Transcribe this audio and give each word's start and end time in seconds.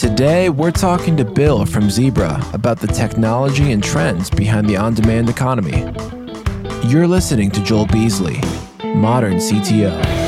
Today, 0.00 0.48
we're 0.48 0.70
talking 0.70 1.14
to 1.18 1.26
Bill 1.26 1.66
from 1.66 1.90
Zebra 1.90 2.42
about 2.54 2.80
the 2.80 2.86
technology 2.86 3.70
and 3.72 3.84
trends 3.84 4.30
behind 4.30 4.66
the 4.66 4.74
on 4.74 4.94
demand 4.94 5.28
economy. 5.28 5.80
You're 6.88 7.06
listening 7.06 7.50
to 7.50 7.62
Joel 7.62 7.84
Beasley, 7.84 8.40
Modern 8.82 9.34
CTO. 9.34 10.19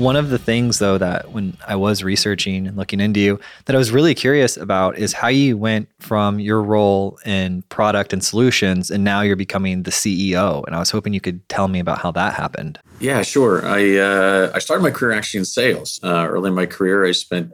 One 0.00 0.16
of 0.16 0.30
the 0.30 0.38
things, 0.38 0.78
though, 0.78 0.96
that 0.96 1.30
when 1.32 1.58
I 1.68 1.76
was 1.76 2.02
researching 2.02 2.66
and 2.66 2.74
looking 2.74 3.00
into 3.00 3.20
you, 3.20 3.38
that 3.66 3.76
I 3.76 3.78
was 3.78 3.92
really 3.92 4.14
curious 4.14 4.56
about 4.56 4.96
is 4.96 5.12
how 5.12 5.28
you 5.28 5.58
went 5.58 5.90
from 5.98 6.40
your 6.40 6.62
role 6.62 7.18
in 7.26 7.60
product 7.68 8.14
and 8.14 8.24
solutions, 8.24 8.90
and 8.90 9.04
now 9.04 9.20
you're 9.20 9.36
becoming 9.36 9.82
the 9.82 9.90
CEO. 9.90 10.64
And 10.64 10.74
I 10.74 10.78
was 10.78 10.90
hoping 10.90 11.12
you 11.12 11.20
could 11.20 11.46
tell 11.50 11.68
me 11.68 11.80
about 11.80 11.98
how 11.98 12.12
that 12.12 12.32
happened. 12.32 12.78
Yeah, 12.98 13.20
sure. 13.20 13.62
I 13.66 13.98
uh, 13.98 14.52
I 14.54 14.58
started 14.58 14.82
my 14.82 14.90
career 14.90 15.12
actually 15.12 15.40
in 15.40 15.44
sales. 15.44 16.00
Uh, 16.02 16.26
early 16.26 16.48
in 16.48 16.54
my 16.54 16.64
career, 16.64 17.04
I 17.04 17.12
spent 17.12 17.52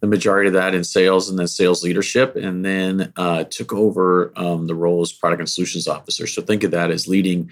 the 0.00 0.06
majority 0.06 0.48
of 0.48 0.52
that 0.52 0.74
in 0.74 0.84
sales 0.84 1.30
and 1.30 1.38
then 1.38 1.48
sales 1.48 1.82
leadership, 1.82 2.36
and 2.36 2.62
then 2.62 3.10
uh, 3.16 3.44
took 3.44 3.72
over 3.72 4.34
um, 4.36 4.66
the 4.66 4.74
role 4.74 5.00
as 5.00 5.12
product 5.12 5.40
and 5.40 5.48
solutions 5.48 5.88
officer. 5.88 6.26
So 6.26 6.42
think 6.42 6.62
of 6.62 6.72
that 6.72 6.90
as 6.90 7.08
leading 7.08 7.50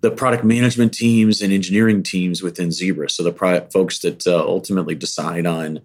the 0.00 0.10
product 0.10 0.44
management 0.44 0.92
teams 0.92 1.40
and 1.40 1.52
engineering 1.52 2.02
teams 2.02 2.42
within 2.42 2.70
Zebra. 2.70 3.10
So 3.10 3.22
the 3.22 3.32
product 3.32 3.72
folks 3.72 3.98
that 4.00 4.26
uh, 4.26 4.38
ultimately 4.38 4.94
decide 4.94 5.46
on 5.46 5.80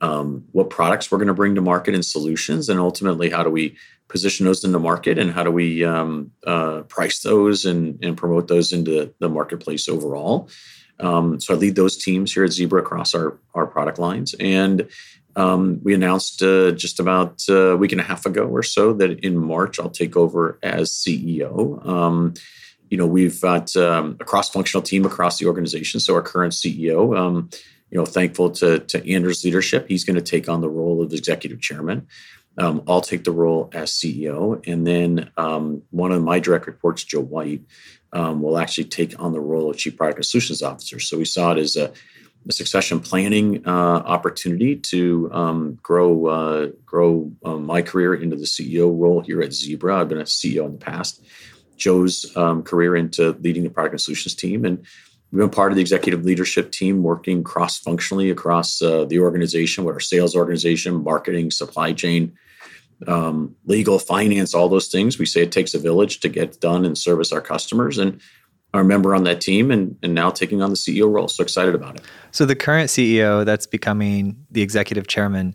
um, 0.00 0.44
what 0.52 0.70
products 0.70 1.10
we're 1.10 1.18
going 1.18 1.28
to 1.28 1.34
bring 1.34 1.54
to 1.54 1.60
market 1.60 1.94
and 1.94 2.04
solutions, 2.04 2.68
and 2.68 2.80
ultimately 2.80 3.30
how 3.30 3.42
do 3.42 3.50
we 3.50 3.76
position 4.08 4.44
those 4.44 4.64
in 4.64 4.72
the 4.72 4.78
market 4.78 5.18
and 5.18 5.30
how 5.30 5.42
do 5.42 5.50
we 5.50 5.82
um, 5.84 6.30
uh, 6.46 6.82
price 6.82 7.20
those 7.20 7.64
and, 7.64 7.98
and, 8.04 8.16
promote 8.16 8.48
those 8.48 8.72
into 8.72 9.14
the 9.18 9.28
marketplace 9.30 9.88
overall. 9.88 10.48
Um, 11.00 11.40
so 11.40 11.54
I 11.54 11.56
lead 11.56 11.74
those 11.74 11.96
teams 11.96 12.32
here 12.32 12.44
at 12.44 12.52
Zebra 12.52 12.82
across 12.82 13.14
our 13.14 13.38
our 13.54 13.66
product 13.66 13.98
lines, 13.98 14.34
and 14.38 14.88
um, 15.36 15.80
we 15.82 15.94
announced 15.94 16.42
uh, 16.42 16.72
just 16.72 17.00
about 17.00 17.42
a 17.48 17.76
week 17.76 17.92
and 17.92 18.00
a 18.00 18.04
half 18.04 18.26
ago 18.26 18.44
or 18.44 18.62
so 18.62 18.92
that 18.94 19.20
in 19.20 19.36
March 19.36 19.80
I'll 19.80 19.90
take 19.90 20.16
over 20.16 20.58
as 20.62 20.90
CEO. 20.90 21.84
You 22.90 22.98
know, 22.98 23.06
we've 23.06 23.40
got 23.40 23.74
um, 23.76 24.16
a 24.20 24.24
cross-functional 24.24 24.82
team 24.82 25.04
across 25.04 25.38
the 25.38 25.46
organization. 25.46 26.00
So 26.00 26.14
our 26.14 26.22
current 26.22 26.52
CEO, 26.52 27.16
um, 27.16 27.50
you 27.90 27.98
know, 27.98 28.04
thankful 28.04 28.50
to 28.50 28.80
to 28.80 29.12
Anders' 29.12 29.44
leadership, 29.44 29.86
he's 29.88 30.04
going 30.04 30.16
to 30.16 30.22
take 30.22 30.48
on 30.48 30.60
the 30.60 30.68
role 30.68 31.02
of 31.02 31.12
executive 31.12 31.60
chairman. 31.60 32.08
Um, 32.56 32.82
I'll 32.86 33.00
take 33.00 33.24
the 33.24 33.32
role 33.32 33.70
as 33.72 33.92
CEO, 33.92 34.64
and 34.66 34.86
then 34.86 35.30
um, 35.36 35.82
one 35.90 36.12
of 36.12 36.22
my 36.22 36.38
direct 36.38 36.66
reports, 36.66 37.02
Joe 37.02 37.20
White, 37.20 37.62
um, 38.12 38.40
will 38.40 38.58
actually 38.58 38.84
take 38.84 39.20
on 39.20 39.32
the 39.32 39.40
role 39.40 39.70
of 39.70 39.76
chief 39.76 39.96
product 39.96 40.18
and 40.18 40.26
solutions 40.26 40.62
officer. 40.62 41.00
So 41.00 41.18
we 41.18 41.24
saw 41.24 41.52
it 41.52 41.58
as 41.58 41.76
a, 41.76 41.92
a 42.48 42.52
succession 42.52 43.00
planning 43.00 43.66
uh, 43.66 43.70
opportunity 43.70 44.76
to 44.76 45.30
um, 45.32 45.78
grow 45.82 46.26
uh, 46.26 46.66
grow 46.86 47.32
uh, 47.44 47.56
my 47.56 47.82
career 47.82 48.14
into 48.14 48.36
the 48.36 48.44
CEO 48.44 48.96
role 48.96 49.20
here 49.20 49.42
at 49.42 49.52
Zebra. 49.52 50.00
I've 50.00 50.08
been 50.08 50.18
a 50.18 50.24
CEO 50.24 50.66
in 50.66 50.72
the 50.72 50.78
past. 50.78 51.24
Joe's 51.76 52.34
um, 52.36 52.62
career 52.62 52.96
into 52.96 53.32
leading 53.40 53.62
the 53.62 53.70
product 53.70 53.94
and 53.94 54.00
solutions 54.00 54.34
team. 54.34 54.64
And 54.64 54.78
we've 55.30 55.40
been 55.40 55.50
part 55.50 55.72
of 55.72 55.76
the 55.76 55.82
executive 55.82 56.24
leadership 56.24 56.72
team 56.72 57.02
working 57.02 57.42
cross 57.42 57.78
functionally 57.78 58.30
across 58.30 58.80
uh, 58.80 59.04
the 59.04 59.20
organization 59.20 59.84
with 59.84 59.94
our 59.94 60.00
sales 60.00 60.36
organization, 60.36 61.02
marketing, 61.02 61.50
supply 61.50 61.92
chain, 61.92 62.36
um, 63.06 63.54
legal, 63.66 63.98
finance, 63.98 64.54
all 64.54 64.68
those 64.68 64.88
things. 64.88 65.18
We 65.18 65.26
say 65.26 65.42
it 65.42 65.52
takes 65.52 65.74
a 65.74 65.78
village 65.78 66.20
to 66.20 66.28
get 66.28 66.60
done 66.60 66.84
and 66.84 66.96
service 66.96 67.32
our 67.32 67.40
customers. 67.40 67.98
And 67.98 68.20
our 68.74 68.84
member 68.84 69.14
on 69.14 69.24
that 69.24 69.40
team 69.40 69.70
and, 69.70 69.96
and 70.02 70.14
now 70.14 70.30
taking 70.30 70.60
on 70.60 70.68
the 70.70 70.76
CEO 70.76 71.10
role. 71.10 71.28
So 71.28 71.42
excited 71.42 71.74
about 71.74 71.94
it. 71.94 72.02
So, 72.32 72.44
the 72.44 72.56
current 72.56 72.90
CEO 72.90 73.44
that's 73.44 73.66
becoming 73.66 74.36
the 74.50 74.62
executive 74.62 75.06
chairman, 75.06 75.54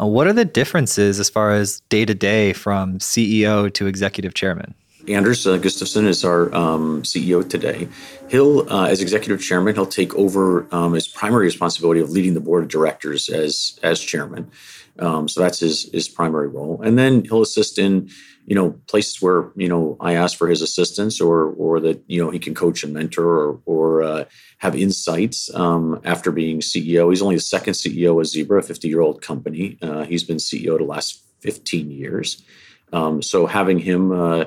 uh, 0.00 0.06
what 0.06 0.26
are 0.26 0.32
the 0.32 0.46
differences 0.46 1.20
as 1.20 1.28
far 1.28 1.52
as 1.52 1.80
day 1.90 2.04
to 2.04 2.14
day 2.14 2.52
from 2.52 2.98
CEO 2.98 3.72
to 3.74 3.86
executive 3.86 4.34
chairman? 4.34 4.74
Anders 5.08 5.46
uh, 5.46 5.58
Gustafsson 5.58 6.06
is 6.06 6.24
our 6.24 6.54
um, 6.54 7.02
CEO 7.02 7.48
today. 7.48 7.88
He'll, 8.28 8.70
uh, 8.72 8.86
as 8.86 9.02
executive 9.02 9.42
chairman, 9.42 9.74
he'll 9.74 9.86
take 9.86 10.14
over 10.14 10.66
um, 10.74 10.94
his 10.94 11.08
primary 11.08 11.44
responsibility 11.44 12.00
of 12.00 12.10
leading 12.10 12.34
the 12.34 12.40
board 12.40 12.62
of 12.62 12.70
directors 12.70 13.28
as 13.28 13.78
as 13.82 14.00
chairman. 14.00 14.50
Um, 14.98 15.28
so 15.28 15.40
that's 15.40 15.58
his 15.58 15.90
his 15.92 16.08
primary 16.08 16.48
role, 16.48 16.80
and 16.82 16.96
then 16.98 17.24
he'll 17.24 17.42
assist 17.42 17.78
in 17.78 18.08
you 18.46 18.54
know 18.54 18.72
places 18.86 19.20
where 19.20 19.50
you 19.56 19.68
know 19.68 19.96
I 20.00 20.14
ask 20.14 20.38
for 20.38 20.48
his 20.48 20.62
assistance 20.62 21.20
or 21.20 21.50
or 21.52 21.80
that 21.80 22.02
you 22.06 22.22
know 22.22 22.30
he 22.30 22.38
can 22.38 22.54
coach 22.54 22.84
and 22.84 22.94
mentor 22.94 23.26
or 23.26 23.60
or 23.66 24.02
uh, 24.02 24.24
have 24.58 24.76
insights 24.76 25.52
um, 25.54 26.00
after 26.04 26.30
being 26.30 26.60
CEO. 26.60 27.10
He's 27.10 27.22
only 27.22 27.36
the 27.36 27.40
second 27.40 27.74
CEO 27.74 28.20
of 28.20 28.26
Zebra, 28.26 28.60
a 28.60 28.62
50 28.62 28.88
year 28.88 29.00
old 29.00 29.20
company. 29.20 29.78
Uh, 29.82 30.04
he's 30.04 30.24
been 30.24 30.38
CEO 30.38 30.78
the 30.78 30.84
last 30.84 31.22
15 31.40 31.90
years. 31.90 32.42
Um, 32.92 33.22
so 33.22 33.46
having 33.46 33.80
him 33.80 34.12
uh, 34.12 34.44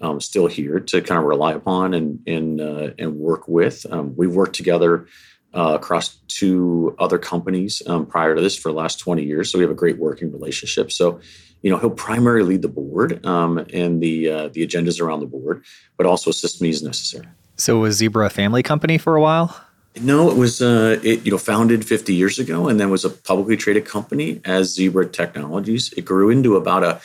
um, 0.00 0.20
still 0.20 0.46
here 0.46 0.80
to 0.80 1.00
kind 1.00 1.18
of 1.18 1.24
rely 1.24 1.52
upon 1.52 1.94
and 1.94 2.20
and 2.26 2.60
uh, 2.60 2.90
and 2.98 3.16
work 3.16 3.48
with. 3.48 3.86
Um, 3.90 4.14
we've 4.16 4.34
worked 4.34 4.56
together 4.56 5.06
uh, 5.54 5.74
across 5.74 6.16
two 6.28 6.94
other 6.98 7.18
companies 7.18 7.82
um, 7.86 8.06
prior 8.06 8.34
to 8.34 8.40
this 8.40 8.56
for 8.56 8.70
the 8.70 8.76
last 8.76 8.98
20 8.98 9.22
years, 9.22 9.50
so 9.50 9.58
we 9.58 9.62
have 9.62 9.70
a 9.70 9.74
great 9.74 9.98
working 9.98 10.32
relationship. 10.32 10.90
So, 10.90 11.20
you 11.62 11.70
know, 11.70 11.78
he'll 11.78 11.90
primarily 11.90 12.44
lead 12.50 12.62
the 12.62 12.68
board 12.68 13.24
um, 13.24 13.58
and 13.72 14.02
the 14.02 14.28
uh, 14.28 14.48
the 14.48 14.66
agendas 14.66 15.00
around 15.00 15.20
the 15.20 15.26
board, 15.26 15.64
but 15.96 16.06
also 16.06 16.30
assist 16.30 16.60
me 16.60 16.70
as 16.70 16.82
necessary. 16.82 17.28
So, 17.56 17.78
was 17.78 17.96
Zebra 17.96 18.26
a 18.26 18.30
family 18.30 18.62
company 18.62 18.98
for 18.98 19.14
a 19.14 19.20
while? 19.20 19.60
No, 20.00 20.28
it 20.28 20.36
was 20.36 20.60
uh, 20.60 20.98
it 21.04 21.24
you 21.24 21.30
know 21.30 21.38
founded 21.38 21.86
50 21.86 22.14
years 22.14 22.38
ago, 22.38 22.68
and 22.68 22.80
then 22.80 22.90
was 22.90 23.04
a 23.04 23.10
publicly 23.10 23.56
traded 23.56 23.84
company 23.84 24.40
as 24.44 24.74
Zebra 24.74 25.06
Technologies. 25.06 25.92
It 25.96 26.04
grew 26.04 26.30
into 26.30 26.56
about 26.56 26.82
a 26.82 27.00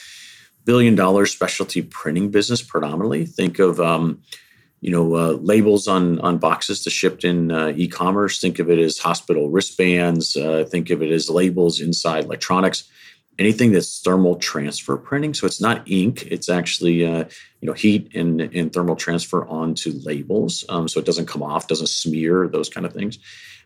billion 0.65 0.95
dollar 0.95 1.25
specialty 1.25 1.81
printing 1.81 2.29
business 2.29 2.61
predominantly. 2.61 3.25
Think 3.25 3.59
of 3.59 3.79
um, 3.79 4.21
you 4.81 4.91
know 4.91 5.15
uh, 5.15 5.31
labels 5.33 5.87
on 5.87 6.19
on 6.19 6.37
boxes 6.37 6.83
to 6.83 6.89
shipped 6.89 7.23
in 7.23 7.51
uh, 7.51 7.73
e-commerce. 7.75 8.39
Think 8.39 8.59
of 8.59 8.69
it 8.69 8.79
as 8.79 8.97
hospital 8.97 9.49
wristbands. 9.49 10.35
Uh, 10.35 10.65
think 10.69 10.89
of 10.89 11.01
it 11.01 11.11
as 11.11 11.29
labels 11.29 11.79
inside 11.79 12.25
electronics. 12.25 12.83
Anything 13.37 13.71
that's 13.71 14.01
thermal 14.01 14.35
transfer 14.35 14.97
printing. 14.97 15.33
So 15.33 15.47
it's 15.47 15.61
not 15.61 15.89
ink. 15.89 16.27
It's 16.29 16.49
actually 16.49 17.05
uh, 17.05 17.25
you 17.61 17.67
know 17.67 17.73
heat 17.73 18.13
and, 18.15 18.41
and 18.41 18.71
thermal 18.71 18.95
transfer 18.95 19.47
onto 19.47 19.93
labels. 20.03 20.65
Um, 20.69 20.87
so 20.87 20.99
it 20.99 21.05
doesn't 21.05 21.27
come 21.27 21.43
off, 21.43 21.67
doesn't 21.67 21.87
smear, 21.87 22.47
those 22.47 22.69
kind 22.69 22.85
of 22.85 22.93
things. 22.93 23.17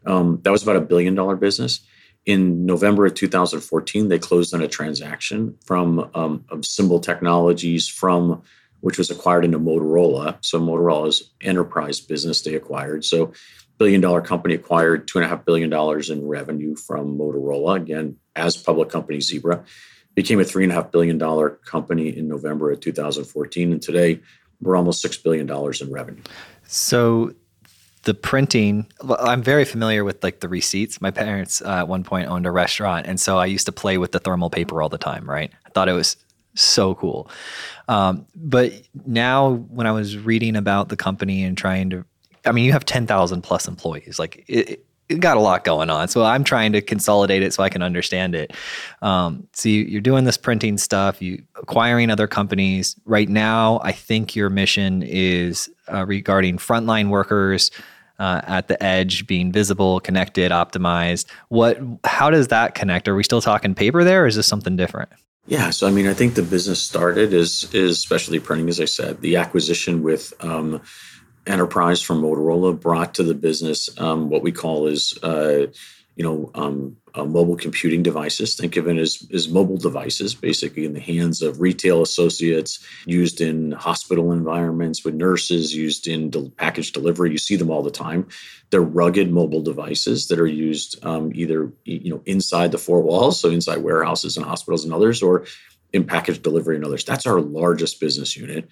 Um, 0.06 0.40
that 0.44 0.52
was 0.52 0.64
about 0.64 0.76
a 0.76 0.82
billion 0.82 1.16
dollar 1.16 1.36
business 1.36 1.80
in 2.26 2.66
November 2.66 3.06
of 3.06 3.16
2014, 3.16 4.08
they 4.08 4.20
closed 4.20 4.54
on 4.54 4.62
a 4.62 4.68
transaction 4.68 5.58
from 5.66 6.10
um, 6.14 6.46
Symbol 6.64 7.00
Technologies 7.00 7.88
from 7.88 8.42
which 8.84 8.98
was 8.98 9.10
acquired 9.10 9.46
into 9.46 9.58
Motorola. 9.58 10.36
So 10.42 10.60
Motorola's 10.60 11.32
enterprise 11.40 12.02
business 12.02 12.42
they 12.42 12.54
acquired. 12.54 13.06
So 13.06 13.32
billion 13.78 14.02
dollar 14.02 14.20
company 14.22 14.54
acquired 14.56 15.08
two 15.08 15.20
and 15.20 15.26
a 15.26 15.30
half 15.30 15.46
billion 15.46 15.70
dollars 15.70 16.10
in 16.10 16.28
revenue 16.28 16.76
from 16.76 17.18
Motorola. 17.18 17.78
Again, 17.78 18.18
as 18.36 18.58
public 18.58 18.90
company 18.90 19.22
Zebra 19.22 19.64
became 20.16 20.42
a 20.42 20.44
three 20.44 20.64
and 20.64 20.72
a 20.72 20.76
half 20.76 20.92
billion 20.92 21.18
dollar 21.18 21.50
company 21.50 22.10
in 22.10 22.28
November 22.28 22.72
of 22.72 22.82
2014, 22.82 23.72
and 23.72 23.82
today 23.82 24.20
we're 24.62 24.76
almost 24.76 25.02
six 25.02 25.16
billion 25.16 25.46
dollars 25.46 25.82
in 25.82 25.90
revenue. 25.90 26.22
So 26.68 27.34
the 28.04 28.14
printing 28.14 28.88
i'm 29.20 29.42
very 29.42 29.66
familiar 29.66 30.04
with 30.04 30.24
like 30.24 30.40
the 30.40 30.50
receipts 30.50 31.02
my 31.02 31.12
parents 31.12 31.62
uh, 31.62 31.80
at 31.80 31.88
one 31.88 32.04
point 32.04 32.28
owned 32.28 32.46
a 32.46 32.52
restaurant 32.52 33.06
and 33.08 33.20
so 33.20 33.38
i 33.38 33.46
used 33.46 33.66
to 33.66 33.72
play 33.72 33.98
with 33.98 34.12
the 34.12 34.20
thermal 34.20 34.50
paper 34.50 34.82
all 34.82 34.90
the 34.90 34.98
time 34.98 35.30
right 35.30 35.52
i 35.66 35.70
thought 35.70 35.90
it 35.90 35.94
was 35.94 36.18
so 36.56 36.94
cool 36.96 37.30
um, 37.88 38.26
but 38.36 38.72
now 39.06 39.54
when 39.70 39.88
i 39.88 39.92
was 39.92 40.18
reading 40.18 40.56
about 40.56 40.90
the 40.90 40.98
company 40.98 41.44
and 41.44 41.58
trying 41.58 41.90
to 41.90 42.06
i 42.46 42.52
mean 42.52 42.66
you 42.66 42.72
have 42.72 42.86
10000 42.86 43.42
plus 43.42 43.68
employees 43.68 44.20
like 44.20 44.44
it, 44.48 44.86
it 45.10 45.20
got 45.20 45.38
a 45.38 45.40
lot 45.40 45.64
going 45.64 45.90
on. 45.90 46.08
So 46.08 46.24
I'm 46.24 46.44
trying 46.44 46.72
to 46.74 46.82
consolidate 46.82 47.44
it 47.44 47.54
so 47.54 47.64
I 47.64 47.70
can 47.70 47.84
understand 47.84 48.36
it. 48.36 48.54
Um, 49.02 49.48
so 49.54 49.70
you, 49.70 49.98
are 49.98 50.02
doing 50.02 50.24
this 50.24 50.38
printing 50.38 50.78
stuff, 50.78 51.22
you 51.22 51.44
acquiring 51.56 52.10
other 52.10 52.28
companies. 52.28 52.96
Right 53.06 53.30
now, 53.30 53.82
I 53.84 53.92
think 53.92 54.36
your 54.36 54.50
mission 54.50 55.04
is 55.04 55.70
uh, 55.92 56.06
regarding 56.06 56.58
frontline 56.58 57.10
workers, 57.10 57.70
uh, 58.20 58.42
at 58.44 58.68
the 58.68 58.82
edge 58.84 59.28
being 59.28 59.52
visible, 59.52 60.00
connected, 60.00 60.52
optimized. 60.52 61.26
What? 61.50 61.80
How 62.04 62.30
does 62.30 62.50
that 62.50 62.76
connect? 62.76 63.08
Are 63.08 63.16
we 63.16 63.24
still 63.24 63.42
talking 63.42 63.76
paper 63.76 64.04
there, 64.04 64.24
or 64.24 64.28
is 64.28 64.36
this 64.36 64.48
something 64.48 64.76
different? 64.76 65.10
Yeah, 65.46 65.72
so 65.72 65.88
I 65.88 65.92
mean, 65.92 66.08
I 66.08 66.14
think 66.14 66.36
the 66.36 66.44
business 66.44 66.82
started 66.82 67.34
is 67.34 67.74
is 67.74 68.00
specialty 68.00 68.40
printing, 68.40 68.70
as 68.70 68.80
I 68.80 68.86
said. 68.86 69.22
The 69.22 69.36
acquisition 69.36 70.02
with 70.02 70.34
um, 70.40 70.82
Enterprise 71.46 72.02
from 72.02 72.22
Motorola 72.22 72.80
brought 72.80 73.14
to 73.16 73.24
the 73.24 73.34
business 73.34 73.90
um, 74.00 74.30
what 74.30 74.42
we 74.42 74.54
call 74.54 74.88
is 74.88 75.18
uh, 75.22 75.68
you 76.16 76.24
know, 76.24 76.52
um, 76.54 76.96
uh, 77.16 77.26
mobile 77.26 77.56
computing 77.56 78.04
devices. 78.04 78.56
Think 78.56 78.76
of 78.76 78.88
it 78.88 78.98
as, 78.98 79.28
as 79.34 79.48
mobile 79.48 79.78
devices, 79.78 80.34
basically 80.34 80.86
in 80.86 80.94
the 80.94 81.00
hands 81.00 81.42
of 81.42 81.62
retail 81.62 82.02
associates, 82.02 82.80
used 83.06 83.42
in 83.42 83.72
hospital 83.72 84.32
environments 84.32 85.04
with 85.04 85.16
nurses, 85.16 85.76
used 85.76 86.08
in 86.08 86.30
de- 86.30 86.50
package 86.52 86.92
delivery. 86.92 87.32
You 87.32 87.38
see 87.38 87.56
them 87.56 87.70
all 87.70 87.84
the 87.84 87.92
time. 87.92 88.28
They're 88.70 88.82
rugged 88.82 89.32
mobile 89.32 89.62
devices 89.62 90.28
that 90.28 90.40
are 90.40 90.48
used 90.48 91.04
um, 91.06 91.32
either 91.36 91.72
you 91.86 92.10
know 92.10 92.22
inside 92.26 92.72
the 92.72 92.78
four 92.78 93.02
walls, 93.02 93.40
so 93.40 93.50
inside 93.50 93.78
warehouses 93.78 94.38
and 94.38 94.46
hospitals 94.46 94.84
and 94.84 94.94
others, 94.94 95.22
or 95.22 95.46
in 95.94 96.04
package 96.04 96.42
delivery 96.42 96.76
and 96.76 96.86
others. 96.86 97.06
That's 97.06 97.28
our 97.28 97.40
largest 97.40 98.00
business 98.00 98.36
unit. 98.36 98.68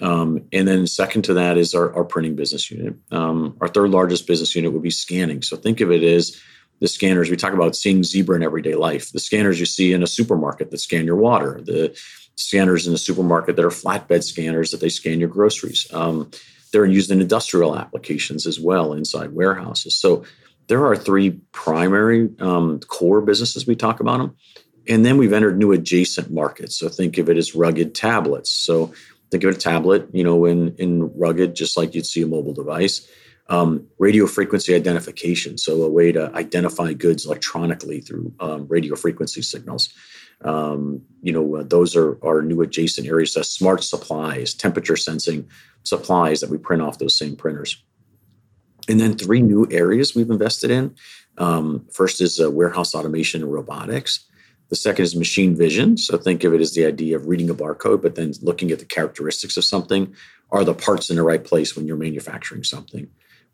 Um, 0.00 0.44
and 0.52 0.68
then 0.68 0.86
second 0.86 1.22
to 1.22 1.34
that 1.34 1.56
is 1.56 1.74
our, 1.74 1.92
our 1.94 2.04
printing 2.04 2.36
business 2.36 2.70
unit. 2.70 2.94
Um, 3.10 3.56
our 3.60 3.68
third 3.68 3.90
largest 3.90 4.26
business 4.26 4.54
unit 4.54 4.72
would 4.72 4.82
be 4.82 4.90
scanning. 4.90 5.42
So 5.42 5.56
think 5.56 5.80
of 5.80 5.90
it 5.90 6.02
as 6.02 6.40
the 6.80 6.88
scanners 6.88 7.30
we 7.30 7.36
talk 7.36 7.52
about 7.52 7.76
seeing 7.76 8.04
zebra 8.04 8.36
in 8.36 8.42
everyday 8.42 8.74
life. 8.74 9.12
The 9.12 9.20
scanners 9.20 9.58
you 9.58 9.66
see 9.66 9.92
in 9.92 10.02
a 10.02 10.06
supermarket 10.06 10.70
that 10.70 10.78
scan 10.78 11.06
your 11.06 11.16
water 11.16 11.60
the 11.64 11.96
scanners 12.36 12.86
in 12.86 12.92
the 12.92 12.98
supermarket 12.98 13.56
that 13.56 13.64
are 13.64 13.70
flatbed 13.70 14.22
scanners 14.22 14.70
that 14.70 14.80
they 14.80 14.88
scan 14.88 15.18
your 15.18 15.28
groceries. 15.28 15.86
Um, 15.92 16.30
they're 16.72 16.86
used 16.86 17.10
in 17.10 17.20
industrial 17.20 17.76
applications 17.76 18.46
as 18.46 18.60
well 18.60 18.92
inside 18.92 19.32
warehouses. 19.32 19.96
So 19.96 20.24
there 20.68 20.86
are 20.86 20.96
three 20.96 21.30
primary 21.50 22.28
um, 22.38 22.78
core 22.80 23.22
businesses 23.22 23.66
we 23.66 23.74
talk 23.74 24.00
about 24.00 24.18
them 24.18 24.36
and 24.88 25.04
then 25.04 25.16
we've 25.18 25.32
entered 25.32 25.58
new 25.58 25.72
adjacent 25.72 26.30
markets. 26.30 26.76
So 26.78 26.88
think 26.88 27.18
of 27.18 27.28
it 27.28 27.36
as 27.36 27.54
rugged 27.54 27.94
tablets. 27.94 28.50
So 28.50 28.92
think 29.30 29.44
of 29.44 29.54
a 29.54 29.58
tablet 29.58 30.08
you 30.12 30.24
know 30.24 30.44
in 30.44 30.74
in 30.76 31.12
rugged 31.14 31.54
just 31.54 31.76
like 31.76 31.94
you'd 31.94 32.06
see 32.06 32.22
a 32.22 32.26
mobile 32.26 32.54
device 32.54 33.06
um, 33.48 33.86
radio 33.98 34.26
frequency 34.26 34.74
identification, 34.74 35.56
so 35.56 35.82
a 35.82 35.88
way 35.88 36.12
to 36.12 36.30
identify 36.34 36.92
goods 36.92 37.24
electronically 37.24 38.00
through 38.00 38.32
um, 38.40 38.66
radio 38.68 38.94
frequency 38.94 39.42
signals. 39.42 39.88
Um, 40.42 41.02
you 41.22 41.32
know, 41.32 41.56
uh, 41.56 41.62
those 41.64 41.96
are, 41.96 42.18
are 42.24 42.42
new 42.42 42.60
adjacent 42.62 43.06
areas. 43.06 43.32
So 43.32 43.42
smart 43.42 43.82
supplies, 43.82 44.54
temperature 44.54 44.96
sensing 44.96 45.48
supplies 45.82 46.40
that 46.40 46.50
we 46.50 46.58
print 46.58 46.82
off 46.82 46.98
those 46.98 47.16
same 47.16 47.36
printers. 47.36 47.82
And 48.88 49.00
then 49.00 49.16
three 49.16 49.42
new 49.42 49.66
areas 49.70 50.14
we've 50.14 50.30
invested 50.30 50.70
in. 50.70 50.94
Um, 51.38 51.86
first 51.92 52.20
is 52.20 52.40
uh, 52.40 52.50
warehouse 52.50 52.94
automation 52.94 53.42
and 53.42 53.52
robotics. 53.52 54.24
The 54.70 54.76
second 54.76 55.04
is 55.04 55.16
machine 55.16 55.56
vision. 55.56 55.96
So 55.96 56.18
think 56.18 56.44
of 56.44 56.52
it 56.54 56.60
as 56.60 56.74
the 56.74 56.84
idea 56.84 57.16
of 57.16 57.26
reading 57.26 57.50
a 57.50 57.54
barcode, 57.54 58.02
but 58.02 58.14
then 58.14 58.32
looking 58.42 58.70
at 58.70 58.78
the 58.78 58.84
characteristics 58.84 59.56
of 59.56 59.64
something. 59.64 60.14
Are 60.50 60.64
the 60.64 60.74
parts 60.74 61.10
in 61.10 61.16
the 61.16 61.22
right 61.22 61.44
place 61.44 61.74
when 61.74 61.86
you're 61.86 61.96
manufacturing 61.96 62.64
something? 62.64 63.08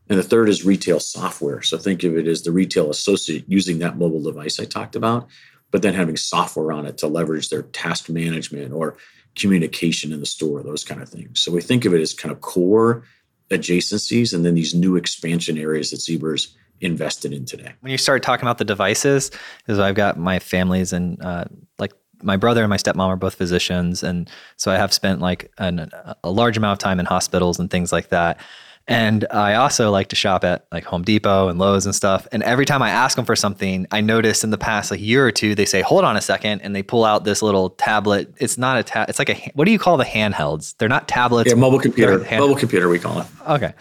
And 0.08 0.18
the 0.18 0.22
third 0.22 0.48
is 0.48 0.64
retail 0.64 1.00
software. 1.00 1.62
So 1.62 1.78
think 1.78 2.02
of 2.04 2.16
it 2.16 2.26
as 2.26 2.42
the 2.42 2.52
retail 2.52 2.90
associate 2.90 3.44
using 3.48 3.78
that 3.78 3.96
mobile 3.96 4.22
device 4.22 4.60
I 4.60 4.64
talked 4.64 4.96
about, 4.96 5.28
but 5.70 5.82
then 5.82 5.94
having 5.94 6.16
software 6.16 6.72
on 6.72 6.86
it 6.86 6.98
to 6.98 7.06
leverage 7.06 7.48
their 7.48 7.62
task 7.62 8.10
management 8.10 8.72
or 8.72 8.96
communication 9.34 10.12
in 10.12 10.20
the 10.20 10.26
store, 10.26 10.62
those 10.62 10.84
kind 10.84 11.02
of 11.02 11.08
things. 11.08 11.40
So 11.40 11.50
we 11.50 11.60
think 11.60 11.84
of 11.84 11.94
it 11.94 12.00
as 12.00 12.12
kind 12.12 12.32
of 12.32 12.40
core 12.40 13.04
adjacencies 13.50 14.34
and 14.34 14.44
then 14.44 14.54
these 14.54 14.74
new 14.74 14.96
expansion 14.96 15.58
areas 15.58 15.90
that 15.90 16.00
Zebra's 16.00 16.54
invested 16.80 17.32
in 17.32 17.44
today. 17.44 17.72
When 17.80 17.92
you 17.92 17.98
started 17.98 18.22
talking 18.22 18.44
about 18.44 18.58
the 18.58 18.64
devices, 18.64 19.30
because 19.58 19.78
I've 19.78 19.94
got 19.94 20.18
my 20.18 20.38
families 20.38 20.92
and 20.92 21.22
uh, 21.22 21.44
like 21.78 21.92
my 22.22 22.36
brother 22.36 22.62
and 22.62 22.70
my 22.70 22.76
stepmom 22.76 23.08
are 23.08 23.16
both 23.16 23.34
physicians, 23.34 24.02
and 24.02 24.30
so 24.56 24.72
I 24.72 24.76
have 24.76 24.92
spent 24.92 25.20
like 25.20 25.50
an, 25.58 25.90
a 26.22 26.30
large 26.30 26.56
amount 26.56 26.72
of 26.72 26.78
time 26.78 27.00
in 27.00 27.06
hospitals 27.06 27.58
and 27.58 27.70
things 27.70 27.92
like 27.92 28.08
that. 28.08 28.40
And 28.86 29.26
I 29.31 29.54
also 29.54 29.90
like 29.90 30.08
to 30.08 30.16
shop 30.16 30.44
at 30.44 30.66
like 30.70 30.84
Home 30.84 31.02
Depot 31.02 31.48
and 31.48 31.58
Lowe's 31.58 31.86
and 31.86 31.94
stuff. 31.94 32.28
And 32.32 32.42
every 32.42 32.66
time 32.66 32.82
I 32.82 32.90
ask 32.90 33.16
them 33.16 33.25
for 33.25 33.34
something, 33.34 33.86
I 33.90 34.02
notice 34.02 34.44
in 34.44 34.50
the 34.50 34.58
past 34.58 34.90
like 34.90 35.00
year 35.00 35.26
or 35.26 35.32
two, 35.32 35.54
they 35.54 35.64
say, 35.64 35.81
"Hold 35.81 36.04
on 36.04 36.16
a 36.16 36.20
second, 36.20 36.60
and 36.60 36.76
they 36.76 36.82
pull 36.82 37.04
out 37.04 37.25
this 37.25 37.40
little 37.40 37.70
tablet. 37.70 38.34
It's 38.36 38.58
not 38.58 38.76
a 38.76 38.82
tab. 38.82 39.08
It's 39.08 39.19
like 39.19 39.31
a 39.31 39.50
what 39.54 39.64
do 39.64 39.70
you 39.70 39.78
call 39.78 39.96
the 39.96 40.04
handhelds? 40.04 40.76
They're 40.76 40.88
not 40.88 41.08
tablets. 41.08 41.48
Yeah, 41.48 41.56
mobile 41.56 41.81
computer. 41.81 42.19
Mobile 42.19 42.56
computer, 42.56 42.90
we 42.90 42.98
call 42.98 43.20
it. 43.20 43.26
Okay. 43.48 43.72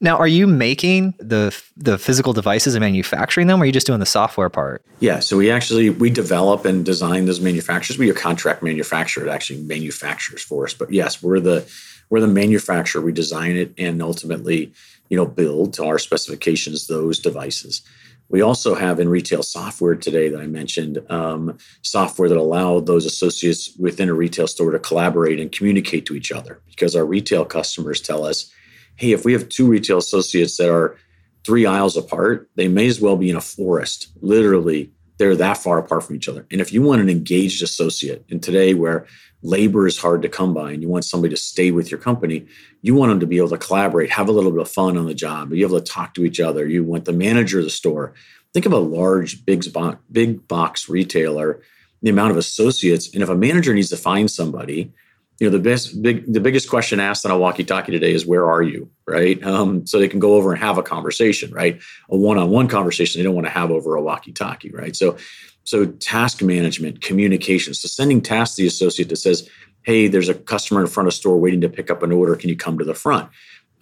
Now, 0.00 0.16
are 0.16 0.28
you 0.28 0.46
making 0.46 1.14
the 1.18 1.54
the 1.76 1.98
physical 1.98 2.32
devices 2.32 2.74
and 2.74 2.80
manufacturing 2.80 3.48
them, 3.48 3.60
or 3.60 3.64
are 3.64 3.66
you 3.66 3.72
just 3.72 3.86
doing 3.86 4.00
the 4.00 4.06
software 4.06 4.48
part? 4.48 4.82
Yeah, 5.00 5.20
so 5.20 5.36
we 5.36 5.50
actually 5.50 5.90
we 5.90 6.08
develop 6.08 6.64
and 6.64 6.86
design 6.86 7.26
those 7.26 7.40
manufacturers. 7.40 7.98
We 7.98 8.10
are 8.10 8.14
contract 8.14 8.62
manufacturer 8.62 9.24
that 9.24 9.34
actually 9.34 9.60
manufactures 9.62 10.42
for 10.42 10.64
us. 10.64 10.72
But 10.72 10.90
yes, 10.90 11.22
we're 11.22 11.40
the 11.40 11.70
we're 12.10 12.20
the 12.20 12.26
manufacturer. 12.26 13.02
We 13.02 13.12
design 13.12 13.56
it 13.56 13.72
and 13.78 14.02
ultimately, 14.02 14.72
you 15.08 15.16
know, 15.16 15.26
build 15.26 15.74
to 15.74 15.84
our 15.84 15.98
specifications 15.98 16.86
those 16.86 17.18
devices. 17.18 17.82
We 18.30 18.42
also 18.42 18.74
have 18.74 19.00
in 19.00 19.08
retail 19.08 19.42
software 19.42 19.94
today 19.94 20.28
that 20.28 20.40
I 20.40 20.46
mentioned 20.46 21.02
um, 21.10 21.56
software 21.82 22.28
that 22.28 22.36
allow 22.36 22.80
those 22.80 23.06
associates 23.06 23.74
within 23.78 24.10
a 24.10 24.14
retail 24.14 24.46
store 24.46 24.70
to 24.70 24.78
collaborate 24.78 25.40
and 25.40 25.50
communicate 25.50 26.04
to 26.06 26.14
each 26.14 26.30
other 26.30 26.60
because 26.66 26.94
our 26.94 27.06
retail 27.06 27.46
customers 27.46 28.00
tell 28.00 28.24
us, 28.24 28.52
hey, 28.96 29.12
if 29.12 29.24
we 29.24 29.32
have 29.32 29.48
two 29.48 29.66
retail 29.66 29.98
associates 29.98 30.58
that 30.58 30.70
are 30.70 30.96
three 31.44 31.64
aisles 31.64 31.96
apart, 31.96 32.50
they 32.56 32.68
may 32.68 32.86
as 32.86 33.00
well 33.00 33.16
be 33.16 33.30
in 33.30 33.36
a 33.36 33.40
forest, 33.40 34.08
literally. 34.20 34.92
They're 35.18 35.36
that 35.36 35.58
far 35.58 35.78
apart 35.78 36.04
from 36.04 36.16
each 36.16 36.28
other. 36.28 36.46
And 36.50 36.60
if 36.60 36.72
you 36.72 36.80
want 36.80 37.00
an 37.00 37.08
engaged 37.08 37.62
associate, 37.62 38.24
and 38.30 38.42
today 38.42 38.74
where 38.74 39.06
labor 39.42 39.86
is 39.86 39.98
hard 39.98 40.22
to 40.22 40.28
come 40.28 40.54
by 40.54 40.72
and 40.72 40.82
you 40.82 40.88
want 40.88 41.04
somebody 41.04 41.34
to 41.34 41.40
stay 41.40 41.70
with 41.70 41.90
your 41.90 42.00
company, 42.00 42.46
you 42.82 42.94
want 42.94 43.10
them 43.10 43.20
to 43.20 43.26
be 43.26 43.36
able 43.36 43.48
to 43.50 43.58
collaborate, 43.58 44.10
have 44.10 44.28
a 44.28 44.32
little 44.32 44.50
bit 44.50 44.60
of 44.60 44.70
fun 44.70 44.96
on 44.96 45.06
the 45.06 45.14
job, 45.14 45.50
be 45.50 45.62
able 45.62 45.80
to 45.80 45.92
talk 45.92 46.14
to 46.14 46.24
each 46.24 46.40
other. 46.40 46.66
You 46.66 46.84
want 46.84 47.04
the 47.04 47.12
manager 47.12 47.58
of 47.58 47.64
the 47.64 47.70
store. 47.70 48.14
Think 48.54 48.66
of 48.66 48.72
a 48.72 48.78
large 48.78 49.44
big 49.44 49.64
big 50.10 50.48
box 50.48 50.88
retailer, 50.88 51.62
the 52.02 52.10
amount 52.10 52.30
of 52.30 52.36
associates. 52.36 53.12
And 53.12 53.22
if 53.22 53.28
a 53.28 53.34
manager 53.34 53.74
needs 53.74 53.90
to 53.90 53.96
find 53.96 54.30
somebody, 54.30 54.92
you 55.38 55.48
know, 55.48 55.56
the 55.56 55.62
best 55.62 56.02
big 56.02 56.30
the 56.32 56.40
biggest 56.40 56.68
question 56.68 56.98
asked 56.98 57.24
on 57.24 57.30
a 57.30 57.38
walkie-talkie 57.38 57.92
today 57.92 58.12
is 58.12 58.26
where 58.26 58.50
are 58.50 58.62
you? 58.62 58.90
Right. 59.06 59.42
Um, 59.44 59.86
so 59.86 59.98
they 59.98 60.08
can 60.08 60.18
go 60.18 60.34
over 60.34 60.52
and 60.52 60.60
have 60.60 60.78
a 60.78 60.82
conversation, 60.82 61.52
right? 61.52 61.80
A 62.10 62.16
one-on-one 62.16 62.68
conversation 62.68 63.18
they 63.18 63.24
don't 63.24 63.34
want 63.34 63.46
to 63.46 63.52
have 63.52 63.70
over 63.70 63.94
a 63.94 64.02
walkie-talkie, 64.02 64.70
right? 64.70 64.96
So 64.96 65.16
so 65.62 65.86
task 65.86 66.42
management, 66.42 67.02
communication. 67.02 67.74
So 67.74 67.88
sending 67.88 68.22
tasks 68.22 68.56
to 68.56 68.62
the 68.62 68.68
associate 68.68 69.10
that 69.10 69.16
says, 69.16 69.48
hey, 69.82 70.08
there's 70.08 70.28
a 70.28 70.34
customer 70.34 70.80
in 70.80 70.86
front 70.86 71.06
of 71.06 71.14
store 71.14 71.38
waiting 71.38 71.60
to 71.60 71.68
pick 71.68 71.90
up 71.90 72.02
an 72.02 72.10
order. 72.10 72.34
Can 72.36 72.48
you 72.48 72.56
come 72.56 72.78
to 72.78 72.84
the 72.84 72.94
front? 72.94 73.28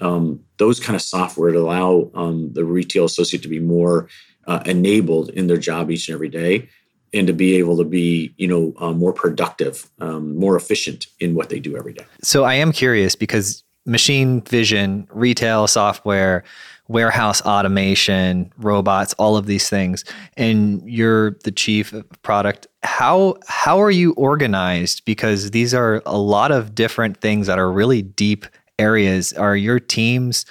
Um, 0.01 0.41
those 0.59 0.79
kind 0.79 0.97
of 0.97 1.03
software 1.03 1.53
to 1.53 1.59
allow 1.59 2.11
um, 2.15 2.53
the 2.53 2.65
retail 2.65 3.05
associate 3.05 3.43
to 3.45 3.49
be 3.49 3.61
more 3.61 4.09
uh, 4.47 4.63
enabled 4.67 5.31
in 5.31 5.47
their 5.47 5.57
job 5.57 5.91
each 5.91 6.09
and 6.09 6.15
every 6.15 6.29
day 6.29 6.69
and 7.17 7.27
to 7.27 7.33
be 7.33 7.57
able 7.57 7.77
to 7.77 7.85
be 7.85 8.33
you 8.37 8.47
know 8.47 8.73
uh, 8.79 8.93
more 8.93 9.13
productive 9.13 9.91
um, 10.01 10.37
more 10.37 10.57
efficient 10.57 11.07
in 11.21 11.35
what 11.35 11.49
they 11.49 11.59
do 11.59 11.77
every 11.77 11.93
day 11.93 12.05
so 12.23 12.45
i 12.45 12.55
am 12.55 12.73
curious 12.73 13.17
because 13.17 13.65
machine 13.85 14.41
vision 14.43 15.07
retail 15.11 15.67
software 15.67 16.45
warehouse 16.89 17.43
automation, 17.43 18.53
robots, 18.59 19.13
all 19.15 19.37
of 19.37 19.47
these 19.47 19.69
things, 19.69 20.05
and 20.37 20.83
you're 20.89 21.33
the 21.45 21.51
chief 21.51 21.95
product. 22.23 22.67
How 22.83 23.37
how 23.47 23.81
are 23.81 23.91
you 23.91 24.13
organized? 24.13 25.05
Because 25.05 25.51
these 25.51 25.75
are 25.75 26.03
a 26.07 26.19
lot 26.19 26.53
of 26.53 26.75
different 26.75 27.21
things 27.21 27.47
that 27.47 27.59
are 27.59 27.71
really 27.71 28.03
deep 28.03 28.47
areas. 28.79 29.33
Are 29.33 29.57
your 29.57 29.81
teams 29.81 30.47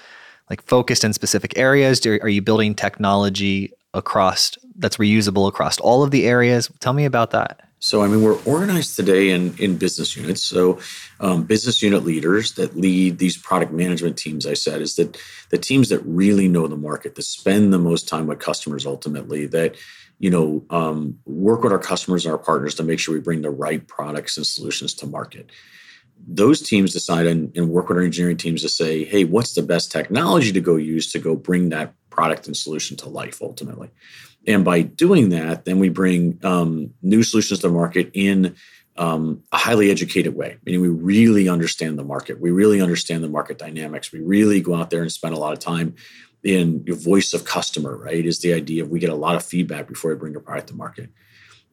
like 0.50 0.62
focused 0.64 1.04
in 1.04 1.14
specific 1.14 1.58
areas? 1.58 2.06
Are 2.06 2.30
you 2.30 2.42
building 2.42 2.76
technology 2.76 3.72
across 3.94 4.58
that's 4.78 4.98
reusable 4.98 5.48
across 5.48 5.80
all 5.80 6.04
of 6.04 6.12
the 6.12 6.28
areas? 6.28 6.70
Tell 6.80 6.94
me 6.94 7.06
about 7.06 7.32
that. 7.32 7.62
So, 7.80 8.02
I 8.02 8.08
mean, 8.08 8.24
we're 8.24 8.42
organized 8.46 8.96
today 8.96 9.30
in, 9.30 9.56
in 9.60 9.78
business 9.78 10.16
units. 10.18 10.42
So, 10.42 10.80
um, 11.20 11.44
business 11.44 11.84
unit 11.84 12.04
leaders 12.04 12.54
that 12.54 12.76
lead 12.76 13.20
these 13.20 13.38
product 13.38 13.72
management 13.72 14.18
teams, 14.18 14.48
I 14.48 14.56
said, 14.56 14.82
is 14.82 14.96
that 14.96 15.18
the 15.52 15.58
teams 15.58 15.90
that 15.90 16.00
really 16.00 16.48
know 16.48 16.68
the 16.68 16.78
market, 16.78 17.16
that 17.16 17.24
spend 17.24 17.72
the 17.72 17.78
most 17.78 18.08
time 18.08 18.28
with 18.28 18.40
customers 18.40 18.86
ultimately, 18.86 19.46
that 19.48 19.76
you 20.18 20.32
know 20.32 20.66
um, 20.70 21.20
work 21.26 21.62
with 21.62 21.74
our 21.74 21.80
customers 21.80 22.26
and 22.26 22.32
our 22.32 22.40
partners 22.40 22.76
to 22.76 22.84
make 22.84 23.00
sure 23.00 23.14
we 23.14 23.22
bring 23.22 23.42
the 23.42 23.52
right 23.52 23.88
products 23.88 24.38
and 24.38 24.48
solutions 24.48 24.94
to 24.96 25.06
market. 25.06 25.52
Those 26.28 26.62
teams 26.62 26.94
decide 26.94 27.28
and, 27.28 27.56
and 27.56 27.70
work 27.70 27.90
with 27.90 27.98
our 27.98 28.04
engineering 28.04 28.38
teams 28.38 28.62
to 28.62 28.70
say, 28.70 29.04
hey, 29.04 29.26
what's 29.26 29.54
the 29.54 29.62
best 29.62 29.92
technology 29.92 30.52
to 30.54 30.62
go 30.62 30.78
use 30.78 31.12
to 31.12 31.20
go 31.20 31.36
bring 31.36 31.70
that 31.70 31.94
product 32.16 32.48
and 32.48 32.56
solution 32.56 32.96
to 32.98 33.10
life 33.10 33.42
ultimately. 33.42 33.92
And 34.48 34.64
by 34.64 34.82
doing 34.82 35.30
that, 35.30 35.66
then 35.66 35.80
we 35.80 35.90
bring 35.90 36.40
um, 36.44 36.94
new 37.02 37.24
solutions 37.24 37.62
to 37.62 37.68
the 37.68 37.74
market 37.74 38.12
in 38.14 38.56
um, 38.98 39.44
a 39.52 39.58
highly 39.58 39.92
educated 39.92 40.36
way, 40.36 40.58
meaning 40.66 40.82
we 40.82 40.88
really 40.88 41.50
understand 41.50 42.00
the 42.00 42.04
market. 42.04 42.40
We 42.40 42.52
really 42.52 42.82
understand 42.82 43.24
the 43.24 43.30
market 43.30 43.58
dynamics. 43.58 44.12
We 44.12 44.20
really 44.20 44.62
go 44.62 44.76
out 44.76 44.90
there 44.90 45.02
and 45.02 45.12
spend 45.12 45.34
a 45.34 45.40
lot 45.40 45.54
of 45.54 45.60
time 45.60 45.96
in 46.44 46.84
your 46.86 46.96
voice 46.96 47.34
of 47.34 47.44
customer, 47.44 47.98
right? 47.98 48.26
Is 48.26 48.40
the 48.40 48.54
idea 48.54 48.84
of 48.84 48.90
we 48.90 49.00
get 49.00 49.10
a 49.10 49.16
lot 49.16 49.36
of 49.36 49.44
feedback 49.44 49.88
before 49.88 50.12
we 50.12 50.18
bring 50.18 50.36
a 50.36 50.40
product 50.40 50.68
to 50.70 50.76
market. 50.76 51.10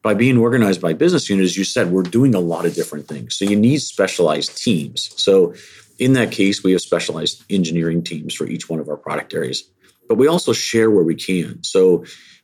By 0.01 0.15
being 0.15 0.37
organized 0.37 0.81
by 0.81 0.93
business 0.93 1.29
unit, 1.29 1.45
as 1.45 1.55
you 1.55 1.63
said, 1.63 1.91
we're 1.91 2.03
doing 2.03 2.35
a 2.35 2.39
lot 2.39 2.65
of 2.65 2.73
different 2.73 3.07
things. 3.07 3.37
So 3.37 3.45
you 3.45 3.55
need 3.55 3.79
specialized 3.79 4.61
teams. 4.61 5.13
So 5.21 5.53
in 5.99 6.13
that 6.13 6.31
case, 6.31 6.63
we 6.63 6.73
have 6.73 6.81
specialized 6.81 7.43
engineering 7.49 8.03
teams 8.03 8.33
for 8.33 8.45
each 8.45 8.67
one 8.67 8.79
of 8.79 8.89
our 8.89 8.97
product 8.97 9.33
areas, 9.33 9.63
but 10.09 10.17
we 10.17 10.27
also 10.27 10.51
share 10.51 10.91
where 10.91 11.05
we 11.05 11.15
can. 11.15 11.63
So 11.63 12.03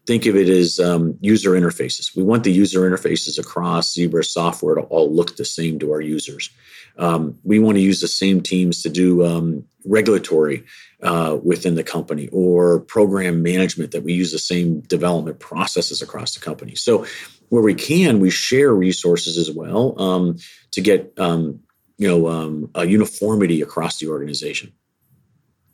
think 0.10 0.26
of 0.26 0.36
it 0.36 0.50
as 0.50 0.80
um, 0.80 1.16
user 1.22 1.52
interfaces. 1.52 2.16
We 2.18 2.24
want 2.24 2.44
the 2.44 2.52
user 2.52 2.90
interfaces 2.90 3.38
across 3.38 3.94
Zebra 3.94 4.24
software 4.24 4.74
to 4.74 4.82
all 4.82 5.14
look 5.14 5.36
the 5.36 5.46
same 5.46 5.78
to 5.78 5.92
our 5.92 6.02
users. 6.02 6.50
Um, 6.98 7.38
we 7.44 7.60
want 7.60 7.78
to 7.78 7.84
use 7.84 8.02
the 8.02 8.08
same 8.08 8.42
teams 8.42 8.82
to 8.82 8.90
do 8.90 9.24
um, 9.24 9.66
regulatory 9.86 10.66
uh, 11.04 11.38
within 11.44 11.76
the 11.76 11.84
company 11.84 12.28
or 12.32 12.80
program 12.80 13.44
management 13.44 13.92
that 13.92 14.02
we 14.02 14.14
use 14.14 14.32
the 14.32 14.40
same 14.40 14.82
development 14.82 15.40
processes 15.40 16.02
across 16.02 16.34
the 16.34 16.40
company. 16.40 16.74
So, 16.74 17.06
where 17.50 17.62
we 17.62 17.76
can, 17.76 18.20
we 18.20 18.32
share 18.32 18.74
resources 18.74 19.38
as 19.38 19.52
well 19.52 20.00
um, 20.02 20.38
to 20.72 20.82
get 20.82 21.14
um, 21.20 21.60
you 22.00 22.08
know 22.08 22.28
um, 22.28 22.72
a 22.74 22.88
uniformity 22.88 23.62
across 23.62 24.00
the 24.00 24.08
organization. 24.08 24.74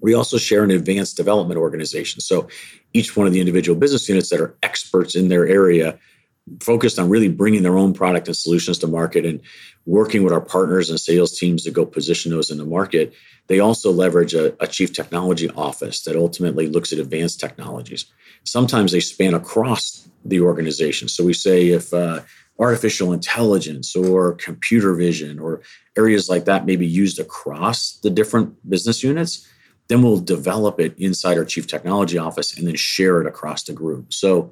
We 0.05 0.13
also 0.13 0.38
share 0.38 0.63
an 0.63 0.69
advanced 0.69 1.17
development 1.17 1.59
organization. 1.59 2.21
So 2.21 2.47
each 2.93 3.17
one 3.17 3.25
of 3.25 3.33
the 3.33 3.39
individual 3.39 3.75
business 3.75 4.07
units 4.07 4.29
that 4.29 4.39
are 4.39 4.55
experts 4.62 5.15
in 5.15 5.29
their 5.29 5.47
area 5.47 5.97
focused 6.62 7.00
on 7.00 7.09
really 7.09 7.27
bringing 7.27 7.63
their 7.63 7.75
own 7.75 7.91
product 7.91 8.27
and 8.27 8.38
solutions 8.38 8.77
to 8.77 8.88
market 8.88 9.25
and 9.25 9.41
working 9.88 10.21
with 10.21 10.31
our 10.31 10.41
partners 10.41 10.91
and 10.91 11.00
sales 11.00 11.39
teams 11.39 11.63
to 11.63 11.71
go 11.71 11.88
position 11.88 12.29
those 12.29 12.51
in 12.51 12.59
the 12.59 12.65
market. 12.65 13.15
They 13.47 13.59
also 13.59 13.91
leverage 13.91 14.35
a, 14.35 14.55
a, 14.63 14.67
chief 14.67 14.93
technology 14.93 15.50
office 15.50 16.03
that 16.03 16.15
ultimately 16.15 16.67
looks 16.67 16.93
at 16.93 17.00
advanced 17.00 17.39
technologies. 17.39 18.05
Sometimes 18.43 18.91
they 18.91 19.00
span 19.00 19.33
across 19.33 20.07
the 20.24 20.39
organization. 20.39 21.07
So 21.07 21.24
we 21.24 21.33
say 21.33 21.69
if 21.69 21.91
uh, 21.95 22.21
artificial 22.59 23.12
intelligence 23.12 23.95
or 23.95 24.33
computer 24.35 24.93
vision 24.93 25.39
or 25.39 25.63
areas 25.97 26.29
like 26.29 26.45
that 26.45 26.67
may 26.67 26.75
be 26.75 26.85
used 26.85 27.19
across 27.19 27.93
the 28.03 28.12
different 28.12 28.69
business 28.69 29.01
units, 29.03 29.47
then 29.88 30.01
we'll 30.01 30.20
develop 30.20 30.80
it 30.80 30.98
inside 30.98 31.38
our 31.38 31.46
chief 31.46 31.68
technology 31.68 32.18
office 32.18 32.58
and 32.58 32.68
then 32.68 32.75
share 32.75 33.22
it 33.22 33.27
across 33.27 33.63
the 33.63 33.74
group. 33.74 34.13
So, 34.13 34.51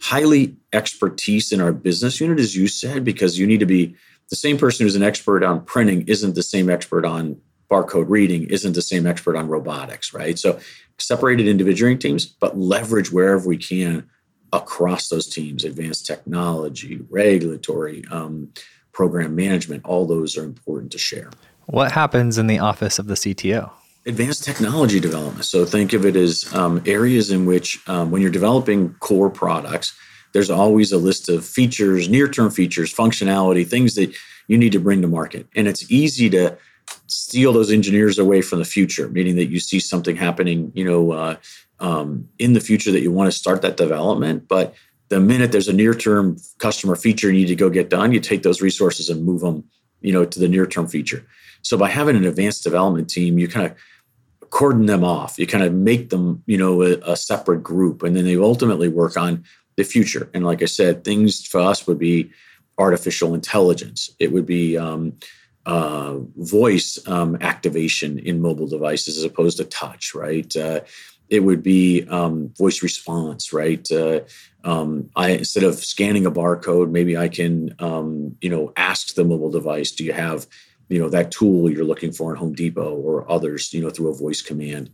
highly 0.00 0.56
expertise 0.72 1.50
in 1.50 1.60
our 1.60 1.72
business 1.72 2.20
unit, 2.20 2.38
as 2.38 2.56
you 2.56 2.68
said, 2.68 3.02
because 3.04 3.38
you 3.38 3.46
need 3.46 3.60
to 3.60 3.66
be 3.66 3.96
the 4.30 4.36
same 4.36 4.56
person 4.56 4.86
who's 4.86 4.94
an 4.94 5.02
expert 5.02 5.42
on 5.42 5.64
printing 5.64 6.06
isn't 6.06 6.34
the 6.34 6.42
same 6.42 6.70
expert 6.70 7.04
on 7.04 7.40
barcode 7.68 8.08
reading, 8.08 8.44
isn't 8.44 8.74
the 8.74 8.82
same 8.82 9.06
expert 9.06 9.36
on 9.36 9.48
robotics, 9.48 10.12
right? 10.12 10.38
So, 10.38 10.58
separated 10.98 11.46
individual 11.46 11.96
teams, 11.96 12.26
but 12.26 12.58
leverage 12.58 13.12
wherever 13.12 13.46
we 13.46 13.56
can 13.56 14.08
across 14.52 15.08
those 15.08 15.28
teams 15.28 15.64
advanced 15.64 16.06
technology, 16.06 17.00
regulatory, 17.10 18.04
um, 18.10 18.52
program 18.92 19.36
management, 19.36 19.84
all 19.84 20.06
those 20.06 20.36
are 20.36 20.44
important 20.44 20.90
to 20.90 20.98
share. 20.98 21.30
What 21.66 21.92
happens 21.92 22.38
in 22.38 22.46
the 22.46 22.58
office 22.58 22.98
of 22.98 23.06
the 23.06 23.14
CTO? 23.14 23.70
Advanced 24.08 24.42
technology 24.42 24.98
development. 24.98 25.44
So 25.44 25.64
think 25.64 25.92
of 25.92 26.06
it 26.06 26.16
as 26.16 26.52
um, 26.54 26.82
areas 26.86 27.30
in 27.30 27.44
which, 27.44 27.78
um, 27.88 28.10
when 28.10 28.22
you're 28.22 28.30
developing 28.30 28.94
core 28.94 29.30
products, 29.30 29.92
there's 30.32 30.50
always 30.50 30.92
a 30.92 30.98
list 30.98 31.28
of 31.28 31.44
features, 31.44 32.08
near 32.08 32.26
term 32.26 32.50
features, 32.50 32.92
functionality, 32.92 33.68
things 33.68 33.94
that 33.94 34.14
you 34.48 34.56
need 34.56 34.72
to 34.72 34.80
bring 34.80 35.02
to 35.02 35.08
market. 35.08 35.46
And 35.54 35.68
it's 35.68 35.90
easy 35.90 36.30
to 36.30 36.56
steal 37.06 37.52
those 37.52 37.70
engineers 37.70 38.18
away 38.18 38.40
from 38.40 38.58
the 38.60 38.64
future, 38.64 39.08
meaning 39.08 39.36
that 39.36 39.46
you 39.46 39.60
see 39.60 39.78
something 39.78 40.16
happening, 40.16 40.72
you 40.74 40.84
know, 40.84 41.12
uh, 41.12 41.36
um, 41.80 42.28
in 42.38 42.54
the 42.54 42.60
future 42.60 42.90
that 42.90 43.02
you 43.02 43.12
want 43.12 43.30
to 43.30 43.38
start 43.38 43.62
that 43.62 43.76
development. 43.76 44.48
But 44.48 44.74
the 45.10 45.20
minute 45.20 45.52
there's 45.52 45.68
a 45.68 45.72
near 45.72 45.94
term 45.94 46.38
customer 46.58 46.96
feature 46.96 47.28
you 47.28 47.40
need 47.40 47.48
to 47.48 47.56
go 47.56 47.68
get 47.68 47.90
done, 47.90 48.12
you 48.12 48.20
take 48.20 48.42
those 48.42 48.62
resources 48.62 49.10
and 49.10 49.24
move 49.24 49.42
them, 49.42 49.64
you 50.00 50.12
know, 50.12 50.24
to 50.24 50.40
the 50.40 50.48
near 50.48 50.66
term 50.66 50.88
feature. 50.88 51.26
So 51.62 51.76
by 51.76 51.90
having 51.90 52.16
an 52.16 52.24
advanced 52.24 52.64
development 52.64 53.10
team, 53.10 53.38
you 53.38 53.48
kind 53.48 53.66
of 53.66 53.76
cordon 54.50 54.86
them 54.86 55.04
off. 55.04 55.38
You 55.38 55.46
kind 55.46 55.64
of 55.64 55.72
make 55.72 56.10
them, 56.10 56.42
you 56.46 56.56
know, 56.56 56.82
a, 56.82 56.98
a, 57.12 57.16
separate 57.16 57.62
group, 57.62 58.02
and 58.02 58.16
then 58.16 58.24
they 58.24 58.36
ultimately 58.36 58.88
work 58.88 59.16
on 59.16 59.44
the 59.76 59.84
future. 59.84 60.30
And 60.34 60.44
like 60.44 60.62
I 60.62 60.66
said, 60.66 61.04
things 61.04 61.46
for 61.46 61.60
us 61.60 61.86
would 61.86 61.98
be 61.98 62.30
artificial 62.78 63.34
intelligence. 63.34 64.10
It 64.18 64.32
would 64.32 64.46
be 64.46 64.78
um, 64.78 65.14
uh, 65.66 66.18
voice 66.36 66.98
um, 67.06 67.36
activation 67.40 68.18
in 68.18 68.40
mobile 68.40 68.66
devices 68.66 69.18
as 69.18 69.24
opposed 69.24 69.58
to 69.58 69.64
touch, 69.64 70.14
right? 70.14 70.54
Uh, 70.56 70.80
it 71.28 71.40
would 71.40 71.62
be 71.62 72.06
um, 72.08 72.52
voice 72.56 72.82
response, 72.82 73.52
right? 73.52 73.86
Uh, 73.90 74.20
um, 74.64 75.10
I 75.14 75.30
instead 75.30 75.62
of 75.62 75.76
scanning 75.76 76.26
a 76.26 76.30
barcode, 76.30 76.90
maybe 76.90 77.16
I 77.16 77.28
can, 77.28 77.74
um, 77.78 78.36
you 78.40 78.48
know, 78.48 78.72
ask 78.76 79.14
the 79.14 79.24
mobile 79.24 79.50
device, 79.50 79.92
"Do 79.92 80.04
you 80.04 80.12
have 80.12 80.46
you 80.88 80.98
know 80.98 81.08
that 81.08 81.30
tool 81.30 81.70
you're 81.70 81.84
looking 81.84 82.12
for 82.12 82.32
in 82.32 82.38
Home 82.38 82.54
Depot 82.54 82.94
or 82.94 83.30
others, 83.30 83.72
you 83.72 83.82
know, 83.82 83.90
through 83.90 84.08
a 84.08 84.16
voice 84.16 84.42
command. 84.42 84.90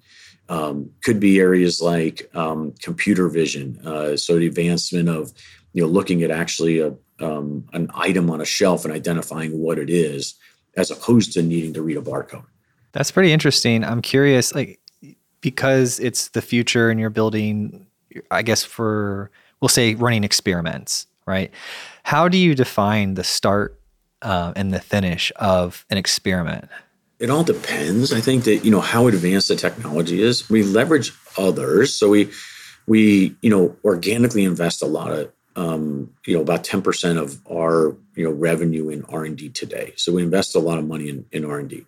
Um, 0.50 0.90
could 1.02 1.20
be 1.20 1.40
areas 1.40 1.80
like 1.80 2.30
um, 2.34 2.74
computer 2.82 3.28
vision, 3.28 3.80
uh, 3.86 4.16
so 4.16 4.38
the 4.38 4.46
advancement 4.46 5.08
of 5.08 5.32
you 5.72 5.82
know 5.82 5.88
looking 5.88 6.22
at 6.22 6.30
actually 6.30 6.80
a, 6.80 6.94
um, 7.20 7.66
an 7.72 7.90
item 7.94 8.30
on 8.30 8.42
a 8.42 8.44
shelf 8.44 8.84
and 8.84 8.92
identifying 8.92 9.58
what 9.58 9.78
it 9.78 9.88
is, 9.88 10.34
as 10.76 10.90
opposed 10.90 11.32
to 11.32 11.42
needing 11.42 11.72
to 11.72 11.82
read 11.82 11.96
a 11.96 12.02
barcode. 12.02 12.44
That's 12.92 13.10
pretty 13.10 13.32
interesting. 13.32 13.84
I'm 13.84 14.02
curious, 14.02 14.54
like 14.54 14.80
because 15.40 16.00
it's 16.00 16.28
the 16.28 16.40
future 16.40 16.90
and 16.90 16.98
you're 16.98 17.10
building, 17.10 17.86
I 18.30 18.42
guess 18.42 18.64
for 18.64 19.30
we'll 19.60 19.68
say 19.68 19.94
running 19.94 20.24
experiments, 20.24 21.06
right? 21.26 21.50
How 22.02 22.28
do 22.28 22.38
you 22.38 22.54
define 22.54 23.14
the 23.14 23.24
start 23.24 23.78
uh, 24.24 24.52
and 24.56 24.72
the 24.72 24.80
finish 24.80 25.30
of 25.36 25.84
an 25.90 25.98
experiment? 25.98 26.68
It 27.20 27.30
all 27.30 27.44
depends. 27.44 28.12
I 28.12 28.20
think 28.20 28.44
that 28.44 28.64
you 28.64 28.70
know 28.70 28.80
how 28.80 29.06
advanced 29.06 29.48
the 29.48 29.56
technology 29.56 30.20
is. 30.20 30.50
We 30.50 30.64
leverage 30.64 31.12
others, 31.38 31.94
so 31.94 32.10
we 32.10 32.30
we 32.86 33.36
you 33.40 33.50
know 33.50 33.76
organically 33.84 34.44
invest 34.44 34.82
a 34.82 34.86
lot 34.86 35.12
of 35.12 35.32
um, 35.54 36.12
you 36.26 36.34
know 36.34 36.42
about 36.42 36.64
ten 36.64 36.82
percent 36.82 37.18
of 37.18 37.40
our 37.50 37.96
you 38.16 38.24
know 38.24 38.32
revenue 38.32 38.88
in 38.88 39.04
R 39.04 39.24
and 39.24 39.36
D 39.36 39.48
today. 39.48 39.92
So 39.96 40.12
we 40.12 40.22
invest 40.22 40.56
a 40.56 40.58
lot 40.58 40.78
of 40.78 40.86
money 40.86 41.08
in, 41.08 41.24
in 41.30 41.44
R 41.44 41.58
and 41.60 41.68
D. 41.68 41.86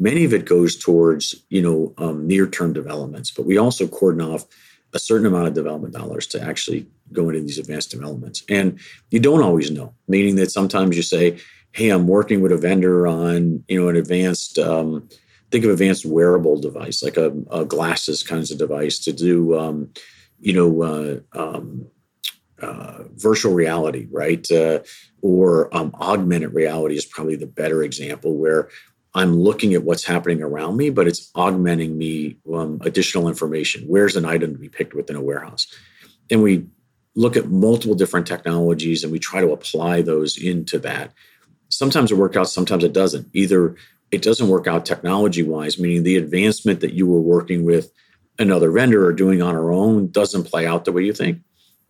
Many 0.00 0.24
of 0.24 0.34
it 0.34 0.44
goes 0.44 0.76
towards 0.76 1.36
you 1.50 1.62
know 1.62 1.94
um, 1.98 2.26
near 2.26 2.48
term 2.48 2.72
developments, 2.72 3.30
but 3.30 3.46
we 3.46 3.56
also 3.56 3.86
cordon 3.86 4.22
off 4.22 4.44
a 4.92 4.98
certain 4.98 5.26
amount 5.26 5.48
of 5.48 5.54
development 5.54 5.92
dollars 5.92 6.26
to 6.28 6.40
actually 6.40 6.86
go 7.12 7.28
into 7.28 7.42
these 7.42 7.58
advanced 7.58 7.90
developments. 7.90 8.44
And 8.48 8.78
you 9.10 9.20
don't 9.20 9.42
always 9.42 9.70
know, 9.70 9.92
meaning 10.08 10.36
that 10.36 10.52
sometimes 10.52 10.96
you 10.96 11.02
say, 11.02 11.38
hey, 11.74 11.88
I'm 11.88 12.06
working 12.06 12.40
with 12.40 12.52
a 12.52 12.56
vendor 12.56 13.06
on, 13.06 13.64
you 13.66 13.80
know, 13.80 13.88
an 13.88 13.96
advanced, 13.96 14.58
um, 14.60 15.08
think 15.50 15.64
of 15.64 15.72
advanced 15.72 16.06
wearable 16.06 16.60
device, 16.60 17.02
like 17.02 17.16
a, 17.16 17.34
a 17.50 17.64
glasses 17.64 18.22
kinds 18.22 18.52
of 18.52 18.58
device 18.58 19.00
to 19.00 19.12
do, 19.12 19.58
um, 19.58 19.90
you 20.38 20.52
know, 20.52 20.82
uh, 20.82 21.18
um, 21.38 21.86
uh, 22.62 23.02
virtual 23.16 23.52
reality, 23.52 24.06
right? 24.12 24.48
Uh, 24.52 24.78
or 25.20 25.74
um, 25.76 25.92
augmented 26.00 26.54
reality 26.54 26.94
is 26.94 27.04
probably 27.04 27.34
the 27.34 27.46
better 27.46 27.82
example 27.82 28.36
where 28.36 28.68
I'm 29.12 29.36
looking 29.36 29.74
at 29.74 29.82
what's 29.82 30.04
happening 30.04 30.42
around 30.42 30.76
me, 30.76 30.90
but 30.90 31.08
it's 31.08 31.30
augmenting 31.34 31.98
me 31.98 32.36
um, 32.52 32.80
additional 32.82 33.28
information. 33.28 33.84
Where's 33.88 34.16
an 34.16 34.24
item 34.24 34.52
to 34.52 34.58
be 34.58 34.68
picked 34.68 34.94
within 34.94 35.16
a 35.16 35.20
warehouse? 35.20 35.66
And 36.30 36.40
we 36.40 36.66
look 37.16 37.36
at 37.36 37.48
multiple 37.48 37.96
different 37.96 38.28
technologies 38.28 39.02
and 39.02 39.12
we 39.12 39.18
try 39.18 39.40
to 39.40 39.52
apply 39.52 40.02
those 40.02 40.40
into 40.40 40.78
that 40.80 41.12
sometimes 41.74 42.10
it 42.10 42.16
works 42.16 42.36
out, 42.36 42.48
sometimes 42.48 42.84
it 42.84 42.92
doesn't. 42.92 43.28
Either 43.32 43.76
it 44.10 44.22
doesn't 44.22 44.48
work 44.48 44.66
out 44.66 44.86
technology 44.86 45.42
wise, 45.42 45.78
meaning 45.78 46.02
the 46.02 46.16
advancement 46.16 46.80
that 46.80 46.94
you 46.94 47.06
were 47.06 47.20
working 47.20 47.64
with 47.64 47.92
another 48.38 48.70
vendor 48.70 49.04
or 49.04 49.12
doing 49.12 49.42
on 49.42 49.54
our 49.54 49.72
own 49.72 50.10
doesn't 50.10 50.44
play 50.44 50.66
out 50.66 50.84
the 50.84 50.92
way 50.92 51.02
you 51.02 51.12
think, 51.12 51.38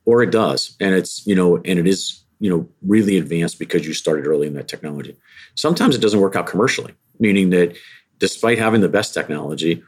or 0.04 0.22
it 0.22 0.30
does. 0.30 0.76
And 0.80 0.94
it's, 0.94 1.26
you 1.26 1.34
know, 1.34 1.56
and 1.56 1.78
it 1.78 1.86
is, 1.86 2.22
you 2.40 2.50
know, 2.50 2.68
really 2.82 3.16
advanced 3.16 3.58
because 3.58 3.86
you 3.86 3.94
started 3.94 4.26
early 4.26 4.46
in 4.46 4.54
that 4.54 4.68
technology. 4.68 5.16
Sometimes 5.54 5.94
it 5.94 6.00
doesn't 6.00 6.20
work 6.20 6.36
out 6.36 6.46
commercially, 6.46 6.94
meaning 7.18 7.50
that 7.50 7.76
despite 8.18 8.58
having 8.58 8.80
the 8.80 8.88
best 8.88 9.14
technology, 9.14 9.82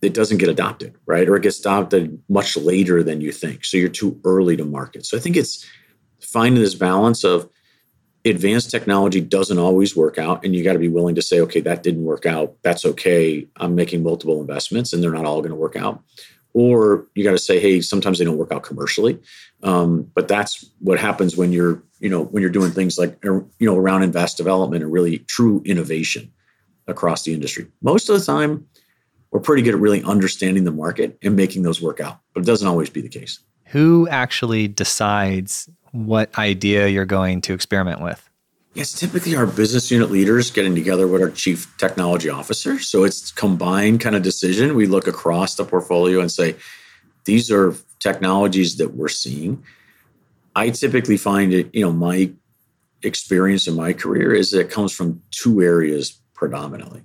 it 0.00 0.14
doesn't 0.14 0.38
get 0.38 0.48
adopted, 0.48 0.94
right? 1.06 1.28
Or 1.28 1.36
it 1.36 1.42
gets 1.42 1.58
adopted 1.60 2.22
much 2.28 2.56
later 2.56 3.02
than 3.02 3.20
you 3.20 3.32
think. 3.32 3.64
So 3.64 3.76
you're 3.76 3.88
too 3.88 4.20
early 4.24 4.56
to 4.56 4.64
market. 4.64 5.06
So 5.06 5.16
I 5.16 5.20
think 5.20 5.36
it's 5.36 5.66
finding 6.20 6.62
this 6.62 6.74
balance 6.74 7.24
of 7.24 7.48
advanced 8.30 8.70
technology 8.70 9.20
doesn't 9.20 9.58
always 9.58 9.96
work 9.96 10.18
out 10.18 10.44
and 10.44 10.54
you 10.54 10.64
got 10.64 10.72
to 10.72 10.78
be 10.78 10.88
willing 10.88 11.14
to 11.14 11.22
say 11.22 11.40
okay 11.40 11.60
that 11.60 11.82
didn't 11.82 12.04
work 12.04 12.26
out. 12.26 12.56
That's 12.62 12.84
okay. 12.84 13.46
I'm 13.56 13.74
making 13.74 14.02
multiple 14.02 14.40
investments 14.40 14.92
and 14.92 15.02
they're 15.02 15.12
not 15.12 15.24
all 15.24 15.40
going 15.40 15.50
to 15.50 15.56
work 15.56 15.76
out. 15.76 16.02
Or 16.54 17.06
you 17.14 17.24
got 17.24 17.32
to 17.32 17.38
say 17.38 17.60
hey 17.60 17.80
sometimes 17.80 18.18
they 18.18 18.24
don't 18.24 18.38
work 18.38 18.52
out 18.52 18.62
commercially. 18.62 19.18
Um, 19.62 20.10
but 20.14 20.28
that's 20.28 20.68
what 20.80 20.98
happens 20.98 21.36
when 21.36 21.52
you're 21.52 21.82
you 22.00 22.08
know 22.08 22.24
when 22.24 22.40
you're 22.40 22.50
doing 22.50 22.70
things 22.70 22.98
like 22.98 23.24
er, 23.24 23.44
you 23.58 23.66
know 23.66 23.76
around 23.76 24.02
invest 24.02 24.36
development 24.36 24.82
and 24.82 24.92
really 24.92 25.18
true 25.18 25.62
innovation 25.64 26.32
across 26.86 27.22
the 27.22 27.34
industry. 27.34 27.66
Most 27.82 28.08
of 28.08 28.18
the 28.18 28.24
time 28.24 28.66
we're 29.30 29.40
pretty 29.40 29.62
good 29.62 29.74
at 29.74 29.80
really 29.80 30.02
understanding 30.04 30.64
the 30.64 30.70
market 30.70 31.18
and 31.22 31.36
making 31.36 31.62
those 31.62 31.82
work 31.82 32.00
out 32.00 32.20
but 32.38 32.44
it 32.44 32.46
doesn't 32.46 32.68
always 32.68 32.88
be 32.88 33.00
the 33.00 33.08
case. 33.08 33.40
Who 33.66 34.08
actually 34.08 34.68
decides 34.68 35.68
what 35.92 36.36
idea 36.38 36.88
you're 36.88 37.04
going 37.04 37.40
to 37.42 37.54
experiment 37.54 38.00
with? 38.00 38.28
It's 38.74 38.98
typically 38.98 39.34
our 39.34 39.46
business 39.46 39.90
unit 39.90 40.10
leaders 40.10 40.50
getting 40.50 40.74
together 40.74 41.06
with 41.06 41.22
our 41.22 41.30
chief 41.30 41.74
technology 41.78 42.28
officer. 42.28 42.78
So 42.78 43.04
it's 43.04 43.32
combined 43.32 44.00
kind 44.00 44.14
of 44.14 44.22
decision. 44.22 44.74
We 44.74 44.86
look 44.86 45.06
across 45.06 45.56
the 45.56 45.64
portfolio 45.64 46.20
and 46.20 46.30
say, 46.30 46.54
these 47.24 47.50
are 47.50 47.74
technologies 47.98 48.76
that 48.76 48.94
we're 48.94 49.08
seeing, 49.08 49.62
I 50.54 50.70
typically 50.70 51.16
find 51.16 51.52
it, 51.52 51.72
you 51.72 51.82
know, 51.82 51.92
my 51.92 52.32
experience 53.02 53.68
in 53.68 53.76
my 53.76 53.92
career 53.92 54.34
is 54.34 54.50
that 54.50 54.60
it 54.60 54.70
comes 54.70 54.92
from 54.92 55.22
two 55.30 55.62
areas 55.62 56.20
predominantly. 56.34 57.02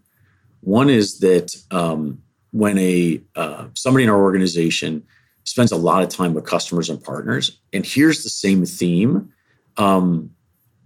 One 0.61 0.89
is 0.89 1.19
that 1.19 1.55
um, 1.69 2.23
when 2.51 2.77
a 2.77 3.21
uh, 3.35 3.67
somebody 3.75 4.05
in 4.05 4.09
our 4.09 4.21
organization 4.21 5.03
spends 5.43 5.71
a 5.71 5.77
lot 5.77 6.03
of 6.03 6.09
time 6.09 6.33
with 6.33 6.45
customers 6.45 6.89
and 6.89 7.03
partners 7.03 7.59
and 7.73 7.85
here's 7.85 8.23
the 8.23 8.29
same 8.29 8.65
theme, 8.65 9.33
um, 9.77 10.31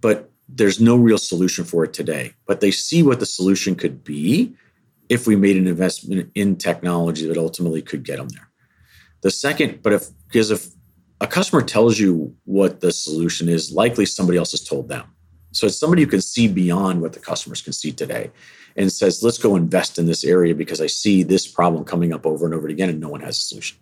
but 0.00 0.30
there's 0.48 0.80
no 0.80 0.96
real 0.96 1.18
solution 1.18 1.64
for 1.64 1.84
it 1.84 1.92
today. 1.92 2.32
But 2.46 2.60
they 2.60 2.70
see 2.70 3.02
what 3.02 3.20
the 3.20 3.26
solution 3.26 3.74
could 3.74 4.02
be 4.02 4.54
if 5.08 5.26
we 5.26 5.36
made 5.36 5.56
an 5.56 5.66
investment 5.66 6.30
in 6.34 6.56
technology 6.56 7.26
that 7.26 7.36
ultimately 7.36 7.82
could 7.82 8.02
get 8.02 8.16
them 8.16 8.28
there. 8.28 8.48
The 9.20 9.30
second, 9.30 9.82
but 9.82 9.92
if 9.92 10.08
because 10.26 10.50
if 10.50 10.68
a 11.20 11.26
customer 11.26 11.62
tells 11.62 11.98
you 11.98 12.34
what 12.44 12.80
the 12.80 12.92
solution 12.92 13.48
is, 13.48 13.72
likely 13.72 14.06
somebody 14.06 14.38
else 14.38 14.52
has 14.52 14.62
told 14.62 14.88
them. 14.88 15.04
So 15.52 15.66
it's 15.66 15.78
somebody 15.78 16.02
who 16.02 16.08
can 16.08 16.20
see 16.20 16.46
beyond 16.46 17.00
what 17.00 17.12
the 17.12 17.18
customers 17.18 17.62
can 17.62 17.72
see 17.72 17.90
today 17.90 18.30
and 18.76 18.92
says, 18.92 19.22
let's 19.22 19.38
go 19.38 19.56
invest 19.56 19.98
in 19.98 20.06
this 20.06 20.22
area 20.22 20.54
because 20.54 20.80
I 20.80 20.86
see 20.86 21.22
this 21.22 21.46
problem 21.46 21.84
coming 21.84 22.12
up 22.12 22.26
over 22.26 22.44
and 22.44 22.54
over 22.54 22.68
again 22.68 22.90
and 22.90 23.00
no 23.00 23.08
one 23.08 23.20
has 23.22 23.38
a 23.38 23.40
solution. 23.40 23.78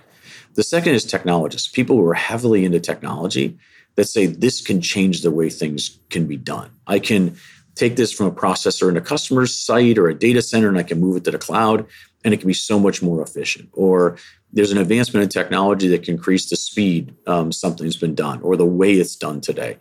The 0.56 0.62
second 0.62 0.94
is 0.94 1.04
technologists, 1.04 1.68
people 1.68 1.96
who 1.96 2.06
are 2.08 2.14
heavily 2.14 2.64
into 2.64 2.80
technology 2.80 3.58
that 3.94 4.06
say 4.06 4.26
this 4.26 4.60
can 4.60 4.80
change 4.80 5.22
the 5.22 5.30
way 5.30 5.50
things 5.50 5.98
can 6.10 6.26
be 6.26 6.36
done. 6.36 6.70
I 6.86 6.98
can 6.98 7.36
take 7.74 7.96
this 7.96 8.10
from 8.10 8.26
a 8.26 8.32
processor 8.32 8.88
in 8.88 8.96
a 8.96 9.02
customer's 9.02 9.54
site 9.54 9.98
or 9.98 10.08
a 10.08 10.14
data 10.14 10.40
center 10.40 10.68
and 10.68 10.78
I 10.78 10.82
can 10.82 10.98
move 10.98 11.16
it 11.16 11.24
to 11.24 11.30
the 11.30 11.38
cloud 11.38 11.86
and 12.24 12.32
it 12.32 12.38
can 12.38 12.46
be 12.46 12.54
so 12.54 12.78
much 12.78 13.02
more 13.02 13.22
efficient. 13.22 13.68
Or 13.74 14.16
there's 14.52 14.72
an 14.72 14.78
advancement 14.78 15.22
in 15.22 15.28
technology 15.28 15.88
that 15.88 16.02
can 16.02 16.14
increase 16.14 16.48
the 16.48 16.56
speed 16.56 17.14
um, 17.26 17.52
something's 17.52 17.96
been 17.96 18.14
done 18.14 18.40
or 18.40 18.56
the 18.56 18.64
way 18.64 18.94
it's 18.94 19.14
done 19.14 19.42
today. 19.42 19.76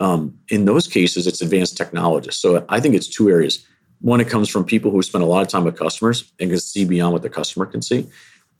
Um, 0.00 0.38
in 0.48 0.64
those 0.64 0.86
cases, 0.86 1.26
it's 1.26 1.42
advanced 1.42 1.76
technologists. 1.76 2.40
So 2.40 2.64
I 2.68 2.78
think 2.78 2.94
it's 2.94 3.08
two 3.08 3.28
areas. 3.28 3.66
One, 4.00 4.20
it 4.20 4.28
comes 4.28 4.48
from 4.48 4.64
people 4.64 4.92
who 4.92 5.02
spend 5.02 5.24
a 5.24 5.26
lot 5.26 5.42
of 5.42 5.48
time 5.48 5.64
with 5.64 5.76
customers 5.76 6.32
and 6.38 6.50
can 6.50 6.60
see 6.60 6.84
beyond 6.84 7.12
what 7.12 7.22
the 7.22 7.28
customer 7.28 7.66
can 7.66 7.82
see. 7.82 8.08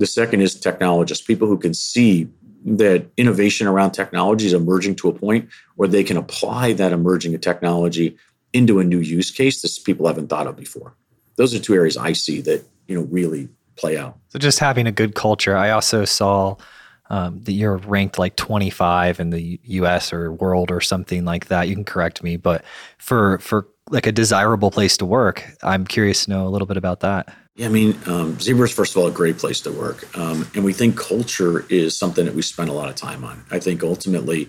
The 0.00 0.06
second 0.06 0.40
is 0.40 0.54
technologists, 0.54 1.24
people 1.24 1.46
who 1.46 1.58
can 1.58 1.74
see 1.74 2.26
that 2.64 3.06
innovation 3.18 3.66
around 3.66 3.92
technology 3.92 4.46
is 4.46 4.54
emerging 4.54 4.96
to 4.96 5.10
a 5.10 5.12
point 5.12 5.50
where 5.76 5.88
they 5.88 6.02
can 6.02 6.16
apply 6.16 6.72
that 6.72 6.92
emerging 6.92 7.38
technology 7.40 8.16
into 8.54 8.80
a 8.80 8.84
new 8.84 9.00
use 9.00 9.30
case 9.30 9.60
that 9.60 9.78
people 9.84 10.06
haven't 10.06 10.28
thought 10.28 10.46
of 10.46 10.56
before. 10.56 10.94
Those 11.36 11.54
are 11.54 11.58
two 11.58 11.74
areas 11.74 11.98
I 11.98 12.14
see 12.14 12.40
that 12.40 12.64
you 12.88 12.94
know 12.94 13.02
really 13.02 13.50
play 13.76 13.98
out. 13.98 14.18
So 14.28 14.38
just 14.38 14.58
having 14.58 14.86
a 14.86 14.92
good 14.92 15.14
culture. 15.14 15.54
I 15.54 15.68
also 15.68 16.06
saw 16.06 16.56
um, 17.10 17.40
that 17.42 17.52
you're 17.52 17.76
ranked 17.76 18.18
like 18.18 18.36
25 18.36 19.20
in 19.20 19.30
the 19.30 19.60
U.S. 19.64 20.14
or 20.14 20.32
world 20.32 20.70
or 20.70 20.80
something 20.80 21.26
like 21.26 21.48
that. 21.48 21.68
You 21.68 21.74
can 21.74 21.84
correct 21.84 22.22
me, 22.22 22.38
but 22.38 22.64
for 22.96 23.38
for 23.40 23.68
like 23.90 24.06
a 24.06 24.12
desirable 24.12 24.70
place 24.70 24.96
to 24.96 25.04
work, 25.04 25.44
I'm 25.62 25.86
curious 25.86 26.24
to 26.24 26.30
know 26.30 26.46
a 26.46 26.50
little 26.50 26.66
bit 26.66 26.78
about 26.78 27.00
that. 27.00 27.34
Yeah, 27.60 27.66
I 27.66 27.68
mean, 27.68 27.94
um, 28.06 28.40
Zebra 28.40 28.64
is 28.64 28.72
first 28.72 28.96
of 28.96 29.02
all 29.02 29.08
a 29.08 29.12
great 29.12 29.36
place 29.36 29.60
to 29.60 29.70
work, 29.70 30.16
um, 30.16 30.48
and 30.54 30.64
we 30.64 30.72
think 30.72 30.96
culture 30.96 31.66
is 31.68 31.94
something 31.94 32.24
that 32.24 32.34
we 32.34 32.40
spend 32.40 32.70
a 32.70 32.72
lot 32.72 32.88
of 32.88 32.94
time 32.94 33.22
on. 33.22 33.44
I 33.50 33.58
think 33.58 33.82
ultimately, 33.82 34.48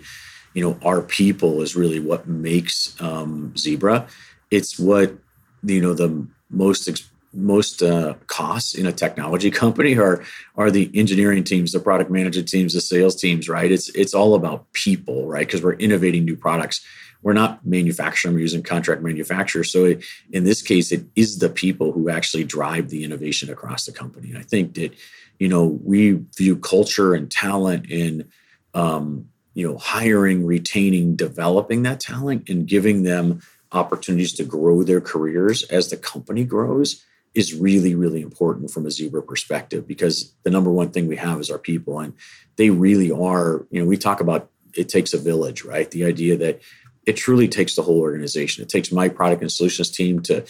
you 0.53 0.63
know, 0.63 0.79
our 0.81 1.01
people 1.01 1.61
is 1.61 1.75
really 1.75 1.99
what 1.99 2.25
makes 2.25 2.95
um, 3.01 3.53
Zebra. 3.57 4.07
It's 4.49 4.79
what 4.79 5.13
you 5.61 5.81
know 5.81 5.93
the 5.93 6.25
most 6.49 6.89
most 7.33 7.83
uh, 7.83 8.13
costs 8.27 8.75
in 8.75 8.85
a 8.85 8.93
technology 8.93 9.51
company 9.63 9.97
are 9.97 10.23
are 10.55 10.71
the 10.71 10.89
engineering 10.93 11.43
teams, 11.43 11.73
the 11.73 11.81
product 11.81 12.11
management 12.11 12.47
teams, 12.47 12.75
the 12.75 12.79
sales 12.79 13.17
teams. 13.17 13.49
Right? 13.49 13.73
It's 13.73 13.89
it's 13.89 14.13
all 14.13 14.35
about 14.35 14.71
people, 14.71 15.27
right? 15.27 15.45
Because 15.45 15.61
we're 15.61 15.73
innovating 15.73 16.23
new 16.23 16.37
products 16.37 16.79
we're 17.23 17.33
not 17.33 17.65
manufacturing, 17.65 18.33
we're 18.33 18.41
using 18.41 18.63
contract 18.63 19.01
manufacturers. 19.01 19.71
So 19.71 19.85
it, 19.85 20.03
in 20.31 20.43
this 20.43 20.61
case, 20.61 20.91
it 20.91 21.05
is 21.15 21.39
the 21.39 21.49
people 21.49 21.91
who 21.91 22.09
actually 22.09 22.43
drive 22.43 22.89
the 22.89 23.03
innovation 23.03 23.49
across 23.49 23.85
the 23.85 23.91
company. 23.91 24.29
And 24.29 24.37
I 24.37 24.43
think 24.43 24.75
that, 24.75 24.93
you 25.39 25.47
know, 25.47 25.79
we 25.83 26.23
view 26.35 26.55
culture 26.57 27.13
and 27.13 27.29
talent 27.29 27.89
in, 27.89 28.29
um, 28.73 29.27
you 29.53 29.67
know, 29.67 29.77
hiring, 29.77 30.45
retaining, 30.45 31.15
developing 31.15 31.83
that 31.83 31.99
talent 31.99 32.49
and 32.49 32.67
giving 32.67 33.03
them 33.03 33.41
opportunities 33.72 34.33
to 34.33 34.43
grow 34.43 34.83
their 34.83 35.01
careers 35.01 35.63
as 35.63 35.89
the 35.89 35.98
company 35.98 36.43
grows 36.43 37.05
is 37.33 37.53
really, 37.53 37.96
really 37.96 38.22
important 38.22 38.72
from 38.72 38.85
a 38.85 38.91
Zebra 38.91 39.24
perspective 39.24 39.87
because 39.87 40.33
the 40.43 40.50
number 40.50 40.69
one 40.69 40.91
thing 40.91 41.07
we 41.07 41.15
have 41.15 41.39
is 41.39 41.50
our 41.50 41.57
people. 41.57 42.00
And 42.00 42.13
they 42.57 42.69
really 42.69 43.11
are, 43.11 43.65
you 43.69 43.81
know, 43.81 43.87
we 43.87 43.98
talk 43.98 44.19
about 44.19 44.50
it 44.74 44.89
takes 44.89 45.13
a 45.13 45.17
village, 45.17 45.63
right? 45.63 45.89
The 45.91 46.05
idea 46.05 46.37
that 46.37 46.61
it 47.05 47.14
truly 47.14 47.48
takes 47.48 47.75
the 47.75 47.81
whole 47.81 48.00
organization. 48.00 48.64
It 48.64 48.70
takes 48.70 48.92
my 48.92 49.09
product 49.09 49.42
and 49.42 49.51
solutions 49.51 49.90
team 49.90 50.22
to 50.24 50.46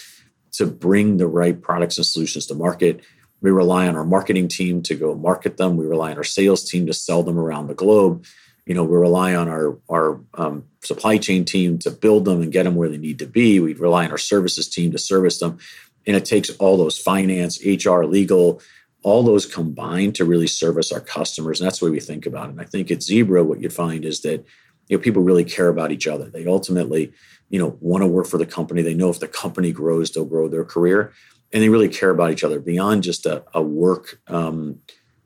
to 0.53 0.65
bring 0.65 1.17
the 1.17 1.27
right 1.27 1.61
products 1.61 1.97
and 1.97 2.05
solutions 2.05 2.45
to 2.47 2.55
market. 2.55 3.01
We 3.39 3.51
rely 3.51 3.87
on 3.87 3.95
our 3.95 4.03
marketing 4.03 4.49
team 4.49 4.81
to 4.83 4.95
go 4.95 5.15
market 5.15 5.57
them. 5.57 5.77
We 5.77 5.85
rely 5.85 6.11
on 6.11 6.17
our 6.17 6.25
sales 6.25 6.69
team 6.69 6.85
to 6.87 6.93
sell 6.93 7.23
them 7.23 7.39
around 7.39 7.67
the 7.67 7.73
globe. 7.73 8.25
You 8.65 8.75
know, 8.75 8.83
we 8.83 8.97
rely 8.97 9.33
on 9.33 9.47
our 9.47 9.77
our 9.89 10.21
um, 10.35 10.65
supply 10.83 11.17
chain 11.17 11.45
team 11.45 11.77
to 11.79 11.91
build 11.91 12.25
them 12.25 12.41
and 12.41 12.51
get 12.51 12.63
them 12.63 12.75
where 12.75 12.89
they 12.89 12.97
need 12.97 13.19
to 13.19 13.25
be. 13.25 13.59
We 13.59 13.73
rely 13.73 14.05
on 14.05 14.11
our 14.11 14.17
services 14.17 14.67
team 14.67 14.91
to 14.91 14.99
service 14.99 15.39
them, 15.39 15.57
and 16.05 16.15
it 16.15 16.25
takes 16.25 16.49
all 16.51 16.77
those 16.77 16.97
finance, 16.97 17.59
HR, 17.65 18.03
legal, 18.03 18.61
all 19.03 19.23
those 19.23 19.45
combined 19.45 20.15
to 20.15 20.25
really 20.25 20.47
service 20.47 20.91
our 20.91 20.99
customers. 20.99 21.59
And 21.59 21.65
that's 21.65 21.79
the 21.79 21.85
way 21.85 21.91
we 21.91 21.99
think 21.99 22.25
about 22.25 22.49
it. 22.49 22.51
And 22.51 22.61
I 22.61 22.65
think 22.65 22.91
at 22.91 23.01
Zebra, 23.01 23.43
what 23.43 23.61
you'd 23.61 23.73
find 23.73 24.05
is 24.05 24.21
that 24.21 24.45
you 24.91 24.97
know 24.97 25.01
people 25.01 25.23
really 25.23 25.45
care 25.45 25.69
about 25.69 25.91
each 25.91 26.05
other. 26.05 26.29
They 26.29 26.45
ultimately 26.45 27.13
you 27.49 27.57
know 27.57 27.77
want 27.79 28.03
to 28.03 28.07
work 28.07 28.27
for 28.27 28.37
the 28.37 28.45
company. 28.45 28.81
They 28.81 28.93
know 28.93 29.09
if 29.09 29.19
the 29.19 29.27
company 29.27 29.71
grows 29.71 30.11
they'll 30.11 30.25
grow 30.25 30.47
their 30.49 30.65
career. 30.65 31.13
And 31.53 31.61
they 31.61 31.69
really 31.69 31.89
care 31.89 32.11
about 32.11 32.31
each 32.31 32.45
other. 32.45 32.61
Beyond 32.61 33.03
just 33.03 33.25
a, 33.25 33.43
a 33.53 33.61
work 33.61 34.19
um, 34.27 34.79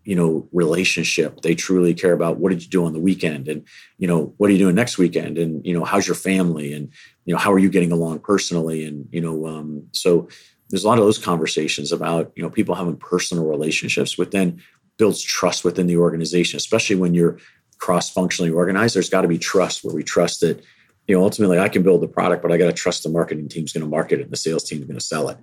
you 0.03 0.15
know 0.15 0.47
relationship 0.51 1.41
they 1.41 1.55
truly 1.55 1.95
care 1.95 2.13
about 2.13 2.37
what 2.37 2.51
did 2.51 2.61
you 2.61 2.69
do 2.69 2.85
on 2.85 2.93
the 2.93 2.99
weekend 2.99 3.47
and 3.47 3.63
you 3.97 4.07
know 4.07 4.35
what 4.37 4.49
are 4.49 4.53
you 4.53 4.59
doing 4.59 4.75
next 4.75 4.99
weekend? 4.99 5.39
And 5.39 5.65
you 5.65 5.73
know 5.73 5.83
how's 5.83 6.07
your 6.07 6.15
family? 6.15 6.71
And 6.71 6.89
you 7.25 7.33
know 7.33 7.39
how 7.39 7.51
are 7.51 7.59
you 7.59 7.69
getting 7.69 7.91
along 7.91 8.19
personally? 8.19 8.85
And 8.85 9.09
you 9.11 9.19
know 9.19 9.47
um, 9.47 9.87
so 9.93 10.27
there's 10.69 10.83
a 10.83 10.87
lot 10.87 10.99
of 10.99 11.05
those 11.05 11.17
conversations 11.17 11.91
about 11.91 12.31
you 12.35 12.43
know 12.43 12.51
people 12.51 12.75
having 12.75 12.97
personal 12.97 13.45
relationships 13.45 14.15
which 14.15 14.29
then 14.29 14.61
builds 14.97 15.21
trust 15.21 15.65
within 15.65 15.87
the 15.87 15.97
organization 15.97 16.55
especially 16.55 16.95
when 16.95 17.13
you're 17.13 17.37
cross-functionally 17.77 18.51
organized, 18.51 18.95
there's 18.95 19.09
got 19.09 19.21
to 19.21 19.27
be 19.27 19.37
trust 19.37 19.83
where 19.83 19.93
we 19.93 20.03
trust 20.03 20.41
that, 20.41 20.63
you 21.07 21.15
know, 21.15 21.23
ultimately 21.23 21.59
I 21.59 21.69
can 21.69 21.83
build 21.83 22.01
the 22.01 22.07
product, 22.07 22.41
but 22.41 22.51
I 22.51 22.57
got 22.57 22.67
to 22.67 22.73
trust 22.73 23.03
the 23.03 23.09
marketing 23.09 23.47
team's 23.47 23.73
going 23.73 23.83
to 23.83 23.89
market 23.89 24.19
it 24.19 24.23
and 24.23 24.31
the 24.31 24.37
sales 24.37 24.63
team's 24.63 24.85
going 24.85 24.99
to 24.99 25.05
sell 25.05 25.29
it. 25.29 25.37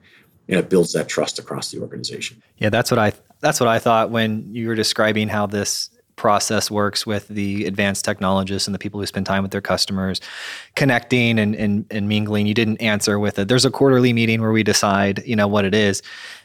And 0.48 0.58
it 0.58 0.68
builds 0.68 0.92
that 0.92 1.08
trust 1.08 1.38
across 1.38 1.70
the 1.70 1.80
organization. 1.80 2.42
Yeah, 2.58 2.70
that's 2.70 2.90
what 2.90 2.98
I 2.98 3.12
that's 3.40 3.60
what 3.60 3.68
I 3.68 3.78
thought 3.78 4.10
when 4.10 4.52
you 4.52 4.68
were 4.68 4.74
describing 4.74 5.28
how 5.28 5.46
this 5.46 5.88
process 6.16 6.70
works 6.70 7.06
with 7.06 7.28
the 7.28 7.64
advanced 7.64 8.04
technologists 8.04 8.68
and 8.68 8.74
the 8.74 8.78
people 8.78 9.00
who 9.00 9.06
spend 9.06 9.26
time 9.26 9.42
with 9.42 9.52
their 9.52 9.60
customers, 9.60 10.20
connecting 10.74 11.38
and, 11.38 11.54
and, 11.54 11.86
and 11.90 12.08
mingling. 12.08 12.46
You 12.46 12.54
didn't 12.54 12.80
answer 12.80 13.18
with 13.18 13.38
it. 13.38 13.48
There's 13.48 13.64
a 13.64 13.70
quarterly 13.70 14.12
meeting 14.12 14.40
where 14.40 14.52
we 14.52 14.62
decide, 14.62 15.22
you 15.24 15.36
know, 15.36 15.48
what 15.48 15.64
it 15.64 15.74
is. 15.74 16.02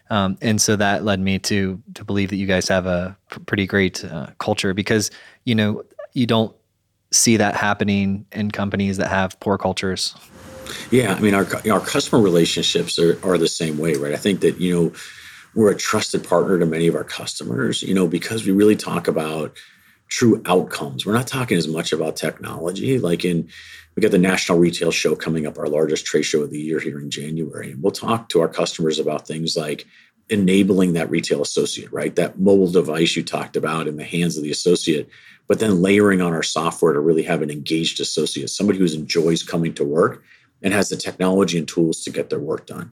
Um, 0.09 0.37
and 0.41 0.61
so 0.61 0.75
that 0.75 1.03
led 1.03 1.19
me 1.19 1.39
to 1.39 1.81
to 1.95 2.03
believe 2.05 2.29
that 2.29 2.37
you 2.37 2.47
guys 2.47 2.67
have 2.69 2.85
a 2.85 3.17
p- 3.29 3.39
pretty 3.39 3.67
great 3.67 4.05
uh, 4.05 4.27
culture 4.39 4.73
because 4.73 5.11
you 5.43 5.53
know 5.53 5.83
you 6.13 6.25
don't 6.25 6.55
see 7.11 7.37
that 7.37 7.55
happening 7.55 8.25
in 8.31 8.51
companies 8.51 8.97
that 8.97 9.09
have 9.09 9.39
poor 9.39 9.57
cultures. 9.57 10.15
Yeah, 10.91 11.13
I 11.13 11.19
mean 11.19 11.33
our 11.33 11.45
our 11.69 11.79
customer 11.79 12.21
relationships 12.21 12.97
are 12.97 13.19
are 13.23 13.37
the 13.37 13.47
same 13.47 13.77
way, 13.77 13.95
right? 13.95 14.13
I 14.13 14.17
think 14.17 14.39
that 14.41 14.59
you 14.59 14.73
know 14.73 14.93
we're 15.57 15.71
a 15.71 15.75
trusted 15.75 16.23
partner 16.23 16.59
to 16.59 16.67
many 16.67 16.85
of 16.85 16.93
our 16.93 17.03
customers, 17.03 17.81
you 17.81 17.91
know, 17.91 18.07
because 18.07 18.45
we 18.45 18.51
really 18.51 18.75
talk 18.75 19.07
about 19.07 19.57
true 20.07 20.39
outcomes. 20.45 21.03
We're 21.03 21.13
not 21.13 21.25
talking 21.25 21.57
as 21.57 21.67
much 21.67 21.91
about 21.91 22.15
technology. 22.15 22.99
Like 22.99 23.25
in, 23.25 23.49
we 23.95 24.01
got 24.01 24.11
the 24.11 24.19
National 24.19 24.59
Retail 24.59 24.91
Show 24.91 25.15
coming 25.15 25.47
up, 25.47 25.57
our 25.57 25.67
largest 25.67 26.05
trade 26.05 26.21
show 26.21 26.43
of 26.43 26.51
the 26.51 26.59
year 26.59 26.79
here 26.79 26.99
in 26.99 27.09
January. 27.09 27.71
And 27.71 27.81
we'll 27.81 27.91
talk 27.91 28.29
to 28.29 28.41
our 28.41 28.47
customers 28.47 28.99
about 28.99 29.25
things 29.25 29.57
like 29.57 29.87
enabling 30.29 30.93
that 30.93 31.09
retail 31.09 31.41
associate, 31.41 31.91
right? 31.91 32.15
That 32.15 32.39
mobile 32.39 32.69
device 32.69 33.15
you 33.15 33.23
talked 33.23 33.55
about 33.55 33.87
in 33.87 33.97
the 33.97 34.03
hands 34.03 34.37
of 34.37 34.43
the 34.43 34.51
associate, 34.51 35.09
but 35.47 35.57
then 35.57 35.81
layering 35.81 36.21
on 36.21 36.33
our 36.33 36.43
software 36.43 36.93
to 36.93 36.99
really 36.99 37.23
have 37.23 37.41
an 37.41 37.49
engaged 37.49 37.99
associate, 37.99 38.51
somebody 38.51 38.77
who 38.77 38.85
enjoys 38.85 39.41
coming 39.41 39.73
to 39.73 39.83
work 39.83 40.21
and 40.61 40.71
has 40.71 40.89
the 40.89 40.97
technology 40.97 41.57
and 41.57 41.67
tools 41.67 42.03
to 42.03 42.11
get 42.11 42.29
their 42.29 42.39
work 42.39 42.67
done. 42.67 42.91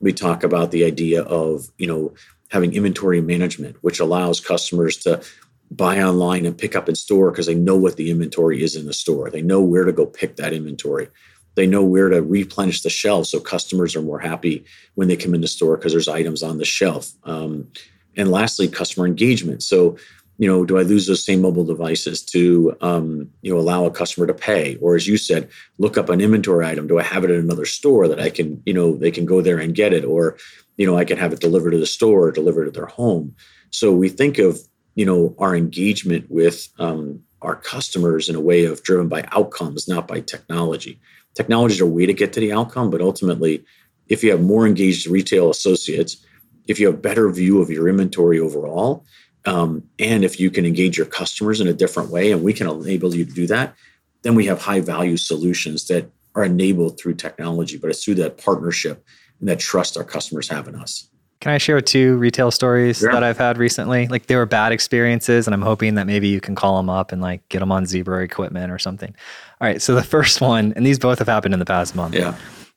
We 0.00 0.12
talk 0.12 0.42
about 0.42 0.70
the 0.70 0.84
idea 0.84 1.22
of, 1.22 1.68
you 1.78 1.86
know, 1.86 2.14
having 2.50 2.72
inventory 2.72 3.20
management, 3.20 3.76
which 3.82 4.00
allows 4.00 4.40
customers 4.40 4.96
to 4.98 5.22
buy 5.70 6.00
online 6.00 6.46
and 6.46 6.56
pick 6.56 6.74
up 6.74 6.88
in 6.88 6.94
store 6.94 7.30
because 7.30 7.46
they 7.46 7.54
know 7.54 7.76
what 7.76 7.96
the 7.96 8.10
inventory 8.10 8.62
is 8.62 8.74
in 8.74 8.86
the 8.86 8.92
store. 8.92 9.30
They 9.30 9.42
know 9.42 9.60
where 9.60 9.84
to 9.84 9.92
go 9.92 10.06
pick 10.06 10.36
that 10.36 10.52
inventory. 10.52 11.08
They 11.56 11.66
know 11.66 11.82
where 11.82 12.08
to 12.08 12.22
replenish 12.22 12.82
the 12.82 12.90
shelf 12.90 13.26
so 13.26 13.40
customers 13.40 13.96
are 13.96 14.02
more 14.02 14.20
happy 14.20 14.64
when 14.94 15.08
they 15.08 15.16
come 15.16 15.34
in 15.34 15.40
the 15.40 15.48
store 15.48 15.76
because 15.76 15.92
there's 15.92 16.08
items 16.08 16.42
on 16.42 16.58
the 16.58 16.64
shelf. 16.64 17.10
Um, 17.24 17.70
and 18.16 18.30
lastly, 18.30 18.68
customer 18.68 19.06
engagement. 19.06 19.62
So 19.62 19.96
you 20.38 20.48
know, 20.48 20.64
do 20.64 20.78
I 20.78 20.82
lose 20.82 21.06
those 21.06 21.24
same 21.24 21.42
mobile 21.42 21.64
devices 21.64 22.22
to, 22.26 22.76
um, 22.80 23.28
you 23.42 23.52
know, 23.52 23.58
allow 23.58 23.84
a 23.84 23.90
customer 23.90 24.26
to 24.28 24.34
pay? 24.34 24.76
Or 24.76 24.94
as 24.94 25.06
you 25.06 25.16
said, 25.16 25.50
look 25.78 25.98
up 25.98 26.08
an 26.08 26.20
inventory 26.20 26.64
item. 26.64 26.86
Do 26.86 26.98
I 26.98 27.02
have 27.02 27.24
it 27.24 27.30
at 27.30 27.40
another 27.40 27.66
store 27.66 28.06
that 28.06 28.20
I 28.20 28.30
can, 28.30 28.62
you 28.64 28.72
know, 28.72 28.94
they 28.94 29.10
can 29.10 29.26
go 29.26 29.42
there 29.42 29.58
and 29.58 29.74
get 29.74 29.92
it? 29.92 30.04
Or, 30.04 30.38
you 30.76 30.86
know, 30.86 30.96
I 30.96 31.04
can 31.04 31.18
have 31.18 31.32
it 31.32 31.40
delivered 31.40 31.72
to 31.72 31.78
the 31.78 31.86
store 31.86 32.28
or 32.28 32.32
delivered 32.32 32.66
to 32.66 32.70
their 32.70 32.86
home. 32.86 33.34
So 33.70 33.92
we 33.92 34.08
think 34.08 34.38
of, 34.38 34.60
you 34.94 35.04
know, 35.04 35.34
our 35.38 35.56
engagement 35.56 36.30
with 36.30 36.68
um, 36.78 37.20
our 37.42 37.56
customers 37.56 38.28
in 38.28 38.36
a 38.36 38.40
way 38.40 38.64
of 38.64 38.84
driven 38.84 39.08
by 39.08 39.28
outcomes, 39.32 39.88
not 39.88 40.06
by 40.06 40.20
technology. 40.20 41.00
Technology 41.34 41.74
is 41.74 41.80
a 41.80 41.86
way 41.86 42.06
to 42.06 42.14
get 42.14 42.32
to 42.34 42.40
the 42.40 42.52
outcome, 42.52 42.90
but 42.90 43.00
ultimately, 43.00 43.64
if 44.08 44.22
you 44.22 44.30
have 44.30 44.40
more 44.40 44.66
engaged 44.66 45.06
retail 45.08 45.50
associates, 45.50 46.24
if 46.68 46.78
you 46.78 46.86
have 46.86 47.02
better 47.02 47.28
view 47.30 47.60
of 47.60 47.70
your 47.70 47.88
inventory 47.88 48.38
overall, 48.38 49.04
um, 49.44 49.82
and 49.98 50.24
if 50.24 50.40
you 50.40 50.50
can 50.50 50.66
engage 50.66 50.96
your 50.96 51.06
customers 51.06 51.60
in 51.60 51.68
a 51.68 51.72
different 51.72 52.10
way, 52.10 52.32
and 52.32 52.42
we 52.42 52.52
can 52.52 52.68
enable 52.68 53.14
you 53.14 53.24
to 53.24 53.32
do 53.32 53.46
that, 53.46 53.74
then 54.22 54.34
we 54.34 54.46
have 54.46 54.60
high 54.60 54.80
value 54.80 55.16
solutions 55.16 55.86
that 55.88 56.10
are 56.34 56.44
enabled 56.44 56.98
through 56.98 57.14
technology, 57.14 57.76
but 57.76 57.90
it's 57.90 58.04
through 58.04 58.16
that 58.16 58.38
partnership 58.38 59.04
and 59.40 59.48
that 59.48 59.58
trust 59.58 59.96
our 59.96 60.04
customers 60.04 60.48
have 60.48 60.68
in 60.68 60.74
us. 60.74 61.08
Can 61.40 61.52
I 61.52 61.58
share 61.58 61.80
two 61.80 62.16
retail 62.16 62.50
stories 62.50 62.98
that 62.98 63.22
I've 63.22 63.38
had 63.38 63.58
recently? 63.58 64.08
Like 64.08 64.26
they 64.26 64.34
were 64.34 64.44
bad 64.44 64.72
experiences, 64.72 65.46
and 65.46 65.54
I'm 65.54 65.62
hoping 65.62 65.94
that 65.94 66.06
maybe 66.06 66.26
you 66.26 66.40
can 66.40 66.56
call 66.56 66.76
them 66.76 66.90
up 66.90 67.12
and 67.12 67.22
like 67.22 67.48
get 67.48 67.60
them 67.60 67.70
on 67.70 67.86
Zebra 67.86 68.24
equipment 68.24 68.72
or 68.72 68.78
something. 68.78 69.14
All 69.60 69.68
right. 69.68 69.80
So 69.80 69.94
the 69.94 70.02
first 70.02 70.40
one, 70.40 70.72
and 70.74 70.84
these 70.84 70.98
both 70.98 71.20
have 71.20 71.28
happened 71.28 71.54
in 71.54 71.60
the 71.60 71.66
past 71.66 71.94
month. 71.94 72.14
Yeah. 72.14 72.34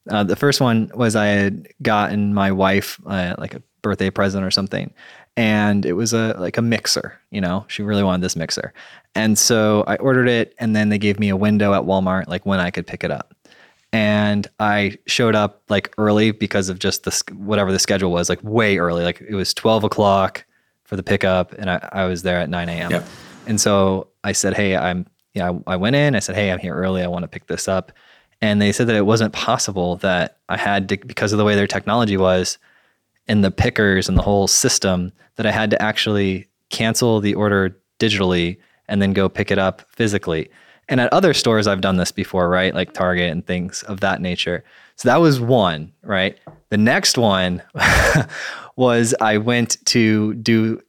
Uh, 0.10 0.24
the 0.24 0.36
first 0.36 0.62
one 0.62 0.92
was 0.94 1.16
I 1.16 1.28
had 1.28 1.68
gotten 1.82 2.36
my 2.36 2.52
wife 2.52 3.00
uh, 3.06 3.36
like 3.40 3.56
a 3.56 3.64
birthday 3.82 4.10
present 4.10 4.44
or 4.44 4.52
something, 4.52 4.94
and 5.38 5.86
it 5.86 5.94
was 5.94 6.14
a 6.14 6.36
like 6.38 6.58
a 6.58 6.62
mixer 6.62 7.22
you 7.32 7.42
know? 7.42 7.66
She 7.68 7.82
really 7.82 8.04
wanted 8.04 8.22
this 8.22 8.36
mixer. 8.36 8.74
And 9.16 9.38
so 9.38 9.84
i 9.88 9.96
ordered 9.98 10.30
it 10.30 10.54
and 10.60 10.76
then 10.76 10.90
they 10.90 10.98
gave 10.98 11.20
me 11.20 11.30
a 11.30 11.36
window 11.36 11.74
at 11.74 11.84
walmart 11.84 12.28
like 12.28 12.46
when 12.46 12.60
i 12.60 12.70
could 12.70 12.86
pick 12.86 13.04
it 13.04 13.12
up. 13.12 13.34
And 13.92 14.48
i 14.60 14.98
showed 15.08 15.36
up 15.36 15.64
like 15.70 15.94
early 15.98 16.32
because 16.32 16.70
of 16.70 16.80
just 16.80 17.04
the 17.04 17.34
whatever 17.34 17.72
the 17.72 17.80
schedule 17.80 18.12
was 18.12 18.30
like 18.30 18.40
way 18.44 18.78
early. 18.78 19.04
Like 19.04 19.22
it 19.22 19.36
was 19.36 19.54
12 19.54 19.86
o'clock 19.86 20.46
for 20.84 20.96
the 20.96 21.04
pickup 21.04 21.54
and 21.54 21.70
i, 21.70 21.90
I 21.94 22.06
was 22.06 22.22
there 22.22 22.38
at 22.38 22.50
9 22.50 22.68
a.m 22.68 22.92
yep. 22.92 23.06
and 23.48 23.62
so 23.62 24.08
i 24.26 24.34
said 24.34 24.54
hey 24.54 24.76
i'm 24.76 25.06
yeah 25.34 25.50
I, 25.50 25.74
I 25.74 25.76
went 25.78 25.96
in. 25.96 26.16
I 26.16 26.20
said 26.20 26.36
hey 26.36 26.52
i'm 26.52 26.60
here 26.60 26.76
early. 26.76 27.02
I 27.02 27.08
want 27.08 27.24
to 27.24 27.30
pick 27.30 27.48
this 27.48 27.68
up 27.68 27.94
and 28.42 28.62
they 28.62 28.72
said 28.72 28.88
that 28.88 28.96
it 28.96 29.06
wasn't 29.06 29.34
possible 29.34 29.96
that 29.98 30.38
i 30.50 30.58
had 30.58 30.90
to 30.90 30.98
because 30.98 31.32
of 31.32 31.38
the 31.38 31.46
way 31.46 31.56
their 31.56 31.68
technology 31.68 32.18
was 32.18 32.58
and 33.32 33.46
the 33.46 33.50
pickers 33.50 34.10
and 34.10 34.18
the 34.18 34.22
whole 34.22 34.46
system 34.46 35.14
that 35.38 35.46
I 35.46 35.52
had 35.52 35.70
to 35.70 35.82
actually 35.82 36.50
cancel 36.70 37.22
the 37.22 37.34
order 37.34 37.80
digitally 37.98 38.58
and 38.90 39.02
then 39.02 39.14
go 39.14 39.30
pick 39.30 39.52
it 39.52 39.58
up 39.58 39.84
physically. 39.90 40.50
And 40.90 41.00
at 41.00 41.12
other 41.14 41.34
stores, 41.34 41.66
I've 41.66 41.80
done 41.80 41.96
this 41.96 42.12
before, 42.12 42.50
right? 42.50 42.76
Like 42.76 42.92
Target 42.92 43.32
and 43.32 43.48
things 43.48 43.84
of 43.84 44.02
that 44.02 44.20
nature. 44.20 44.66
So 44.98 45.08
that 45.08 45.22
was 45.22 45.40
one, 45.40 45.94
right? 46.04 46.38
The 46.72 46.78
next 46.78 47.18
one 47.18 47.64
was 48.76 49.16
I 49.22 49.38
went 49.38 49.78
to 49.86 50.34
do, 50.34 50.82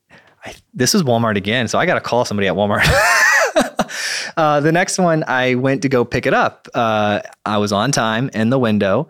I, 0.45 0.57
this 0.75 0.95
was 0.95 1.05
Walmart 1.05 1.37
again. 1.37 1.69
So 1.69 1.79
I 1.79 1.87
got 1.87 1.95
to 1.95 2.01
call 2.01 2.25
somebody 2.25 2.49
at 2.49 2.55
Walmart. 2.55 2.83
uh, 4.37 4.59
the 4.59 4.73
next 4.73 4.99
one, 4.99 5.23
I 5.29 5.55
went 5.55 5.83
to 5.83 5.89
go 5.89 6.05
pick 6.05 6.27
it 6.27 6.35
up. 6.35 6.67
Uh, 6.75 7.21
I 7.47 7.59
was 7.59 7.71
on 7.71 7.93
time 7.93 8.31
in 8.35 8.51
the 8.51 8.59
window 8.59 9.09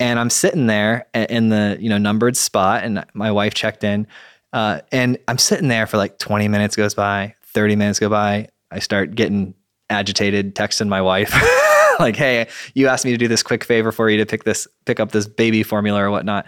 and 0.00 0.18
I'm 0.18 0.30
sitting 0.30 0.66
there 0.66 1.06
in 1.14 1.50
the 1.50 1.76
you 1.78 1.88
know 1.88 1.98
numbered 1.98 2.36
spot, 2.36 2.82
and 2.82 3.04
my 3.14 3.30
wife 3.30 3.54
checked 3.54 3.84
in, 3.84 4.06
uh, 4.52 4.80
and 4.90 5.18
I'm 5.28 5.38
sitting 5.38 5.68
there 5.68 5.86
for 5.86 5.98
like 5.98 6.18
20 6.18 6.48
minutes 6.48 6.74
goes 6.74 6.94
by, 6.94 7.34
30 7.44 7.76
minutes 7.76 8.00
go 8.00 8.08
by. 8.08 8.48
I 8.72 8.78
start 8.78 9.14
getting 9.14 9.54
agitated, 9.90 10.54
texting 10.54 10.88
my 10.88 11.02
wife, 11.02 11.32
like, 12.00 12.16
"Hey, 12.16 12.48
you 12.74 12.88
asked 12.88 13.04
me 13.04 13.12
to 13.12 13.18
do 13.18 13.28
this 13.28 13.42
quick 13.42 13.62
favor 13.62 13.92
for 13.92 14.08
you 14.08 14.16
to 14.16 14.26
pick 14.26 14.44
this, 14.44 14.66
pick 14.86 14.98
up 14.98 15.12
this 15.12 15.28
baby 15.28 15.62
formula 15.62 16.02
or 16.02 16.10
whatnot." 16.10 16.46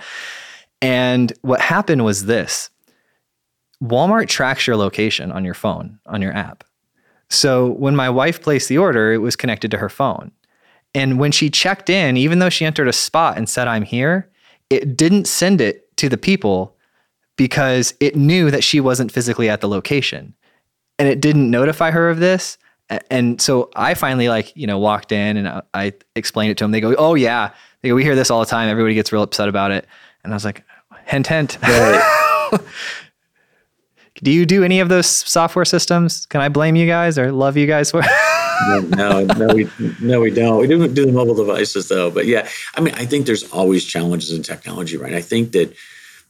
And 0.81 1.33
what 1.43 1.61
happened 1.61 2.05
was 2.05 2.25
this: 2.25 2.71
Walmart 3.83 4.29
tracks 4.29 4.67
your 4.67 4.77
location 4.77 5.31
on 5.31 5.45
your 5.45 5.55
phone 5.55 6.01
on 6.07 6.23
your 6.23 6.35
app. 6.35 6.65
So 7.29 7.71
when 7.73 7.97
my 7.97 8.11
wife 8.11 8.43
placed 8.43 8.69
the 8.69 8.79
order, 8.79 9.13
it 9.13 9.19
was 9.19 9.37
connected 9.37 9.71
to 9.71 9.79
her 9.79 9.89
phone. 9.89 10.33
And 10.95 11.19
when 11.19 11.33
she 11.33 11.49
checked 11.49 11.89
in, 11.89 12.17
even 12.17 12.39
though 12.39 12.51
she 12.51 12.65
entered 12.65 12.89
a 12.89 12.93
spot 12.93 13.37
and 13.37 13.49
said, 13.49 13.67
I'm 13.69 13.83
here, 13.83 14.29
it 14.69 14.97
didn't 14.97 15.27
send 15.27 15.61
it 15.61 15.95
to 15.97 16.09
the 16.09 16.19
people 16.19 16.77
because 17.37 17.95
it 18.01 18.15
knew 18.15 18.51
that 18.51 18.63
she 18.63 18.81
wasn't 18.81 19.11
physically 19.11 19.49
at 19.49 19.61
the 19.61 19.69
location. 19.69 20.35
And 20.99 21.09
it 21.09 21.21
didn't 21.21 21.51
notify 21.51 21.91
her 21.91 22.11
of 22.11 22.19
this. 22.19 22.59
And 23.11 23.41
so 23.41 23.71
I 23.75 23.95
finally, 23.95 24.29
like, 24.29 24.55
you 24.55 24.67
know, 24.67 24.79
walked 24.79 25.13
in 25.13 25.39
and 25.39 25.49
uh, 25.49 25.63
I 25.73 25.95
explained 26.15 26.51
it 26.51 26.59
to 26.59 26.65
them. 26.65 26.73
They 26.73 26.81
go, 26.81 26.95
Oh, 26.97 27.15
yeah. 27.15 27.53
They 27.81 27.89
go, 27.89 27.95
We 27.95 28.05
hear 28.05 28.15
this 28.15 28.31
all 28.31 28.41
the 28.41 28.47
time. 28.47 28.69
Everybody 28.69 28.95
gets 28.95 29.13
real 29.13 29.23
upset 29.23 29.49
about 29.49 29.71
it. 29.71 29.87
And 30.25 30.33
I 30.33 30.37
was 30.37 30.45
like, 30.45 30.63
Hint, 31.07 31.27
hint. 31.27 31.59
Right. 31.63 32.53
do 34.23 34.31
you 34.31 34.45
do 34.45 34.63
any 34.63 34.81
of 34.81 34.89
those 34.89 35.07
software 35.07 35.65
systems? 35.65 36.27
Can 36.27 36.43
I 36.43 36.49
blame 36.49 36.77
you 36.77 36.87
guys 36.87 37.19
or 37.19 37.33
love 37.33 37.57
you 37.57 37.67
guys 37.67 37.91
for 37.91 38.03
no, 38.83 39.25
no, 39.25 39.55
we 39.55 39.71
no, 40.01 40.21
we 40.21 40.31
don't. 40.31 40.59
We 40.59 40.67
don't 40.67 40.95
do 40.95 41.07
the 41.07 41.13
mobile 41.13 41.35
devices 41.35 41.89
though. 41.89 42.11
But 42.11 42.27
yeah, 42.27 42.49
I 42.75 42.81
mean, 42.81 42.95
I 42.95 43.07
think 43.07 43.27
there's 43.27 43.51
always 43.51 43.85
challenges 43.85 44.33
in 44.33 44.43
technology, 44.43 44.97
right? 44.97 45.15
I 45.15 45.23
think 45.23 45.53
that 45.53 45.75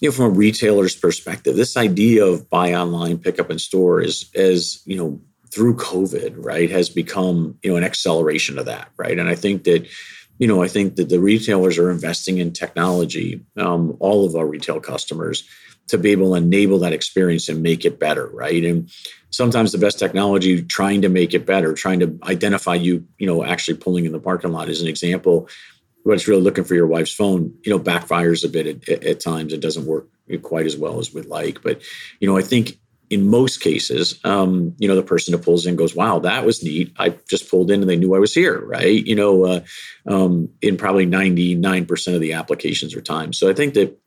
you 0.00 0.08
know, 0.08 0.12
from 0.12 0.26
a 0.26 0.30
retailer's 0.30 0.96
perspective, 0.96 1.56
this 1.56 1.76
idea 1.76 2.24
of 2.24 2.50
buy 2.50 2.74
online, 2.74 3.18
pick 3.18 3.38
up 3.38 3.50
in 3.50 3.58
store 3.58 4.00
is 4.00 4.30
as 4.34 4.82
you 4.84 4.96
know 4.96 5.20
through 5.50 5.76
COVID, 5.76 6.34
right, 6.36 6.70
has 6.70 6.88
become 6.88 7.58
you 7.62 7.70
know 7.70 7.76
an 7.76 7.84
acceleration 7.84 8.58
of 8.58 8.66
that, 8.66 8.88
right? 8.96 9.18
And 9.18 9.28
I 9.28 9.34
think 9.34 9.64
that 9.64 9.86
you 10.38 10.48
know, 10.48 10.62
I 10.62 10.66
think 10.66 10.96
that 10.96 11.08
the 11.08 11.20
retailers 11.20 11.78
are 11.78 11.90
investing 11.90 12.38
in 12.38 12.52
technology. 12.52 13.44
Um, 13.56 13.96
all 14.00 14.26
of 14.26 14.34
our 14.34 14.46
retail 14.46 14.80
customers 14.80 15.48
to 15.88 15.98
be 15.98 16.10
able 16.10 16.30
to 16.30 16.36
enable 16.36 16.78
that 16.80 16.92
experience 16.92 17.48
and 17.48 17.62
make 17.62 17.84
it 17.84 17.98
better, 17.98 18.26
right? 18.26 18.64
And 18.64 18.90
sometimes 19.32 19.72
the 19.72 19.78
best 19.78 19.98
technology 19.98 20.62
trying 20.62 21.02
to 21.02 21.08
make 21.08 21.34
it 21.34 21.46
better, 21.46 21.72
trying 21.74 22.00
to 22.00 22.18
identify 22.22 22.74
you, 22.74 23.06
you 23.18 23.26
know, 23.26 23.44
actually 23.44 23.76
pulling 23.76 24.04
in 24.04 24.12
the 24.12 24.20
parking 24.20 24.52
lot 24.52 24.68
is 24.68 24.80
an 24.80 24.88
example. 24.88 25.48
But 26.04 26.12
it's 26.12 26.28
really 26.28 26.42
looking 26.42 26.64
for 26.64 26.74
your 26.74 26.86
wife's 26.86 27.14
phone, 27.14 27.54
you 27.64 27.70
know, 27.70 27.78
backfires 27.78 28.44
a 28.44 28.48
bit 28.48 28.88
at, 28.88 29.04
at, 29.04 29.20
times. 29.20 29.52
It 29.52 29.60
doesn't 29.60 29.86
work 29.86 30.08
quite 30.42 30.66
as 30.66 30.76
well 30.76 30.98
as 30.98 31.14
we'd 31.14 31.26
like. 31.26 31.62
But, 31.62 31.80
you 32.20 32.28
know, 32.28 32.36
I 32.36 32.42
think 32.42 32.78
in 33.08 33.28
most 33.28 33.60
cases, 33.60 34.18
um, 34.24 34.74
you 34.78 34.88
know, 34.88 34.96
the 34.96 35.02
person 35.02 35.32
that 35.32 35.44
pulls 35.44 35.66
in 35.66 35.76
goes, 35.76 35.94
"Wow, 35.94 36.18
that 36.20 36.46
was 36.46 36.62
neat. 36.64 36.92
I 36.98 37.10
just 37.28 37.48
pulled 37.50 37.70
in 37.70 37.82
and 37.82 37.88
they 37.88 37.96
knew 37.96 38.14
I 38.14 38.18
was 38.18 38.32
here." 38.32 38.58
Right? 38.64 39.06
You 39.06 39.14
know, 39.14 39.44
uh, 39.44 39.60
um, 40.06 40.48
in 40.62 40.78
probably 40.78 41.04
ninety 41.04 41.54
nine 41.54 41.84
percent 41.84 42.14
of 42.14 42.22
the 42.22 42.32
applications 42.32 42.96
or 42.96 43.02
times. 43.02 43.36
So 43.36 43.50
I 43.50 43.52
think 43.52 43.74
that 43.74 43.98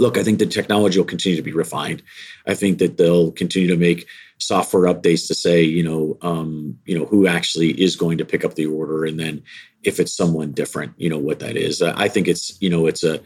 look, 0.00 0.16
I 0.16 0.24
think 0.24 0.38
the 0.38 0.46
technology 0.46 0.98
will 0.98 1.06
continue 1.06 1.36
to 1.36 1.42
be 1.42 1.52
refined. 1.52 2.02
I 2.46 2.54
think 2.54 2.78
that 2.78 2.96
they'll 2.96 3.30
continue 3.32 3.68
to 3.68 3.76
make 3.76 4.06
software 4.38 4.92
updates 4.92 5.26
to 5.28 5.34
say, 5.34 5.62
you 5.62 5.82
know, 5.82 6.18
um, 6.22 6.78
you 6.86 6.98
know, 6.98 7.04
who 7.04 7.26
actually 7.26 7.80
is 7.80 7.96
going 7.96 8.18
to 8.18 8.24
pick 8.24 8.44
up 8.44 8.54
the 8.54 8.66
order, 8.66 9.04
and 9.04 9.20
then 9.20 9.42
if 9.82 10.00
it's 10.00 10.16
someone 10.16 10.52
different, 10.52 10.94
you 10.96 11.10
know, 11.10 11.18
what 11.18 11.38
that 11.40 11.56
is. 11.56 11.82
I 11.82 12.08
think 12.08 12.28
it's, 12.28 12.60
you 12.60 12.70
know, 12.70 12.86
it's 12.86 13.04
a, 13.04 13.20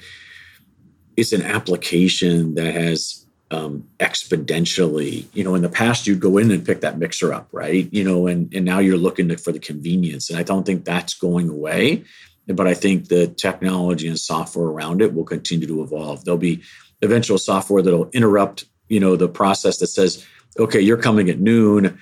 it's 1.16 1.32
an 1.32 1.42
application 1.42 2.54
that 2.56 2.74
has 2.74 3.24
um, 3.50 3.88
exponentially, 3.98 5.26
you 5.32 5.44
know, 5.44 5.54
in 5.54 5.62
the 5.62 5.68
past 5.68 6.06
you'd 6.06 6.20
go 6.20 6.38
in 6.38 6.50
and 6.50 6.66
pick 6.66 6.80
that 6.80 6.98
mixer 6.98 7.32
up, 7.32 7.48
right? 7.52 7.88
You 7.92 8.02
know, 8.02 8.26
and 8.26 8.52
and 8.52 8.64
now 8.64 8.80
you're 8.80 8.98
looking 8.98 9.34
for 9.36 9.52
the 9.52 9.60
convenience, 9.60 10.28
and 10.28 10.38
I 10.38 10.42
don't 10.42 10.66
think 10.66 10.84
that's 10.84 11.14
going 11.14 11.48
away 11.48 12.04
but 12.46 12.66
I 12.66 12.74
think 12.74 13.08
the 13.08 13.26
technology 13.28 14.06
and 14.06 14.18
software 14.18 14.66
around 14.66 15.00
it 15.00 15.14
will 15.14 15.24
continue 15.24 15.66
to 15.66 15.82
evolve. 15.82 16.24
There'll 16.24 16.38
be 16.38 16.62
eventual 17.02 17.38
software 17.38 17.82
that'll 17.82 18.10
interrupt, 18.10 18.64
you 18.88 19.00
know, 19.00 19.16
the 19.16 19.28
process 19.28 19.78
that 19.78 19.86
says, 19.88 20.24
okay, 20.58 20.80
you're 20.80 20.96
coming 20.96 21.30
at 21.30 21.40
noon. 21.40 21.98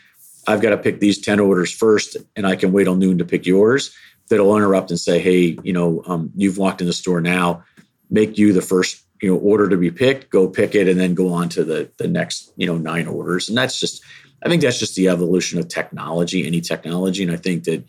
I've 0.46 0.60
got 0.60 0.70
to 0.70 0.76
pick 0.76 1.00
these 1.00 1.18
10 1.18 1.38
orders 1.40 1.72
first, 1.72 2.16
and 2.34 2.46
I 2.46 2.56
can 2.56 2.72
wait 2.72 2.84
till 2.84 2.96
noon 2.96 3.18
to 3.18 3.24
pick 3.24 3.46
yours. 3.46 3.94
That'll 4.28 4.56
interrupt 4.56 4.90
and 4.90 4.98
say, 4.98 5.18
hey, 5.20 5.58
you 5.62 5.72
know, 5.72 6.02
um, 6.06 6.30
you've 6.34 6.58
walked 6.58 6.80
in 6.80 6.86
the 6.86 6.92
store 6.92 7.20
now, 7.20 7.64
make 8.10 8.38
you 8.38 8.52
the 8.52 8.62
first, 8.62 9.04
you 9.20 9.30
know, 9.30 9.38
order 9.38 9.68
to 9.68 9.76
be 9.76 9.90
picked, 9.90 10.30
go 10.30 10.48
pick 10.48 10.74
it, 10.74 10.88
and 10.88 10.98
then 10.98 11.14
go 11.14 11.32
on 11.32 11.48
to 11.50 11.64
the 11.64 11.90
the 11.98 12.08
next, 12.08 12.52
you 12.56 12.66
know, 12.66 12.76
nine 12.76 13.06
orders. 13.06 13.48
And 13.48 13.56
that's 13.56 13.78
just, 13.78 14.02
I 14.44 14.48
think 14.48 14.62
that's 14.62 14.78
just 14.78 14.96
the 14.96 15.08
evolution 15.08 15.58
of 15.58 15.68
technology, 15.68 16.46
any 16.46 16.60
technology. 16.60 17.22
And 17.22 17.30
I 17.30 17.36
think 17.36 17.64
that 17.64 17.84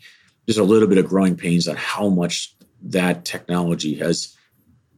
there's 0.46 0.58
a 0.58 0.64
little 0.64 0.88
bit 0.88 0.98
of 0.98 1.06
growing 1.08 1.36
pains 1.36 1.66
on 1.68 1.76
how 1.76 2.08
much 2.08 2.54
that 2.82 3.24
technology 3.24 3.94
has 3.94 4.36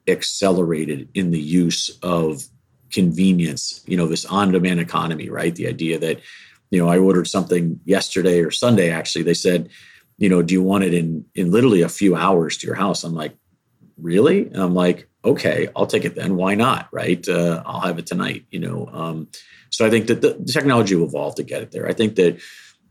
accelerated 0.09 1.09
in 1.15 1.31
the 1.31 1.41
use 1.41 1.91
of 2.03 2.45
convenience 2.93 3.83
you 3.87 3.97
know 3.97 4.07
this 4.07 4.25
on-demand 4.25 4.81
economy 4.81 5.29
right? 5.29 5.55
The 5.55 5.69
idea 5.69 5.99
that 5.99 6.21
you 6.71 6.79
know 6.81 6.89
i 6.89 6.99
ordered 6.99 7.27
something 7.27 7.81
yesterday 7.85 8.41
or 8.41 8.51
sunday 8.51 8.91
actually 8.91 9.25
they 9.25 9.35
said 9.35 9.69
you 10.19 10.29
know 10.29 10.43
do 10.43 10.55
you 10.55 10.63
want 10.63 10.85
it 10.85 10.95
in 10.95 11.25
in 11.35 11.51
literally 11.51 11.83
a 11.83 11.89
few 11.89 12.15
hours 12.15 12.57
to 12.59 12.67
your 12.67 12.77
house? 12.77 13.05
I'm 13.05 13.15
like 13.15 13.37
really? 14.01 14.47
And 14.47 14.57
i'm 14.57 14.75
like 14.75 15.09
okay 15.25 15.69
i'll 15.75 15.87
take 15.87 16.05
it 16.05 16.15
then. 16.15 16.37
Why 16.37 16.55
not 16.55 16.89
right? 16.93 17.27
Uh, 17.29 17.63
i'll 17.67 17.81
have 17.81 17.99
it 17.99 18.07
tonight 18.07 18.47
you 18.51 18.61
know 18.61 18.89
um, 18.93 19.29
So 19.71 19.85
I 19.85 19.91
think 19.91 20.07
that 20.07 20.23
the 20.23 20.35
technology 20.47 20.95
will 20.95 21.07
evolve 21.09 21.35
to 21.37 21.43
get 21.43 21.63
it 21.63 21.73
there. 21.73 21.89
I 21.89 21.93
think 21.93 22.15
that 22.17 22.41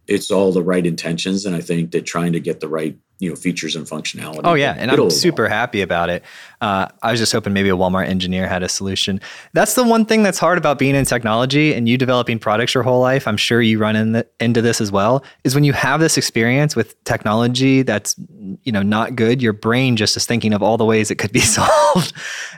it's 0.08 0.32
all 0.32 0.52
the 0.52 0.64
right 0.64 0.86
intentions, 0.86 1.46
and 1.46 1.56
I 1.56 1.62
think 1.62 1.92
that 1.92 2.06
trying 2.06 2.34
to 2.34 2.40
get 2.40 2.60
the 2.60 2.68
right 2.68 2.98
you 3.20 3.30
know 3.30 3.36
features 3.36 3.76
and 3.76 3.88
functionality. 3.88 4.42
Oh 4.44 4.56
yeah, 4.56 4.76
and 4.78 4.92
I'm 4.92 5.10
super 5.10 5.48
happy 5.48 5.82
about 5.82 6.10
it. 6.10 6.24
Uh, 6.60 6.88
I 7.02 7.12
was 7.12 7.20
just 7.20 7.32
hoping 7.32 7.54
maybe 7.54 7.70
a 7.70 7.76
Walmart 7.76 8.08
engineer 8.08 8.48
had 8.48 8.62
a 8.62 8.70
solution. 8.70 9.22
That's 9.54 9.76
the 9.76 9.84
one 9.84 10.06
thing 10.06 10.24
that's 10.24 10.38
hard 10.38 10.58
about 10.58 10.78
being 10.78 10.96
in 10.96 11.06
technology 11.06 11.74
and 11.74 11.88
you 11.88 11.98
developing 11.98 12.40
products 12.40 12.74
your 12.74 12.84
whole 12.84 13.00
life. 13.00 13.28
I'm 13.28 13.38
sure 13.38 13.62
you 13.62 13.80
run 13.80 13.96
in 13.96 14.12
the, 14.14 14.28
into 14.40 14.62
this 14.62 14.82
as 14.82 14.92
well. 14.92 15.24
Is 15.44 15.56
when 15.56 15.64
you 15.64 15.74
have 15.74 16.02
this 16.02 16.18
experience 16.18 16.76
with 16.76 17.02
technology 17.06 17.84
that's 17.84 18.16
you 18.64 18.72
know 18.72 18.82
not 18.82 19.16
good, 19.16 19.42
your 19.42 19.54
brain 19.54 19.96
just 19.96 20.18
is 20.18 20.26
thinking 20.26 20.54
of 20.54 20.62
all 20.62 20.78
the 20.78 20.86
ways 20.86 21.10
it 21.10 21.16
could 21.16 21.32
be 21.32 21.40
solved. 21.58 22.14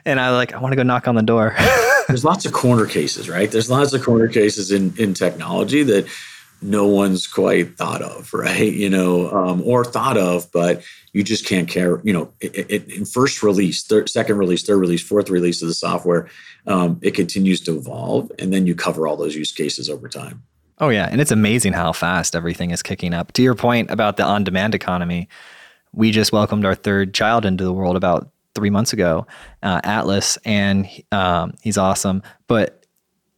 and 0.06 0.20
I 0.20 0.32
like 0.32 0.54
I 0.54 0.60
want 0.60 0.72
to 0.72 0.78
go 0.78 0.84
knock 0.84 1.08
on 1.08 1.16
the 1.16 1.22
door. 1.22 1.56
There's 2.08 2.26
lots 2.26 2.46
of 2.46 2.54
corner 2.54 2.86
cases, 2.86 3.30
right? 3.30 3.52
There's 3.52 3.70
lots 3.70 3.94
of 3.94 4.04
corner 4.04 4.28
cases 4.28 4.72
in 4.72 4.94
in 4.98 5.14
technology 5.14 5.84
that 5.84 6.08
no 6.62 6.88
one's 6.88 7.28
quite 7.28 7.78
thought 7.78 8.02
of, 8.02 8.34
right? 8.34 8.72
You 8.72 8.89
know, 8.89 9.30
um, 9.32 9.62
or 9.63 9.84
thought 9.84 10.17
of, 10.17 10.52
but 10.52 10.84
you 11.13 11.24
just 11.24 11.46
can't 11.46 11.67
care. 11.67 12.02
You 12.04 12.13
know, 12.13 12.34
it, 12.39 12.70
it, 12.70 12.91
in 12.91 13.06
first 13.06 13.43
release, 13.43 13.84
third, 13.84 14.10
second 14.10 14.38
release, 14.38 14.63
third 14.63 14.78
release, 14.78 15.02
fourth 15.02 15.30
release 15.30 15.62
of 15.62 15.67
the 15.67 15.74
software, 15.74 16.30
um, 16.65 17.00
it 17.02 17.12
continues 17.12 17.62
to 17.62 17.78
evolve, 17.78 18.32
and 18.39 18.54
then 18.54 18.67
you 18.67 18.76
cover 18.76 19.08
all 19.08 19.17
those 19.17 19.36
use 19.36 19.52
cases 19.52 19.89
over 19.89 20.08
time. 20.08 20.43
Oh 20.80 20.89
yeah, 20.89 21.08
and 21.12 21.20
it's 21.20 21.32
amazing 21.32 21.74
how 21.74 21.91
fast 21.91 22.36
everything 22.36 22.72
is 22.72 22.84
kicking 22.84 23.13
up. 23.13 23.32
To 23.34 23.41
your 23.41 23.56
point 23.56 23.89
about 23.89 24.17
the 24.17 24.24
on-demand 24.24 24.76
economy, 24.76 25.28
we 25.91 26.12
just 26.12 26.32
welcomed 26.32 26.65
our 26.65 26.76
third 26.76 27.15
child 27.15 27.46
into 27.46 27.63
the 27.63 27.74
world 27.74 27.96
about 27.96 28.30
three 28.54 28.70
months 28.70 28.93
ago, 28.93 29.26
uh, 29.63 29.82
Atlas, 29.84 30.38
and 30.46 30.88
um, 31.12 31.54
he's 31.62 31.78
awesome. 31.78 32.22
But 32.48 32.77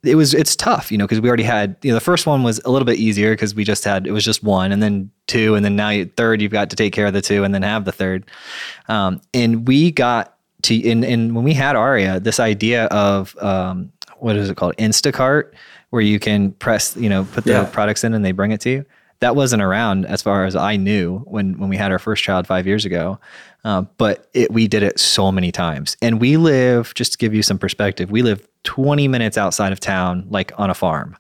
it 0.03 0.15
was 0.15 0.33
it's 0.33 0.55
tough, 0.55 0.91
you 0.91 0.97
know, 0.97 1.05
because 1.05 1.19
we 1.19 1.27
already 1.27 1.43
had 1.43 1.75
you 1.81 1.91
know 1.91 1.95
the 1.95 2.01
first 2.01 2.25
one 2.25 2.43
was 2.43 2.59
a 2.63 2.71
little 2.71 2.85
bit 2.85 2.97
easier 2.97 3.33
because 3.33 3.53
we 3.53 3.63
just 3.63 3.83
had 3.83 4.07
it 4.07 4.12
was 4.12 4.23
just 4.23 4.43
one, 4.43 4.71
and 4.71 4.81
then 4.81 5.12
two, 5.27 5.55
and 5.55 5.65
then 5.65 5.75
now 5.75 5.89
you, 5.89 6.05
third 6.05 6.41
you've 6.41 6.51
got 6.51 6.69
to 6.69 6.75
take 6.75 6.93
care 6.93 7.05
of 7.05 7.13
the 7.13 7.21
two, 7.21 7.43
and 7.43 7.53
then 7.53 7.63
have 7.63 7.85
the 7.85 7.91
third. 7.91 8.25
Um, 8.88 9.21
and 9.33 9.67
we 9.67 9.91
got 9.91 10.38
to 10.63 10.75
in 10.75 11.03
in 11.03 11.33
when 11.33 11.43
we 11.43 11.53
had 11.53 11.75
Aria, 11.75 12.19
this 12.19 12.39
idea 12.39 12.85
of 12.85 13.38
um, 13.41 13.91
what 14.19 14.35
is 14.35 14.49
it 14.49 14.55
called 14.55 14.75
Instacart, 14.77 15.51
where 15.89 16.01
you 16.01 16.19
can 16.19 16.53
press 16.53 16.95
you 16.95 17.09
know 17.09 17.25
put 17.33 17.43
the 17.43 17.51
yeah. 17.51 17.65
products 17.65 18.03
in 18.03 18.13
and 18.13 18.23
they 18.23 18.31
bring 18.31 18.51
it 18.51 18.62
to 18.62 18.69
you. 18.69 18.85
That 19.19 19.35
wasn't 19.35 19.62
around 19.62 20.05
as 20.05 20.21
far 20.21 20.45
as 20.45 20.55
I 20.55 20.77
knew 20.77 21.19
when 21.19 21.57
when 21.57 21.69
we 21.69 21.75
had 21.75 21.91
our 21.91 21.99
first 21.99 22.23
child 22.23 22.47
five 22.47 22.65
years 22.65 22.85
ago. 22.85 23.19
Uh, 23.63 23.82
but 23.98 24.30
it, 24.34 24.52
we 24.52 24.67
did 24.67 24.84
it 24.84 25.00
so 25.00 25.32
many 25.32 25.52
times. 25.52 25.98
And 26.02 26.22
we 26.22 26.38
live, 26.38 26.93
just 26.93 27.13
to 27.13 27.17
give 27.17 27.34
you 27.34 27.43
some 27.43 27.58
perspective, 27.58 28.10
we 28.10 28.22
live 28.22 28.48
20 28.63 29.08
minutes 29.08 29.38
outside 29.38 29.72
of 29.72 29.80
town, 29.80 30.26
like 30.30 30.52
on 30.58 30.69
a 30.69 30.74
farm. 30.74 31.17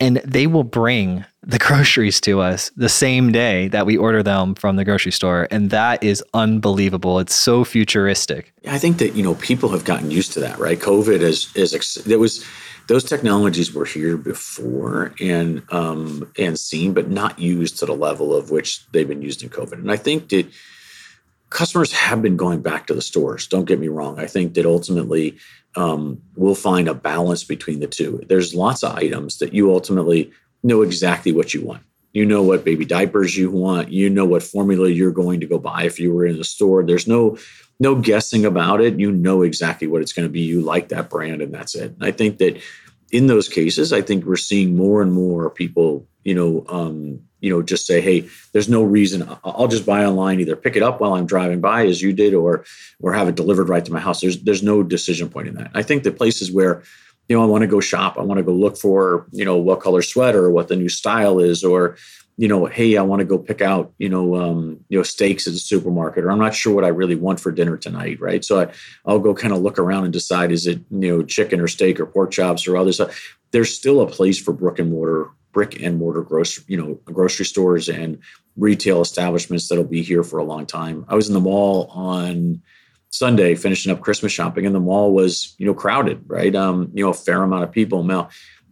And 0.00 0.18
they 0.18 0.46
will 0.46 0.64
bring 0.64 1.24
the 1.42 1.58
groceries 1.66 2.20
to 2.22 2.40
us 2.40 2.70
the 2.76 2.88
same 2.88 3.32
day 3.32 3.68
that 3.68 3.86
we 3.86 3.96
order 3.96 4.22
them 4.22 4.54
from 4.54 4.76
the 4.76 4.84
grocery 4.84 5.12
store. 5.12 5.48
And 5.50 5.70
that 5.70 6.02
is 6.04 6.22
unbelievable. 6.34 7.18
It's 7.18 7.34
so 7.34 7.64
futuristic. 7.64 8.52
I 8.68 8.78
think 8.78 8.98
that, 8.98 9.14
you 9.14 9.22
know, 9.22 9.34
people 9.36 9.70
have 9.70 9.84
gotten 9.84 10.10
used 10.10 10.32
to 10.34 10.40
that, 10.40 10.58
right? 10.58 10.78
COVID 10.78 11.20
is, 11.20 11.54
is, 11.56 11.94
there 12.06 12.18
was, 12.18 12.44
those 12.88 13.04
technologies 13.04 13.72
were 13.72 13.84
here 13.84 14.16
before 14.16 15.14
and 15.20 15.62
um, 15.70 16.30
and 16.38 16.58
seen, 16.58 16.94
but 16.94 17.10
not 17.10 17.38
used 17.38 17.78
to 17.78 17.86
the 17.86 17.92
level 17.92 18.34
of 18.34 18.50
which 18.50 18.90
they've 18.92 19.06
been 19.06 19.20
used 19.20 19.42
in 19.42 19.50
COVID. 19.50 19.74
And 19.74 19.92
I 19.92 19.96
think 19.96 20.30
that 20.30 20.46
customers 21.50 21.92
have 21.92 22.22
been 22.22 22.36
going 22.36 22.60
back 22.60 22.86
to 22.86 22.94
the 22.94 23.02
stores. 23.02 23.46
Don't 23.46 23.64
get 23.64 23.80
me 23.80 23.88
wrong. 23.88 24.18
I 24.18 24.26
think 24.26 24.54
that 24.54 24.66
ultimately 24.66 25.36
um, 25.76 26.20
we'll 26.36 26.54
find 26.54 26.88
a 26.88 26.94
balance 26.94 27.44
between 27.44 27.80
the 27.80 27.86
two. 27.86 28.22
There's 28.28 28.54
lots 28.54 28.82
of 28.82 28.96
items 28.96 29.38
that 29.38 29.54
you 29.54 29.72
ultimately 29.72 30.30
know 30.62 30.82
exactly 30.82 31.32
what 31.32 31.54
you 31.54 31.64
want. 31.64 31.82
You 32.12 32.24
know 32.24 32.42
what 32.42 32.64
baby 32.64 32.84
diapers 32.84 33.36
you 33.36 33.50
want. 33.50 33.90
You 33.90 34.10
know 34.10 34.24
what 34.24 34.42
formula 34.42 34.88
you're 34.88 35.12
going 35.12 35.40
to 35.40 35.46
go 35.46 35.58
buy 35.58 35.84
if 35.84 36.00
you 36.00 36.12
were 36.12 36.26
in 36.26 36.38
the 36.38 36.44
store. 36.44 36.82
There's 36.82 37.06
no 37.06 37.38
no 37.80 37.94
guessing 37.94 38.44
about 38.44 38.80
it. 38.80 38.98
You 38.98 39.12
know 39.12 39.42
exactly 39.42 39.86
what 39.86 40.02
it's 40.02 40.12
going 40.12 40.26
to 40.26 40.32
be. 40.32 40.40
You 40.40 40.60
like 40.60 40.88
that 40.88 41.10
brand, 41.10 41.42
and 41.42 41.54
that's 41.54 41.74
it. 41.74 41.94
I 42.00 42.10
think 42.10 42.38
that 42.38 42.60
in 43.12 43.26
those 43.26 43.48
cases, 43.48 43.92
I 43.92 44.02
think 44.02 44.24
we're 44.24 44.36
seeing 44.36 44.76
more 44.76 45.00
and 45.00 45.12
more 45.12 45.48
people, 45.48 46.06
you 46.24 46.34
know, 46.34 46.64
um, 46.68 47.20
you 47.40 47.50
know, 47.50 47.62
just 47.62 47.86
say, 47.86 48.00
hey, 48.00 48.28
there's 48.52 48.68
no 48.68 48.82
reason. 48.82 49.28
I'll 49.44 49.68
just 49.68 49.86
buy 49.86 50.04
online, 50.04 50.40
either 50.40 50.56
pick 50.56 50.76
it 50.76 50.82
up 50.82 51.00
while 51.00 51.14
I'm 51.14 51.26
driving 51.26 51.60
by, 51.60 51.86
as 51.86 52.02
you 52.02 52.12
did, 52.12 52.34
or 52.34 52.64
or 53.00 53.12
have 53.12 53.28
it 53.28 53.34
delivered 53.34 53.68
right 53.68 53.84
to 53.84 53.92
my 53.92 54.00
house. 54.00 54.20
There's 54.20 54.42
there's 54.42 54.62
no 54.62 54.82
decision 54.82 55.28
point 55.28 55.48
in 55.48 55.54
that. 55.54 55.70
I 55.74 55.82
think 55.82 56.02
the 56.02 56.12
places 56.12 56.50
where, 56.50 56.82
you 57.28 57.36
know, 57.36 57.42
I 57.42 57.46
want 57.46 57.62
to 57.62 57.68
go 57.68 57.80
shop, 57.80 58.18
I 58.18 58.22
want 58.22 58.38
to 58.38 58.44
go 58.44 58.52
look 58.52 58.76
for, 58.76 59.26
you 59.32 59.44
know, 59.44 59.56
what 59.56 59.80
color 59.80 60.02
sweater, 60.02 60.44
or 60.44 60.50
what 60.50 60.68
the 60.68 60.76
new 60.76 60.88
style 60.88 61.38
is, 61.38 61.64
or 61.64 61.96
you 62.40 62.46
know, 62.46 62.66
hey, 62.66 62.96
I 62.96 63.02
want 63.02 63.18
to 63.18 63.26
go 63.26 63.36
pick 63.36 63.60
out, 63.60 63.92
you 63.98 64.08
know, 64.08 64.36
um, 64.36 64.78
you 64.88 64.96
know, 64.96 65.02
steaks 65.02 65.48
at 65.48 65.54
the 65.54 65.58
supermarket, 65.58 66.22
or 66.22 66.30
I'm 66.30 66.38
not 66.38 66.54
sure 66.54 66.72
what 66.72 66.84
I 66.84 66.88
really 66.88 67.16
want 67.16 67.40
for 67.40 67.50
dinner 67.50 67.76
tonight, 67.76 68.20
right? 68.20 68.44
So 68.44 68.60
I, 68.60 68.72
I'll 69.04 69.18
go 69.18 69.34
kind 69.34 69.52
of 69.52 69.60
look 69.60 69.76
around 69.76 70.04
and 70.04 70.12
decide 70.12 70.52
is 70.52 70.68
it, 70.68 70.78
you 70.88 71.08
know, 71.08 71.24
chicken 71.24 71.58
or 71.58 71.66
steak 71.66 71.98
or 71.98 72.06
pork 72.06 72.30
chops 72.30 72.68
or 72.68 72.76
other 72.76 72.92
stuff. 72.92 73.36
There's 73.50 73.74
still 73.74 74.00
a 74.00 74.06
place 74.06 74.40
for 74.40 74.52
brick 74.52 74.78
and 74.78 74.92
mortar, 74.92 75.30
brick 75.58 75.82
and 75.82 75.98
mortar 75.98 76.22
grocery, 76.22 76.62
you 76.68 76.76
know, 76.76 76.94
grocery 77.06 77.44
stores 77.44 77.88
and 77.88 78.20
retail 78.56 79.00
establishments 79.00 79.66
that'll 79.66 79.82
be 79.82 80.02
here 80.02 80.22
for 80.22 80.38
a 80.38 80.44
long 80.44 80.64
time. 80.64 81.04
I 81.08 81.16
was 81.16 81.26
in 81.26 81.34
the 81.34 81.40
mall 81.40 81.86
on 81.92 82.62
Sunday 83.10 83.56
finishing 83.56 83.90
up 83.90 84.00
Christmas 84.00 84.30
shopping, 84.30 84.66
and 84.66 84.72
the 84.72 84.78
mall 84.78 85.12
was, 85.12 85.56
you 85.58 85.66
know, 85.66 85.74
crowded, 85.74 86.22
right? 86.28 86.54
Um, 86.54 86.92
you 86.94 87.02
know, 87.02 87.10
a 87.10 87.14
fair 87.14 87.42
amount 87.42 87.64
of 87.64 87.72
people. 87.72 88.04
Now, 88.04 88.28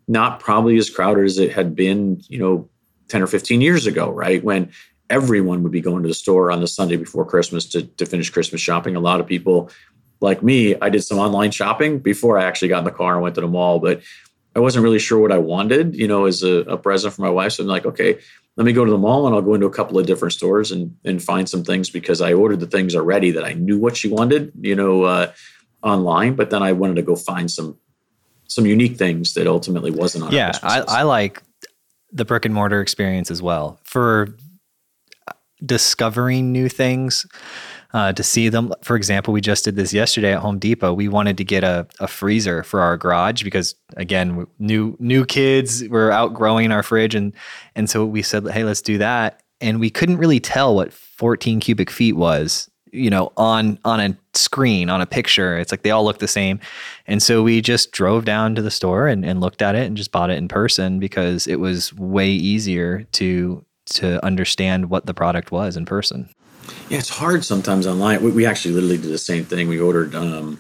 not 0.07 0.39
probably 0.39 0.77
as 0.77 0.89
crowded 0.89 1.25
as 1.25 1.41
it 1.41 1.51
had 1.51 1.75
been, 1.75 2.23
you 2.29 2.39
know, 2.39 2.71
10 3.09 3.21
or 3.21 3.27
15 3.27 3.61
years 3.61 3.89
ago, 3.89 4.09
right? 4.09 4.45
When 4.45 4.71
everyone 5.11 5.65
would 5.65 5.73
be 5.73 5.81
going 5.81 6.05
to 6.05 6.09
the 6.09 6.15
store 6.15 6.53
on 6.53 6.61
the 6.61 6.69
Sunday 6.69 6.95
before 6.95 7.25
Christmas 7.25 7.67
to, 7.71 7.83
to 7.83 8.07
finish 8.07 8.31
Christmas 8.31 8.61
shopping. 8.61 8.95
A 8.95 9.01
lot 9.01 9.19
of 9.19 9.27
people 9.27 9.73
like 10.21 10.41
me, 10.41 10.77
I 10.81 10.89
did 10.89 11.03
some 11.03 11.19
online 11.19 11.51
shopping 11.51 11.99
before 11.99 12.39
I 12.39 12.45
actually 12.45 12.69
got 12.69 12.79
in 12.79 12.85
the 12.85 12.93
car 12.93 13.15
and 13.15 13.23
went 13.23 13.35
to 13.35 13.41
the 13.41 13.49
mall, 13.49 13.81
but 13.81 14.03
I 14.57 14.59
wasn't 14.59 14.85
really 14.85 14.99
sure 14.99 15.19
what 15.19 15.33
I 15.33 15.39
wanted, 15.39 15.95
you 15.95 16.09
know, 16.09 16.25
as 16.25 16.43
a, 16.43 16.61
a 16.61 16.79
present 16.79 17.13
for 17.13 17.21
my 17.21 17.29
wife. 17.29 17.53
So 17.53 17.63
I'm 17.63 17.69
like, 17.69 17.85
okay, 17.85 18.19
let 18.57 18.65
me 18.65 18.73
go 18.73 18.87
to 18.87 18.91
the 18.91 18.97
mall 18.97 19.27
and 19.27 19.37
I'll 19.37 19.43
go 19.43 19.53
into 19.53 19.67
a 19.67 19.71
couple 19.71 19.99
of 19.99 20.07
different 20.07 20.33
stores 20.33 20.73
and, 20.73 20.97
and 21.05 21.23
find 21.23 21.47
some 21.47 21.63
things 21.63 21.91
because 21.91 22.23
I 22.23 22.33
ordered 22.33 22.61
the 22.61 22.67
things 22.67 22.97
already 22.97 23.31
that 23.33 23.45
I 23.45 23.53
knew 23.53 23.79
what 23.79 23.99
she 23.99 24.09
wanted, 24.09 24.53
you 24.59 24.75
know, 24.75 25.03
uh, 25.03 25.31
online, 25.83 26.37
but 26.37 26.49
then 26.49 26.63
I 26.63 26.73
wanted 26.73 26.97
to 26.97 27.03
go 27.03 27.15
find 27.15 27.51
some 27.51 27.77
some 28.49 28.65
unique 28.65 28.97
things 28.97 29.35
that 29.35 29.47
ultimately 29.47 29.91
wasn't 29.91 30.25
on. 30.25 30.33
Yeah, 30.33 30.53
I, 30.63 30.81
I 30.81 31.03
like 31.03 31.43
the 32.13 32.25
brick 32.25 32.45
and 32.47 32.55
mortar 32.55 32.81
experience 32.81 33.31
as 33.31 33.43
well 33.43 33.79
for 33.85 34.37
discovering 35.65 36.53
new 36.53 36.69
things. 36.69 37.27
Uh, 37.97 38.13
to 38.13 38.23
see 38.23 38.51
them. 38.51 38.75
For 38.83 38.95
example, 38.95 39.33
we 39.33 39.41
just 39.41 39.65
did 39.65 39.75
this 39.75 39.95
yesterday 39.95 40.35
at 40.35 40.41
Home 40.41 40.59
Depot. 40.59 40.93
We 40.93 41.09
wanted 41.09 41.39
to 41.39 41.45
get 41.45 41.65
a, 41.65 41.87
a 41.99 42.07
freezer 42.07 42.63
for 42.63 42.81
our 42.81 42.99
garage 42.99 43.43
because, 43.43 43.75
again, 43.97 44.47
new 44.59 44.99
new 45.01 45.25
kids 45.25 45.83
were 45.89 46.13
outgrowing 46.13 46.73
our 46.73 46.83
fridge, 46.83 47.15
and 47.15 47.33
and 47.75 47.89
so 47.89 48.05
we 48.05 48.21
said, 48.21 48.47
hey, 48.49 48.65
let's 48.65 48.83
do 48.83 48.99
that. 48.99 49.43
And 49.63 49.81
we 49.81 49.89
couldn't 49.89 50.19
really 50.19 50.41
tell 50.41 50.75
what 50.75 50.93
14 50.93 51.59
cubic 51.59 51.91
feet 51.91 52.17
was 52.17 52.71
you 52.93 53.09
know 53.09 53.33
on 53.39 53.79
on 53.87 53.99
a 53.99 54.15
screen 54.35 54.91
on 54.91 55.01
a 55.01 55.07
picture 55.07 55.59
it's 55.59 55.73
like 55.73 55.83
they 55.83 55.91
all 55.91 56.05
look 56.05 56.19
the 56.19 56.29
same 56.29 56.61
and 57.07 57.23
so 57.23 57.43
we 57.43 57.61
just 57.61 57.91
drove 57.93 58.25
down 58.25 58.55
to 58.55 58.63
the 58.63 58.71
store 58.71 59.09
and, 59.09 59.25
and 59.25 59.41
looked 59.41 59.61
at 59.61 59.75
it 59.75 59.87
and 59.87 59.97
just 59.97 60.13
bought 60.13 60.31
it 60.31 60.39
in 60.39 60.47
person 60.47 61.01
because 61.01 61.47
it 61.49 61.57
was 61.57 61.93
way 61.95 62.29
easier 62.31 63.03
to 63.13 63.65
to 63.87 64.25
understand 64.25 64.89
what 64.89 65.07
the 65.07 65.15
product 65.15 65.51
was 65.51 65.77
in 65.77 65.85
person 65.85 66.29
yeah 66.89 66.99
it's 66.99 67.09
hard 67.09 67.45
sometimes 67.45 67.87
online 67.87 68.23
we, 68.23 68.31
we 68.31 68.47
actually 68.47 68.75
literally 68.75 68.99
did 68.99 69.11
the 69.11 69.19
same 69.19 69.45
thing 69.45 69.69
we 69.69 69.81
ordered 69.81 70.15
um, 70.15 70.59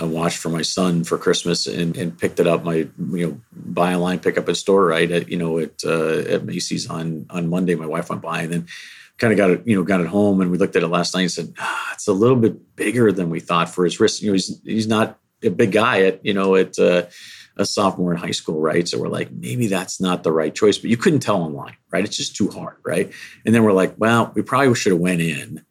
a 0.00 0.06
watch 0.06 0.36
for 0.36 0.48
my 0.48 0.62
son 0.62 1.02
for 1.02 1.18
Christmas 1.18 1.66
and, 1.66 1.96
and 1.96 2.16
picked 2.16 2.38
it 2.38 2.46
up. 2.46 2.62
My 2.62 2.74
you 2.74 3.26
know 3.26 3.40
buy 3.52 3.94
online, 3.94 4.20
pick 4.20 4.38
up 4.38 4.48
at 4.48 4.56
store 4.56 4.86
right 4.86 5.10
at 5.10 5.28
you 5.28 5.36
know 5.36 5.58
at 5.58 5.82
uh, 5.84 6.18
at 6.20 6.44
Macy's 6.44 6.88
on 6.88 7.26
on 7.30 7.48
Monday. 7.48 7.74
My 7.74 7.86
wife 7.86 8.08
went 8.08 8.22
by 8.22 8.42
and 8.42 8.52
then 8.52 8.66
kind 9.18 9.32
of 9.32 9.36
got 9.36 9.50
it, 9.50 9.62
you 9.66 9.76
know, 9.76 9.82
got 9.82 10.00
it 10.00 10.06
home 10.06 10.40
and 10.40 10.50
we 10.50 10.58
looked 10.58 10.76
at 10.76 10.82
it 10.82 10.88
last 10.88 11.14
night 11.14 11.22
and 11.22 11.30
said, 11.32 11.52
ah, 11.58 11.90
it's 11.92 12.06
a 12.06 12.12
little 12.12 12.36
bit 12.36 12.76
bigger 12.76 13.10
than 13.10 13.30
we 13.30 13.40
thought 13.40 13.68
for 13.68 13.84
his 13.84 13.98
wrist. 14.00 14.22
You 14.22 14.28
know, 14.28 14.34
he's 14.34 14.60
he's 14.62 14.86
not 14.86 15.18
a 15.42 15.50
big 15.50 15.72
guy 15.72 16.02
at, 16.02 16.24
you 16.24 16.34
know, 16.34 16.54
at 16.54 16.78
uh, 16.78 17.06
a 17.58 17.66
sophomore 17.66 18.12
in 18.12 18.18
high 18.18 18.30
school, 18.30 18.60
right? 18.60 18.88
So 18.88 18.98
we're 18.98 19.08
like, 19.08 19.30
maybe 19.32 19.66
that's 19.66 20.00
not 20.00 20.22
the 20.22 20.32
right 20.32 20.54
choice, 20.54 20.78
but 20.78 20.90
you 20.90 20.96
couldn't 20.96 21.20
tell 21.20 21.42
online, 21.42 21.76
right? 21.90 22.04
It's 22.04 22.16
just 22.16 22.36
too 22.36 22.48
hard, 22.48 22.76
right? 22.84 23.12
And 23.44 23.54
then 23.54 23.64
we're 23.64 23.72
like, 23.72 23.94
well, 23.98 24.32
we 24.34 24.42
probably 24.42 24.74
should 24.74 24.92
have 24.92 25.00
went 25.00 25.20
in 25.20 25.64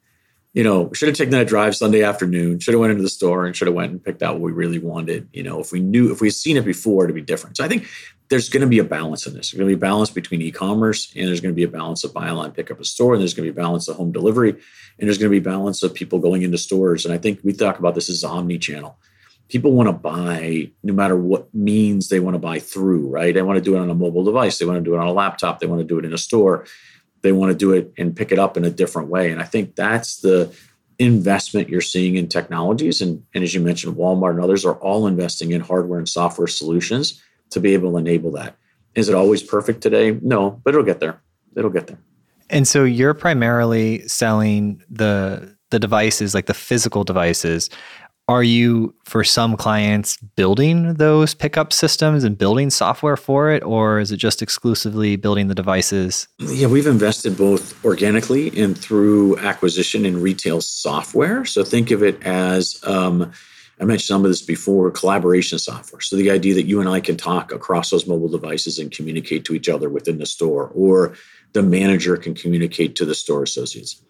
you 0.54 0.64
know, 0.64 0.90
should 0.92 1.08
have 1.08 1.16
taken 1.16 1.30
that 1.32 1.46
drive 1.46 1.76
Sunday 1.76 2.02
afternoon, 2.02 2.58
should 2.58 2.74
have 2.74 2.80
went 2.80 2.90
into 2.90 3.02
the 3.02 3.08
store 3.08 3.46
and 3.46 3.54
should 3.54 3.68
have 3.68 3.76
went 3.76 3.92
and 3.92 4.02
picked 4.02 4.24
out 4.24 4.34
what 4.34 4.42
we 4.42 4.50
really 4.52 4.80
wanted. 4.80 5.28
You 5.32 5.42
know, 5.42 5.60
if 5.60 5.72
we 5.72 5.78
knew, 5.78 6.10
if 6.10 6.20
we'd 6.20 6.30
seen 6.30 6.56
it 6.56 6.64
before, 6.64 7.06
to 7.06 7.12
be 7.12 7.20
different. 7.20 7.56
So 7.56 7.64
I 7.64 7.68
think 7.68 7.86
there's 8.28 8.48
going 8.48 8.62
to 8.62 8.66
be 8.66 8.78
a 8.78 8.84
balance 8.84 9.26
in 9.26 9.34
this. 9.34 9.50
There's 9.50 9.58
going 9.58 9.70
to 9.70 9.76
be 9.76 9.78
a 9.78 9.88
balance 9.88 10.10
between 10.10 10.42
e-commerce 10.42 11.12
and 11.14 11.28
there's 11.28 11.40
going 11.40 11.54
to 11.54 11.56
be 11.56 11.62
a 11.62 11.68
balance 11.68 12.02
of 12.02 12.12
buy 12.12 12.28
online, 12.28 12.52
pick 12.52 12.70
up 12.70 12.80
a 12.80 12.84
store, 12.84 13.14
and 13.14 13.20
there's 13.20 13.34
going 13.34 13.46
to 13.46 13.52
be 13.52 13.56
a 13.56 13.62
balance 13.62 13.88
of 13.88 13.96
home 13.96 14.10
delivery, 14.10 14.50
and 14.50 15.08
there's 15.08 15.18
going 15.18 15.30
to 15.30 15.40
be 15.40 15.48
a 15.48 15.52
balance 15.52 15.82
of 15.82 15.94
people 15.94 16.18
going 16.18 16.42
into 16.42 16.58
stores. 16.58 17.04
And 17.04 17.14
I 17.14 17.18
think 17.18 17.40
we 17.44 17.52
talk 17.52 17.78
about 17.78 17.94
this 17.94 18.10
as 18.10 18.24
omni-channel. 18.24 18.98
People 19.48 19.72
want 19.72 19.88
to 19.88 19.92
buy 19.92 20.70
no 20.82 20.92
matter 20.92 21.16
what 21.16 21.52
means 21.54 22.08
they 22.08 22.20
want 22.20 22.34
to 22.34 22.38
buy 22.38 22.58
through, 22.58 23.08
right? 23.08 23.34
They 23.34 23.42
want 23.42 23.56
to 23.56 23.64
do 23.64 23.76
it 23.76 23.80
on 23.80 23.90
a 23.90 23.94
mobile 23.94 24.24
device, 24.24 24.58
they 24.58 24.66
want 24.66 24.78
to 24.78 24.84
do 24.84 24.94
it 24.94 24.98
on 24.98 25.06
a 25.06 25.12
laptop, 25.12 25.60
they 25.60 25.66
want 25.66 25.80
to 25.80 25.86
do 25.86 25.98
it 25.98 26.04
in 26.04 26.12
a 26.12 26.18
store, 26.18 26.66
they 27.22 27.32
want 27.32 27.50
to 27.50 27.56
do 27.56 27.72
it 27.72 27.92
and 27.98 28.14
pick 28.14 28.32
it 28.32 28.38
up 28.38 28.56
in 28.56 28.64
a 28.64 28.70
different 28.70 29.08
way. 29.08 29.30
And 29.30 29.40
I 29.40 29.44
think 29.44 29.74
that's 29.74 30.20
the 30.20 30.54
investment 30.98 31.68
you're 31.68 31.80
seeing 31.80 32.16
in 32.16 32.28
technologies. 32.28 33.00
And, 33.00 33.24
and 33.34 33.44
as 33.44 33.54
you 33.54 33.60
mentioned, 33.60 33.96
Walmart 33.96 34.32
and 34.32 34.40
others 34.40 34.64
are 34.64 34.74
all 34.76 35.06
investing 35.06 35.52
in 35.52 35.60
hardware 35.60 35.98
and 35.98 36.08
software 36.08 36.48
solutions 36.48 37.22
to 37.50 37.60
be 37.60 37.72
able 37.74 37.92
to 37.92 37.98
enable 37.98 38.32
that. 38.32 38.56
Is 38.94 39.08
it 39.08 39.14
always 39.14 39.42
perfect 39.42 39.80
today? 39.80 40.18
No, 40.22 40.60
but 40.64 40.74
it'll 40.74 40.84
get 40.84 41.00
there. 41.00 41.20
It'll 41.56 41.70
get 41.70 41.86
there. 41.86 41.98
And 42.50 42.66
so 42.66 42.84
you're 42.84 43.14
primarily 43.14 44.06
selling 44.08 44.82
the 44.90 45.56
the 45.70 45.78
devices, 45.78 46.34
like 46.34 46.46
the 46.46 46.54
physical 46.54 47.04
devices. 47.04 47.68
Are 48.28 48.42
you, 48.42 48.94
for 49.04 49.24
some 49.24 49.56
clients, 49.56 50.18
building 50.18 50.94
those 50.94 51.32
pickup 51.32 51.72
systems 51.72 52.24
and 52.24 52.36
building 52.36 52.68
software 52.68 53.16
for 53.16 53.50
it, 53.50 53.62
or 53.64 54.00
is 54.00 54.12
it 54.12 54.18
just 54.18 54.42
exclusively 54.42 55.16
building 55.16 55.48
the 55.48 55.54
devices? 55.54 56.28
Yeah, 56.38 56.66
we've 56.66 56.86
invested 56.86 57.38
both 57.38 57.82
organically 57.86 58.48
and 58.60 58.76
through 58.76 59.38
acquisition 59.38 60.04
in 60.04 60.20
retail 60.20 60.60
software. 60.60 61.46
So 61.46 61.64
think 61.64 61.90
of 61.90 62.02
it 62.02 62.22
as 62.22 62.78
um, 62.84 63.32
I 63.80 63.84
mentioned 63.84 64.06
some 64.06 64.26
of 64.26 64.30
this 64.30 64.42
before 64.42 64.90
collaboration 64.90 65.58
software. 65.58 66.02
So 66.02 66.14
the 66.16 66.30
idea 66.30 66.52
that 66.52 66.66
you 66.66 66.80
and 66.80 66.88
I 66.90 67.00
can 67.00 67.16
talk 67.16 67.50
across 67.50 67.88
those 67.88 68.06
mobile 68.06 68.28
devices 68.28 68.78
and 68.78 68.92
communicate 68.92 69.46
to 69.46 69.54
each 69.54 69.70
other 69.70 69.88
within 69.88 70.18
the 70.18 70.26
store, 70.26 70.70
or 70.74 71.14
the 71.54 71.62
manager 71.62 72.18
can 72.18 72.34
communicate 72.34 72.94
to 72.96 73.06
the 73.06 73.14
store 73.14 73.42
associates 73.42 74.02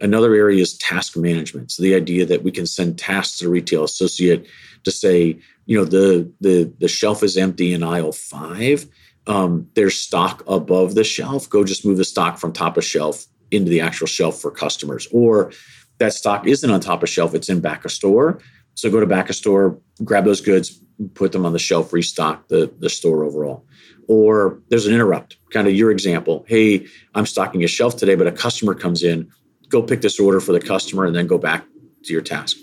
Another 0.00 0.34
area 0.34 0.60
is 0.60 0.76
task 0.76 1.16
management. 1.16 1.70
So 1.70 1.82
the 1.82 1.94
idea 1.94 2.26
that 2.26 2.42
we 2.42 2.50
can 2.50 2.66
send 2.66 2.98
tasks 2.98 3.38
to 3.38 3.46
a 3.46 3.50
retail 3.50 3.84
associate 3.84 4.46
to 4.84 4.90
say, 4.90 5.38
you 5.64 5.78
know, 5.78 5.84
the 5.84 6.30
the 6.40 6.72
the 6.78 6.88
shelf 6.88 7.22
is 7.22 7.36
empty 7.36 7.72
in 7.72 7.82
aisle 7.82 8.12
five. 8.12 8.86
Um, 9.26 9.68
there's 9.74 9.96
stock 9.96 10.44
above 10.46 10.94
the 10.94 11.02
shelf. 11.02 11.48
Go 11.48 11.64
just 11.64 11.84
move 11.84 11.96
the 11.96 12.04
stock 12.04 12.38
from 12.38 12.52
top 12.52 12.76
of 12.76 12.84
shelf 12.84 13.26
into 13.50 13.70
the 13.70 13.80
actual 13.80 14.06
shelf 14.06 14.40
for 14.40 14.50
customers. 14.50 15.08
Or 15.12 15.52
that 15.98 16.12
stock 16.12 16.46
isn't 16.46 16.70
on 16.70 16.80
top 16.80 17.02
of 17.02 17.08
shelf, 17.08 17.34
it's 17.34 17.48
in 17.48 17.60
back 17.60 17.84
of 17.84 17.92
store. 17.92 18.38
So 18.74 18.90
go 18.90 19.00
to 19.00 19.06
back 19.06 19.30
of 19.30 19.36
store, 19.36 19.80
grab 20.04 20.24
those 20.24 20.42
goods, 20.42 20.78
put 21.14 21.32
them 21.32 21.46
on 21.46 21.52
the 21.52 21.58
shelf, 21.58 21.92
restock 21.92 22.48
the, 22.48 22.72
the 22.78 22.90
store 22.90 23.24
overall. 23.24 23.64
Or 24.06 24.60
there's 24.68 24.86
an 24.86 24.94
interrupt, 24.94 25.38
kind 25.50 25.66
of 25.66 25.74
your 25.74 25.90
example. 25.90 26.44
Hey, 26.46 26.86
I'm 27.14 27.26
stocking 27.26 27.64
a 27.64 27.68
shelf 27.68 27.96
today, 27.96 28.14
but 28.14 28.26
a 28.26 28.32
customer 28.32 28.74
comes 28.74 29.02
in 29.02 29.30
go 29.68 29.82
pick 29.82 30.00
this 30.00 30.18
order 30.20 30.40
for 30.40 30.52
the 30.52 30.60
customer 30.60 31.04
and 31.04 31.14
then 31.14 31.26
go 31.26 31.38
back 31.38 31.64
to 32.04 32.12
your 32.12 32.22
task. 32.22 32.56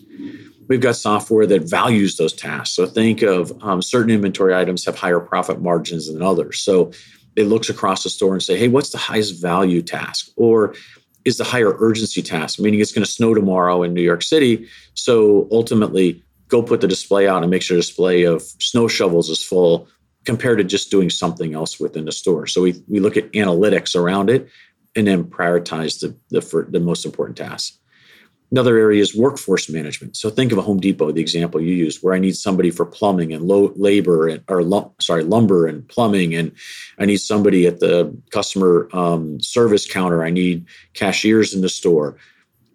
We've 0.70 0.82
got 0.82 0.96
software 0.96 1.46
that 1.48 1.70
values 1.70 2.16
those 2.16 2.34
tasks. 2.34 2.76
So 2.76 2.86
think 2.86 3.22
of 3.22 3.52
um, 3.64 3.82
certain 3.82 4.12
inventory 4.12 4.56
items 4.56 4.86
have 4.86 4.98
higher 4.98 5.20
profit 5.20 5.62
margins 5.62 6.12
than 6.12 6.22
others. 6.22 6.60
So 6.60 6.92
it 7.36 7.46
looks 7.46 7.70
across 7.70 8.04
the 8.04 8.10
store 8.10 8.34
and 8.34 8.42
say, 8.42 8.58
hey, 8.58 8.68
what's 8.68 8.92
the 8.92 8.98
highest 8.98 9.42
value 9.42 9.82
task? 9.82 10.30
Or 10.38 10.76
is 11.26 11.38
the 11.38 11.44
higher 11.44 11.76
urgency 11.80 12.22
task, 12.22 12.60
meaning 12.60 12.80
it's 12.80 12.92
going 12.92 13.06
to 13.06 13.12
snow 13.12 13.34
tomorrow 13.34 13.84
in 13.84 13.94
New 13.94 14.02
York 14.02 14.24
City. 14.24 14.68
So 14.94 15.48
ultimately, 15.52 16.24
go 16.48 16.62
put 16.62 16.82
the 16.82 16.88
display 16.88 17.28
out 17.28 17.42
and 17.42 17.50
make 17.50 17.62
sure 17.62 17.76
the 17.76 17.82
display 17.82 18.24
of 18.24 18.42
snow 18.42 18.88
shovels 18.88 19.30
is 19.30 19.44
full 19.44 19.88
compared 20.26 20.58
to 20.58 20.64
just 20.64 20.92
doing 20.92 21.10
something 21.10 21.54
else 21.54 21.80
within 21.80 22.06
the 22.06 22.12
store. 22.12 22.46
So 22.48 22.62
we, 22.62 22.82
we 22.88 23.00
look 23.00 23.18
at 23.18 23.32
analytics 23.32 23.96
around 23.96 24.30
it 24.30 24.48
and 24.96 25.08
then 25.08 25.24
prioritize 25.24 26.00
the, 26.00 26.16
the, 26.30 26.66
the 26.70 26.80
most 26.80 27.06
important 27.06 27.38
tasks. 27.38 27.80
Another 28.52 28.78
area 28.78 29.02
is 29.02 29.16
workforce 29.16 29.68
management. 29.68 30.16
So 30.16 30.30
think 30.30 30.52
of 30.52 30.60
a 30.60 30.62
Home 30.62 30.80
Depot, 30.80 31.12
the 31.12 31.22
example 31.22 31.60
you 31.60 31.74
used, 31.74 32.04
where 32.04 32.14
I 32.14 32.20
need 32.20 32.36
somebody 32.36 32.70
for 32.70 32.86
plumbing 32.86 33.34
and 33.34 33.48
low 33.48 33.74
labor 33.76 34.28
and 34.28 34.44
or 34.48 34.62
sorry 35.02 35.24
lumber 35.24 35.66
and 35.66 35.88
plumbing, 35.88 36.36
and 36.36 36.52
I 37.00 37.06
need 37.06 37.18
somebody 37.18 37.66
at 37.66 37.80
the 37.80 38.16
customer 38.30 38.90
um, 38.94 39.40
service 39.40 39.92
counter. 39.92 40.24
I 40.24 40.30
need 40.30 40.68
cashiers 40.94 41.56
in 41.56 41.62
the 41.62 41.70
store 41.70 42.16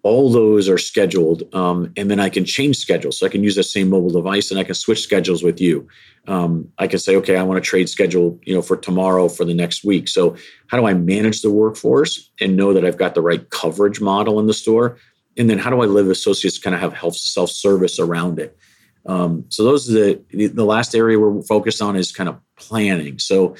all 0.09 0.31
those 0.31 0.67
are 0.67 0.79
scheduled 0.79 1.43
um, 1.53 1.93
and 1.95 2.09
then 2.09 2.19
i 2.19 2.29
can 2.29 2.43
change 2.43 2.77
schedules. 2.77 3.19
So 3.19 3.27
i 3.27 3.29
can 3.29 3.43
use 3.43 3.55
that 3.55 3.69
same 3.75 3.89
mobile 3.89 4.09
device 4.09 4.49
and 4.49 4.59
i 4.59 4.63
can 4.63 4.73
switch 4.73 5.01
schedules 5.01 5.43
with 5.43 5.61
you. 5.61 5.87
Um, 6.27 6.51
i 6.79 6.87
can 6.87 6.99
say 6.99 7.15
okay 7.17 7.35
i 7.37 7.43
want 7.43 7.63
to 7.63 7.69
trade 7.69 7.89
schedule 7.89 8.39
you 8.47 8.55
know 8.55 8.63
for 8.63 8.77
tomorrow 8.77 9.29
for 9.29 9.45
the 9.45 9.53
next 9.53 9.83
week. 9.83 10.07
So 10.07 10.35
how 10.67 10.77
do 10.79 10.85
i 10.87 10.93
manage 10.93 11.41
the 11.41 11.51
workforce 11.51 12.31
and 12.41 12.57
know 12.57 12.73
that 12.73 12.85
i've 12.85 12.97
got 13.03 13.13
the 13.13 13.21
right 13.29 13.43
coverage 13.51 14.01
model 14.01 14.39
in 14.39 14.47
the 14.47 14.59
store? 14.63 14.97
And 15.37 15.47
then 15.49 15.59
how 15.59 15.69
do 15.69 15.81
i 15.81 15.85
live 15.85 16.09
associates 16.09 16.57
kind 16.57 16.75
of 16.75 16.81
have 16.81 16.93
health 16.93 17.15
self-service 17.15 17.99
around 17.99 18.39
it? 18.39 18.57
Um, 19.05 19.45
so 19.49 19.63
those 19.63 19.89
are 19.89 19.93
the 19.93 20.47
the 20.47 20.65
last 20.65 20.95
area 20.95 21.19
we're 21.19 21.41
focused 21.43 21.81
on 21.81 21.95
is 21.95 22.11
kind 22.11 22.29
of 22.29 22.35
planning. 22.57 23.19
So 23.19 23.55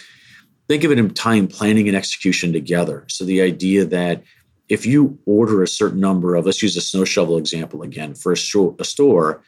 think 0.68 0.84
of 0.84 0.92
it 0.92 1.00
in 1.00 1.14
time 1.14 1.48
planning 1.48 1.88
and 1.88 1.98
execution 1.98 2.54
together. 2.54 3.06
So 3.08 3.24
the 3.24 3.42
idea 3.42 3.86
that 3.86 4.24
if 4.70 4.86
you 4.86 5.18
order 5.26 5.64
a 5.64 5.68
certain 5.68 6.00
number 6.00 6.36
of, 6.36 6.46
let's 6.46 6.62
use 6.62 6.78
a 6.78 6.82
snow 6.82 7.04
shovel 7.04 7.38
example 7.38 7.82
again 7.82 8.14
for 8.14 8.32
a, 8.32 8.36
a 8.80 8.86
store, 8.86 9.42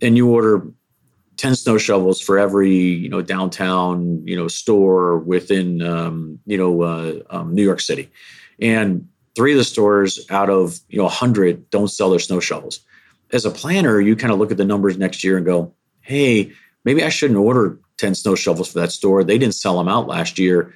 and 0.00 0.16
you 0.16 0.30
order 0.30 0.66
10 1.36 1.56
snow 1.56 1.78
shovels 1.78 2.20
for 2.20 2.38
every 2.38 2.76
you 2.76 3.08
know 3.08 3.22
downtown 3.22 4.22
you 4.26 4.36
know 4.36 4.46
store 4.46 5.18
within 5.18 5.80
um, 5.80 6.38
you 6.44 6.56
know 6.56 6.82
uh, 6.82 7.14
um, 7.30 7.54
new 7.54 7.62
york 7.62 7.80
city. 7.80 8.10
And 8.60 9.08
three 9.34 9.52
of 9.52 9.58
the 9.58 9.64
stores 9.64 10.24
out 10.28 10.50
of 10.50 10.78
you 10.88 10.98
know 10.98 11.04
100 11.04 11.70
don't 11.70 11.88
sell 11.88 12.10
their 12.10 12.18
snow 12.18 12.40
shovels. 12.40 12.80
As 13.32 13.44
a 13.44 13.50
planner 13.50 14.00
you 14.00 14.16
kind 14.16 14.32
of 14.32 14.38
look 14.38 14.50
at 14.50 14.58
the 14.58 14.64
numbers 14.64 14.98
next 14.98 15.24
year 15.24 15.36
and 15.36 15.46
go 15.46 15.72
hey 16.02 16.52
maybe 16.84 17.02
i 17.02 17.08
shouldn't 17.08 17.38
order 17.38 17.78
10 17.96 18.14
snow 18.14 18.34
shovels 18.34 18.72
for 18.72 18.80
that 18.80 18.92
store. 18.92 19.24
They 19.24 19.38
didn't 19.38 19.54
sell 19.54 19.78
them 19.78 19.88
out 19.88 20.06
last 20.06 20.38
year. 20.38 20.74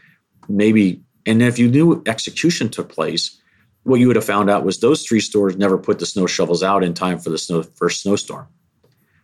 Maybe 0.48 1.02
and 1.26 1.42
if 1.42 1.58
you 1.58 1.68
knew 1.68 2.02
execution 2.06 2.70
took 2.70 2.88
place 2.88 3.38
what 3.84 4.00
you 4.00 4.06
would 4.06 4.16
have 4.16 4.24
found 4.24 4.50
out 4.50 4.64
was 4.64 4.80
those 4.80 5.06
three 5.06 5.20
stores 5.20 5.56
never 5.56 5.78
put 5.78 5.98
the 5.98 6.06
snow 6.06 6.26
shovels 6.26 6.62
out 6.62 6.82
in 6.82 6.94
time 6.94 7.18
for 7.18 7.30
the 7.30 7.38
snow, 7.38 7.62
first 7.62 8.02
snowstorm. 8.02 8.46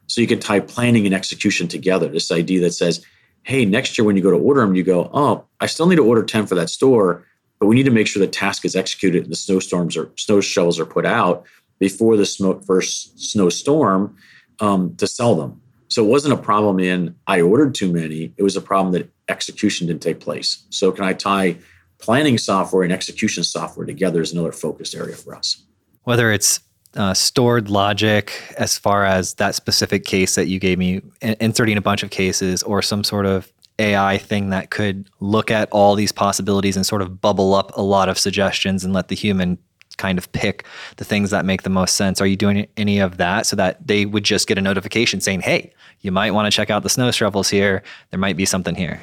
So 0.07 0.20
you 0.20 0.27
can 0.27 0.38
tie 0.40 0.61
planning 0.61 1.07
and 1.07 1.14
execution 1.14 1.66
together. 1.66 2.09
This 2.09 2.31
idea 2.31 2.61
that 2.61 2.73
says, 2.73 3.05
hey, 3.42 3.64
next 3.64 3.96
year 3.96 4.05
when 4.05 4.16
you 4.16 4.23
go 4.23 4.31
to 4.31 4.37
order 4.37 4.61
them, 4.61 4.75
you 4.75 4.83
go, 4.83 5.11
oh, 5.14 5.44
I 5.61 5.66
still 5.66 5.87
need 5.87 5.96
to 5.96 6.05
order 6.05 6.23
10 6.23 6.46
for 6.46 6.55
that 6.57 6.68
store, 6.68 7.25
but 7.59 7.66
we 7.66 7.75
need 7.75 7.85
to 7.85 7.90
make 7.90 8.07
sure 8.07 8.20
the 8.20 8.27
task 8.27 8.64
is 8.64 8.77
executed 8.77 9.23
and 9.23 9.33
the 9.33 9.37
snowstorms 9.37 9.96
or 9.96 10.11
snow 10.16 10.40
shovels 10.40 10.79
are 10.79 10.87
put 10.87 11.07
out 11.07 11.44
before 11.79 12.16
the 12.16 12.27
snow, 12.27 12.61
first 12.61 13.18
snowstorm 13.18 14.16
um, 14.61 14.94
to 14.96 15.07
sell 15.07 15.35
them. 15.35 15.61
So 15.88 16.05
it 16.05 16.09
wasn't 16.09 16.35
a 16.35 16.42
problem 16.42 16.79
in 16.79 17.16
I 17.27 17.40
ordered 17.40 17.75
too 17.75 17.90
many. 17.90 18.33
It 18.37 18.42
was 18.42 18.57
a 18.57 18.61
problem 18.61 18.92
that 18.92 19.11
execution 19.29 19.87
didn't 19.87 20.03
take 20.03 20.20
place. 20.20 20.64
So 20.70 20.92
can 20.92 21.05
I 21.05 21.14
tie 21.14 21.57
planning 22.01 22.39
software 22.39 22.83
and 22.83 22.93
execution 22.93 23.45
software 23.45 23.87
together 23.87 24.21
is 24.21 24.33
another 24.33 24.53
focused 24.53 24.95
area 24.95 25.15
for 25.15 25.35
us. 25.35 25.63
Whether 26.05 26.33
it's 26.33 26.61
uh, 26.97 27.15
stored 27.15 27.69
logic 27.69 28.33
as 28.59 28.77
far 28.77 29.05
as 29.05 29.35
that 29.35 29.55
specific 29.55 30.05
case 30.05 30.35
that 30.35 30.47
you 30.47 30.59
gave 30.59 30.79
me, 30.79 31.03
inserting 31.21 31.77
a 31.77 31.81
bunch 31.81 32.03
of 32.03 32.11
cases, 32.11 32.63
or 32.63 32.83
some 32.83 33.05
sort 33.05 33.27
of 33.27 33.53
AI 33.79 34.19
thing 34.19 34.51
that 34.51 34.71
could 34.71 35.09
look 35.21 35.51
at 35.51 35.69
all 35.71 35.95
these 35.95 36.13
possibilities 36.13 36.77
and 36.77 36.85
sort 36.85 37.03
of 37.03 37.21
bubble 37.21 37.55
up 37.55 37.77
a 37.77 37.83
lot 37.83 38.09
of 38.09 38.19
suggestions 38.19 38.85
and 38.85 38.93
let 38.93 39.09
the 39.09 39.15
human 39.15 39.59
kind 39.97 40.19
of 40.19 40.31
pick 40.33 40.65
the 40.97 41.05
things 41.05 41.31
that 41.31 41.45
make 41.45 41.63
the 41.63 41.71
most 41.71 41.95
sense. 41.95 42.21
Are 42.21 42.27
you 42.27 42.37
doing 42.37 42.67
any 42.77 42.99
of 43.01 43.19
that 43.19 43.47
so 43.47 43.57
that 43.57 43.87
they 43.87 44.07
would 44.07 44.25
just 44.25 44.47
get 44.47 44.59
a 44.59 44.63
notification 44.63 45.21
saying, 45.21 45.43
hey, 45.43 45.73
you 46.01 46.11
might 46.11 46.33
want 46.33 46.47
to 46.47 46.51
check 46.51 46.71
out 46.71 46.83
the 46.83 46.89
snow 46.89 47.11
shovels 47.11 47.51
here. 47.51 47.83
There 48.11 48.19
might 48.19 48.37
be 48.37 48.47
something 48.47 48.75
here. 48.75 49.01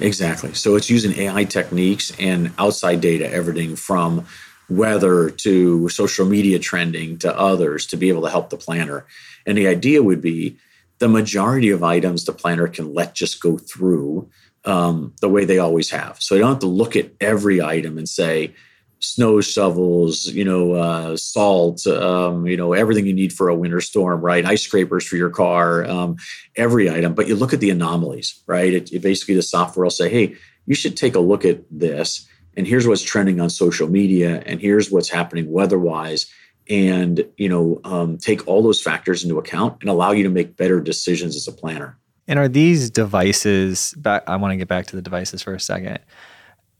Exactly. 0.00 0.54
So 0.54 0.76
it's 0.76 0.90
using 0.90 1.18
AI 1.18 1.44
techniques 1.44 2.12
and 2.18 2.52
outside 2.58 3.00
data, 3.00 3.30
everything 3.30 3.76
from 3.76 4.26
weather 4.68 5.30
to 5.30 5.88
social 5.88 6.26
media 6.26 6.58
trending 6.58 7.18
to 7.18 7.36
others 7.36 7.86
to 7.86 7.96
be 7.96 8.08
able 8.08 8.22
to 8.22 8.30
help 8.30 8.50
the 8.50 8.56
planner. 8.56 9.06
And 9.46 9.56
the 9.56 9.66
idea 9.66 10.02
would 10.02 10.20
be 10.20 10.58
the 10.98 11.08
majority 11.08 11.70
of 11.70 11.82
items 11.82 12.24
the 12.24 12.32
planner 12.32 12.68
can 12.68 12.92
let 12.92 13.14
just 13.14 13.40
go 13.40 13.56
through 13.56 14.28
um, 14.64 15.14
the 15.20 15.28
way 15.28 15.44
they 15.44 15.58
always 15.58 15.90
have. 15.90 16.20
So 16.20 16.34
they 16.34 16.40
don't 16.40 16.50
have 16.50 16.58
to 16.60 16.66
look 16.66 16.96
at 16.96 17.10
every 17.20 17.62
item 17.62 17.96
and 17.96 18.08
say, 18.08 18.54
snow 19.00 19.40
shovels, 19.40 20.26
you 20.26 20.44
know, 20.44 20.72
uh, 20.72 21.16
salt, 21.16 21.86
um, 21.86 22.46
you 22.46 22.56
know, 22.56 22.72
everything 22.72 23.06
you 23.06 23.14
need 23.14 23.32
for 23.32 23.48
a 23.48 23.54
winter 23.54 23.80
storm, 23.80 24.20
right? 24.20 24.44
Ice 24.44 24.62
scrapers 24.62 25.06
for 25.06 25.16
your 25.16 25.30
car, 25.30 25.84
um, 25.84 26.16
every 26.56 26.90
item. 26.90 27.14
But 27.14 27.28
you 27.28 27.36
look 27.36 27.52
at 27.52 27.60
the 27.60 27.70
anomalies, 27.70 28.42
right? 28.46 28.72
It, 28.72 28.92
it 28.92 29.02
basically, 29.02 29.34
the 29.34 29.42
software 29.42 29.84
will 29.84 29.90
say, 29.90 30.08
hey, 30.08 30.34
you 30.66 30.74
should 30.74 30.96
take 30.96 31.14
a 31.14 31.20
look 31.20 31.44
at 31.44 31.62
this. 31.70 32.26
And 32.56 32.66
here's 32.66 32.88
what's 32.88 33.02
trending 33.02 33.40
on 33.40 33.50
social 33.50 33.88
media, 33.88 34.42
and 34.44 34.60
here's 34.60 34.90
what's 34.90 35.08
happening 35.08 35.50
weather-wise, 35.50 36.26
and 36.68 37.24
you 37.36 37.48
know, 37.48 37.80
um, 37.84 38.18
take 38.18 38.46
all 38.48 38.62
those 38.62 38.82
factors 38.82 39.22
into 39.22 39.38
account 39.38 39.76
and 39.80 39.88
allow 39.88 40.10
you 40.10 40.24
to 40.24 40.28
make 40.28 40.56
better 40.56 40.80
decisions 40.80 41.36
as 41.36 41.46
a 41.46 41.52
planner. 41.52 41.96
And 42.26 42.38
are 42.38 42.48
these 42.48 42.90
devices? 42.90 43.94
Back, 43.96 44.24
I 44.26 44.34
want 44.36 44.52
to 44.52 44.56
get 44.56 44.66
back 44.66 44.86
to 44.86 44.96
the 44.96 45.02
devices 45.02 45.40
for 45.40 45.54
a 45.54 45.60
second 45.60 46.00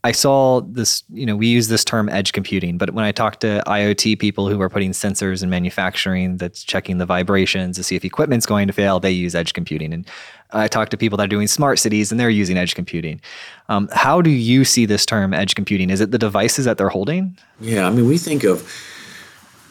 I 0.09 0.12
saw 0.12 0.62
this, 0.62 1.02
you 1.12 1.26
know, 1.26 1.36
we 1.36 1.48
use 1.48 1.68
this 1.68 1.84
term 1.84 2.09
edge 2.09 2.32
computing, 2.32 2.78
but 2.78 2.94
when 2.94 3.04
I 3.04 3.12
talk 3.12 3.40
to 3.40 3.62
IoT 3.66 4.18
people 4.18 4.48
who 4.48 4.59
are 4.62 4.70
putting 4.70 4.92
sensors 4.92 5.42
in 5.42 5.50
manufacturing 5.50 6.38
that's 6.38 6.64
checking 6.64 6.96
the 6.96 7.04
vibrations 7.04 7.76
to 7.76 7.82
see 7.82 7.94
if 7.94 8.06
equipment's 8.06 8.46
going 8.46 8.68
to 8.68 8.72
fail, 8.72 9.00
they 9.00 9.11
use 9.11 9.34
edge 9.34 9.52
computing. 9.52 9.92
And 9.92 10.09
I 10.50 10.66
talk 10.66 10.88
to 10.88 10.96
people 10.96 11.18
that 11.18 11.24
are 11.24 11.28
doing 11.36 11.46
smart 11.46 11.78
cities 11.78 12.11
and 12.11 12.18
they're 12.18 12.30
using 12.30 12.56
edge 12.56 12.74
computing. 12.74 13.20
Um, 13.68 13.90
how 13.92 14.22
do 14.22 14.30
you 14.30 14.64
see 14.64 14.86
this 14.86 15.04
term 15.04 15.34
edge 15.34 15.54
computing? 15.54 15.90
Is 15.90 16.00
it 16.00 16.11
the 16.11 16.18
devices 16.18 16.64
that 16.64 16.78
they're 16.78 16.88
holding? 16.88 17.36
Yeah, 17.61 17.86
I 17.86 17.90
mean, 17.90 18.09
we 18.09 18.16
think 18.16 18.44
of 18.44 18.66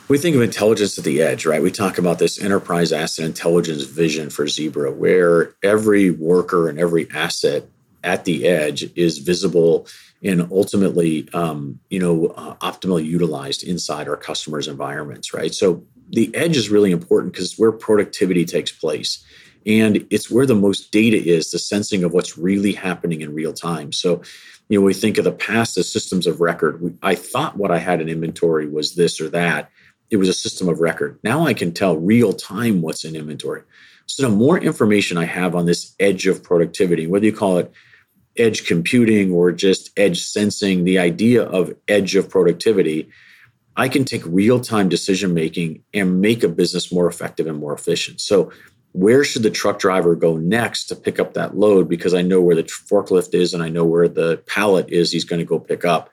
we 0.08 0.20
think 0.20 0.36
of 0.36 0.44
intelligence 0.44 1.00
at 1.00 1.04
the 1.04 1.20
edge, 1.20 1.48
right? 1.48 1.64
We 1.64 1.72
talk 1.72 1.98
about 1.98 2.20
this 2.20 2.40
enterprise 2.40 2.92
asset 2.92 3.26
intelligence 3.26 3.86
vision 3.86 4.30
for 4.30 4.48
Zebra, 4.48 4.92
where 4.92 5.56
every 5.64 6.12
worker 6.12 6.70
and 6.70 6.78
every 6.78 7.10
asset 7.12 7.64
at 8.08 8.24
the 8.24 8.48
edge 8.48 8.90
is 8.96 9.18
visible 9.18 9.88
and 10.24 10.48
ultimately, 10.52 11.28
um, 11.34 11.80
you 11.90 12.00
know, 12.00 12.28
uh, 12.28 12.56
optimally 12.56 13.06
utilized 13.06 13.64
inside 13.64 14.08
our 14.08 14.18
customers' 14.18 14.68
environments, 14.68 15.34
right? 15.34 15.54
So 15.54 15.84
the 16.10 16.34
edge 16.34 16.58
is 16.58 16.70
really 16.70 16.92
important 16.92 17.34
because 17.34 17.58
where 17.58 17.72
productivity 17.72 18.46
takes 18.46 18.72
place. 18.72 19.24
And 19.66 20.08
it's 20.10 20.32
where 20.32 20.46
the 20.46 20.56
most 20.56 20.92
data 20.92 21.22
is, 21.22 21.52
the 21.52 21.60
sensing 21.60 22.04
of 22.04 22.14
what's 22.14 22.38
really 22.38 22.72
happening 22.72 23.22
in 23.22 23.36
real 23.36 23.54
time. 23.54 23.92
So, 23.92 24.22
you 24.70 24.80
know, 24.80 24.86
we 24.86 24.94
think 24.94 25.18
of 25.18 25.26
the 25.26 25.32
past 25.34 25.78
as 25.78 25.92
systems 25.92 26.26
of 26.26 26.40
record. 26.40 26.82
We, 26.82 26.94
I 27.04 27.16
thought 27.16 27.58
what 27.58 27.72
I 27.72 27.78
had 27.78 28.00
in 28.00 28.08
inventory 28.08 28.68
was 28.68 28.96
this 28.96 29.20
or 29.20 29.30
that 29.32 29.70
it 30.10 30.18
was 30.18 30.30
a 30.30 30.34
system 30.34 30.70
of 30.70 30.80
record. 30.80 31.20
Now 31.24 31.46
I 31.46 31.54
can 31.54 31.74
tell 31.74 31.98
real 31.98 32.32
time 32.32 32.82
what's 32.82 33.04
in 33.04 33.16
inventory. 33.16 33.64
So 34.06 34.24
the 34.24 34.36
more 34.36 34.58
information 34.58 35.18
I 35.18 35.26
have 35.26 35.54
on 35.54 35.66
this 35.66 35.94
edge 36.00 36.28
of 36.28 36.42
productivity, 36.42 37.08
whether 37.08 37.26
you 37.26 37.34
call 37.34 37.58
it 37.58 37.72
edge 38.40 38.66
computing 38.66 39.32
or 39.32 39.52
just 39.52 39.92
edge 39.98 40.22
sensing, 40.22 40.84
the 40.84 41.00
idea 41.00 41.44
of 41.44 41.76
edge 41.88 42.16
of 42.16 42.30
productivity, 42.30 43.10
I 43.76 43.90
can 43.90 44.06
take 44.06 44.24
real 44.26 44.60
time 44.60 44.90
decision 44.90 45.34
making 45.34 45.84
and 45.94 46.22
make 46.22 46.44
a 46.44 46.50
business 46.50 46.92
more 46.92 47.08
effective 47.08 47.48
and 47.48 47.60
more 47.60 47.74
efficient. 47.74 48.22
So 48.22 48.52
where 48.94 49.24
should 49.24 49.44
the 49.44 49.52
truck 49.52 49.80
driver 49.80 50.16
go 50.16 50.38
next 50.38 50.86
to 50.86 50.96
pick 50.96 51.20
up 51.20 51.34
that 51.36 51.56
load 51.56 51.88
because 51.88 52.14
I 52.14 52.24
know 52.24 52.42
where 52.42 52.56
the 52.56 52.64
forklift 52.64 53.36
is 53.36 53.54
and 53.54 53.62
I 53.62 53.70
know 53.70 53.86
where 53.86 54.08
the 54.08 54.42
pallet 54.48 54.90
is 54.90 55.12
he's 55.12 55.26
going 55.26 55.40
to 55.40 55.46
go 55.46 55.60
pick 55.60 55.86
up 55.86 56.10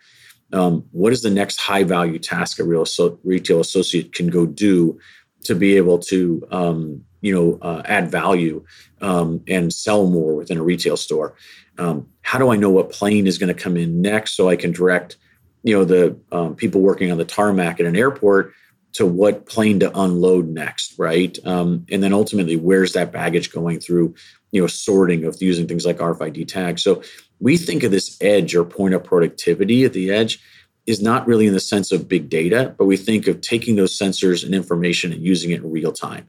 um, 0.52 0.84
what 0.92 1.12
is 1.12 1.22
the 1.22 1.30
next 1.30 1.56
high 1.56 1.84
value 1.84 2.18
task 2.18 2.58
a 2.58 2.64
real 2.64 2.86
so, 2.86 3.18
retail 3.24 3.60
associate 3.60 4.12
can 4.12 4.28
go 4.28 4.46
do 4.46 4.98
to 5.44 5.54
be 5.54 5.76
able 5.76 5.98
to 5.98 6.46
um, 6.50 7.04
you 7.24 7.34
know 7.34 7.58
uh, 7.62 7.82
add 7.84 8.10
value 8.10 8.64
um, 9.00 9.42
and 9.48 9.72
sell 9.72 10.06
more 10.06 10.34
within 10.36 10.58
a 10.58 10.62
retail 10.62 10.96
store. 10.96 11.34
Um, 11.76 12.08
how 12.22 12.38
do 12.38 12.50
i 12.50 12.56
know 12.56 12.70
what 12.70 12.92
plane 12.92 13.26
is 13.26 13.38
going 13.38 13.52
to 13.54 13.62
come 13.62 13.76
in 13.76 14.00
next 14.00 14.36
so 14.36 14.48
i 14.48 14.54
can 14.54 14.70
direct 14.70 15.16
you 15.64 15.74
know 15.74 15.84
the 15.84 16.16
um, 16.30 16.54
people 16.54 16.80
working 16.80 17.10
on 17.10 17.18
the 17.18 17.24
tarmac 17.24 17.80
at 17.80 17.86
an 17.86 17.96
airport 17.96 18.52
to 18.92 19.04
what 19.04 19.46
plane 19.46 19.80
to 19.80 19.98
unload 19.98 20.46
next 20.46 20.94
right? 20.98 21.36
Um, 21.44 21.86
and 21.90 22.02
then 22.02 22.12
ultimately 22.12 22.56
where's 22.56 22.92
that 22.92 23.12
baggage 23.12 23.52
going 23.52 23.80
through 23.80 24.14
you 24.52 24.60
know 24.60 24.66
sorting 24.68 25.24
of 25.24 25.40
using 25.40 25.66
things 25.66 25.84
like 25.84 25.98
rfid 25.98 26.46
tags? 26.48 26.82
So 26.82 27.02
we 27.40 27.56
think 27.56 27.82
of 27.82 27.90
this 27.90 28.16
edge 28.20 28.54
or 28.54 28.64
point 28.64 28.94
of 28.94 29.04
productivity 29.04 29.84
at 29.84 29.92
the 29.92 30.10
edge 30.10 30.40
is 30.86 31.00
not 31.00 31.26
really 31.26 31.46
in 31.46 31.54
the 31.54 31.60
sense 31.60 31.92
of 31.92 32.08
big 32.08 32.28
data, 32.28 32.74
but 32.78 32.84
we 32.84 32.96
think 32.96 33.26
of 33.26 33.40
taking 33.40 33.76
those 33.76 33.98
sensors 33.98 34.44
and 34.44 34.54
information 34.54 35.12
and 35.12 35.22
using 35.22 35.50
it 35.50 35.62
in 35.62 35.70
real 35.70 35.92
time. 35.92 36.28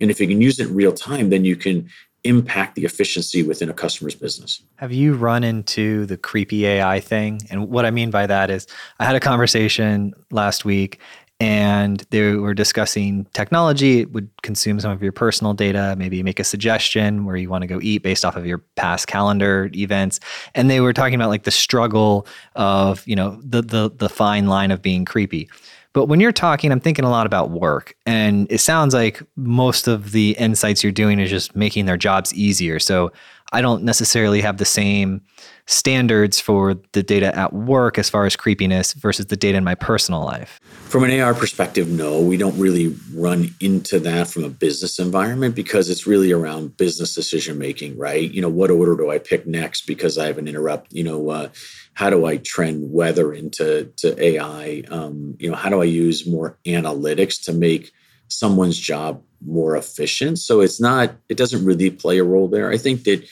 And 0.00 0.10
if 0.10 0.20
you 0.20 0.26
can 0.26 0.40
use 0.40 0.58
it 0.58 0.68
in 0.68 0.74
real 0.74 0.92
time, 0.92 1.30
then 1.30 1.44
you 1.44 1.56
can 1.56 1.88
impact 2.24 2.74
the 2.74 2.84
efficiency 2.84 3.42
within 3.42 3.68
a 3.68 3.74
customer's 3.74 4.14
business. 4.14 4.62
Have 4.76 4.92
you 4.92 5.14
run 5.14 5.44
into 5.44 6.06
the 6.06 6.16
creepy 6.16 6.66
AI 6.66 6.98
thing? 7.00 7.40
And 7.50 7.68
what 7.68 7.84
I 7.84 7.90
mean 7.90 8.10
by 8.10 8.26
that 8.26 8.50
is, 8.50 8.66
I 8.98 9.04
had 9.04 9.14
a 9.14 9.20
conversation 9.20 10.14
last 10.30 10.64
week 10.64 11.00
and 11.40 12.04
they 12.10 12.34
were 12.36 12.54
discussing 12.54 13.26
technology. 13.34 14.00
It 14.00 14.12
would 14.12 14.30
consume 14.42 14.78
some 14.80 14.92
of 14.92 15.02
your 15.02 15.12
personal 15.12 15.52
data, 15.52 15.94
maybe 15.98 16.22
make 16.22 16.38
a 16.38 16.44
suggestion 16.44 17.24
where 17.24 17.36
you 17.36 17.50
want 17.50 17.62
to 17.62 17.66
go 17.66 17.80
eat 17.82 18.02
based 18.02 18.24
off 18.24 18.36
of 18.36 18.46
your 18.46 18.58
past 18.76 19.08
calendar 19.08 19.68
events. 19.74 20.20
And 20.54 20.70
they 20.70 20.80
were 20.80 20.92
talking 20.92 21.16
about 21.16 21.28
like 21.28 21.42
the 21.42 21.50
struggle 21.50 22.26
of, 22.54 23.06
you 23.06 23.16
know, 23.16 23.38
the 23.42 23.62
the 23.62 23.90
the 23.90 24.08
fine 24.08 24.46
line 24.46 24.70
of 24.70 24.80
being 24.80 25.04
creepy. 25.04 25.50
But 25.94 26.06
when 26.06 26.20
you're 26.20 26.32
talking, 26.32 26.70
I'm 26.70 26.80
thinking 26.80 27.04
a 27.04 27.10
lot 27.10 27.24
about 27.24 27.50
work. 27.50 27.94
And 28.04 28.46
it 28.50 28.58
sounds 28.58 28.92
like 28.92 29.22
most 29.36 29.88
of 29.88 30.12
the 30.12 30.36
insights 30.38 30.82
you're 30.82 30.92
doing 30.92 31.20
is 31.20 31.30
just 31.30 31.56
making 31.56 31.86
their 31.86 31.96
jobs 31.96 32.34
easier. 32.34 32.78
So 32.78 33.12
I 33.52 33.62
don't 33.62 33.84
necessarily 33.84 34.40
have 34.40 34.58
the 34.58 34.64
same 34.64 35.22
standards 35.66 36.38
for 36.40 36.74
the 36.92 37.02
data 37.02 37.34
at 37.36 37.52
work 37.52 37.98
as 37.98 38.10
far 38.10 38.26
as 38.26 38.36
creepiness 38.36 38.92
versus 38.92 39.26
the 39.26 39.36
data 39.36 39.56
in 39.56 39.64
my 39.64 39.74
personal 39.74 40.24
life? 40.24 40.60
From 40.62 41.04
an 41.04 41.20
AR 41.20 41.34
perspective, 41.34 41.88
no, 41.88 42.20
we 42.20 42.36
don't 42.36 42.58
really 42.58 42.94
run 43.14 43.54
into 43.60 43.98
that 44.00 44.28
from 44.28 44.44
a 44.44 44.48
business 44.48 44.98
environment 44.98 45.54
because 45.54 45.88
it's 45.88 46.06
really 46.06 46.32
around 46.32 46.76
business 46.76 47.14
decision 47.14 47.58
making, 47.58 47.96
right? 47.96 48.30
You 48.30 48.42
know, 48.42 48.48
what 48.48 48.70
order 48.70 48.96
do 48.96 49.10
I 49.10 49.18
pick 49.18 49.46
next 49.46 49.86
because 49.86 50.18
I 50.18 50.26
have 50.26 50.38
an 50.38 50.48
interrupt? 50.48 50.92
You 50.92 51.04
know, 51.04 51.30
uh, 51.30 51.48
how 51.94 52.10
do 52.10 52.26
I 52.26 52.36
trend 52.38 52.92
weather 52.92 53.32
into 53.32 53.92
to 53.98 54.22
AI? 54.22 54.82
Um, 54.90 55.36
you 55.38 55.50
know, 55.50 55.56
how 55.56 55.70
do 55.70 55.80
I 55.80 55.84
use 55.84 56.26
more 56.26 56.58
analytics 56.66 57.42
to 57.44 57.52
make 57.52 57.92
someone's 58.28 58.78
job 58.78 59.22
more 59.44 59.76
efficient? 59.76 60.38
So 60.40 60.60
it's 60.60 60.80
not, 60.80 61.14
it 61.28 61.36
doesn't 61.36 61.64
really 61.64 61.90
play 61.90 62.18
a 62.18 62.24
role 62.24 62.48
there. 62.48 62.70
I 62.70 62.78
think 62.78 63.04
that 63.04 63.26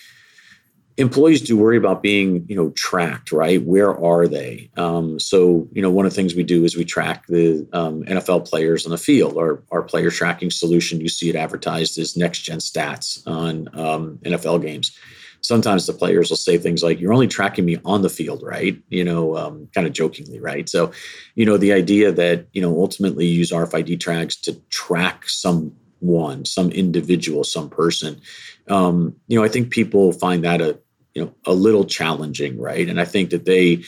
employees 0.99 1.41
do 1.41 1.57
worry 1.57 1.77
about 1.77 2.03
being 2.03 2.45
you 2.49 2.55
know 2.55 2.71
tracked 2.71 3.33
right 3.33 3.63
where 3.63 3.99
are 3.99 4.29
they 4.29 4.71
um, 4.77 5.19
so 5.19 5.67
you 5.73 5.81
know 5.81 5.91
one 5.91 6.05
of 6.05 6.13
the 6.13 6.15
things 6.15 6.35
we 6.35 6.43
do 6.43 6.65
is 6.65 6.77
we 6.77 6.85
track 6.85 7.27
the 7.29 7.67
um, 7.73 8.05
nfl 8.05 8.47
players 8.47 8.85
on 8.85 8.91
the 8.91 8.99
field 8.99 9.39
our, 9.39 9.63
our 9.71 9.83
player 9.83 10.11
tracking 10.11 10.51
solution 10.51 11.01
you 11.01 11.09
see 11.09 11.31
it 11.31 11.37
advertised 11.37 11.99
as 11.99 12.17
next 12.17 12.41
gen 12.41 12.59
stats 12.59 13.27
on 13.27 13.69
um, 13.73 14.19
nfl 14.25 14.61
games 14.61 14.97
sometimes 15.43 15.87
the 15.87 15.93
players 15.93 16.31
will 16.31 16.37
say 16.37 16.57
things 16.57 16.83
like 16.83 16.99
you're 17.01 17.13
only 17.13 17.29
tracking 17.29 17.65
me 17.65 17.79
on 17.85 18.03
the 18.03 18.09
field 18.09 18.43
right 18.43 18.81
you 18.89 19.05
know 19.05 19.37
um, 19.37 19.69
kind 19.75 19.87
of 19.87 19.93
jokingly 19.93 20.41
right 20.41 20.69
so 20.69 20.91
you 21.35 21.45
know 21.45 21.57
the 21.57 21.73
idea 21.73 22.11
that 22.11 22.47
you 22.53 22.63
know 22.63 22.77
ultimately 22.79 23.27
use 23.27 23.51
rfid 23.51 24.01
tags 24.01 24.37
to 24.37 24.55
track 24.71 25.29
someone 25.29 26.45
some 26.45 26.71
individual 26.71 27.45
some 27.45 27.69
person 27.69 28.21
um, 28.69 29.17
you 29.29 29.39
know, 29.39 29.45
I 29.45 29.49
think 29.49 29.71
people 29.71 30.13
find 30.13 30.45
that 30.45 30.61
a 30.61 30.79
you 31.15 31.25
know 31.25 31.35
a 31.45 31.53
little 31.53 31.85
challenging, 31.85 32.59
right? 32.59 32.89
And 32.89 33.01
I 33.01 33.05
think 33.05 33.31
that 33.31 33.45
they, 33.45 33.85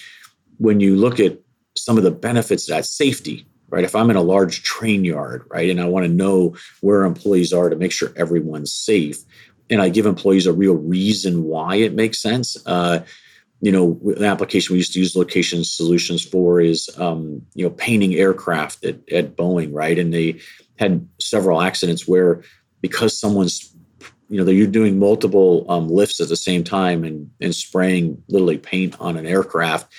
when 0.58 0.80
you 0.80 0.96
look 0.96 1.20
at 1.20 1.38
some 1.76 1.96
of 1.96 2.04
the 2.04 2.10
benefits 2.10 2.66
that 2.66 2.86
safety, 2.86 3.46
right? 3.68 3.84
If 3.84 3.94
I'm 3.94 4.10
in 4.10 4.16
a 4.16 4.22
large 4.22 4.62
train 4.62 5.04
yard, 5.04 5.44
right, 5.48 5.70
and 5.70 5.80
I 5.80 5.86
want 5.86 6.06
to 6.06 6.12
know 6.12 6.54
where 6.80 7.04
employees 7.04 7.52
are 7.52 7.70
to 7.70 7.76
make 7.76 7.92
sure 7.92 8.12
everyone's 8.16 8.72
safe, 8.72 9.18
and 9.70 9.80
I 9.80 9.88
give 9.88 10.06
employees 10.06 10.46
a 10.46 10.52
real 10.52 10.74
reason 10.74 11.44
why 11.44 11.76
it 11.76 11.94
makes 11.94 12.20
sense. 12.20 12.56
Uh, 12.66 13.04
you 13.60 13.72
know, 13.72 13.98
an 14.16 14.24
application 14.24 14.74
we 14.74 14.78
used 14.78 14.92
to 14.92 14.98
use 14.98 15.16
location 15.16 15.64
solutions 15.64 16.22
for 16.22 16.60
is, 16.60 16.90
um, 16.98 17.40
you 17.54 17.64
know, 17.64 17.70
painting 17.70 18.14
aircraft 18.14 18.84
at, 18.84 18.96
at 19.10 19.36
Boeing, 19.36 19.70
right? 19.72 19.98
And 19.98 20.12
they 20.12 20.40
had 20.78 21.08
several 21.18 21.62
accidents 21.62 22.06
where 22.06 22.42
because 22.82 23.18
someone's 23.18 23.74
you 24.30 24.42
know, 24.42 24.50
you're 24.50 24.66
doing 24.66 24.98
multiple 24.98 25.64
um, 25.68 25.88
lifts 25.88 26.20
at 26.20 26.28
the 26.28 26.36
same 26.36 26.64
time 26.64 27.04
and 27.04 27.30
and 27.40 27.54
spraying 27.54 28.22
literally 28.28 28.58
paint 28.58 28.96
on 29.00 29.16
an 29.16 29.26
aircraft 29.26 29.92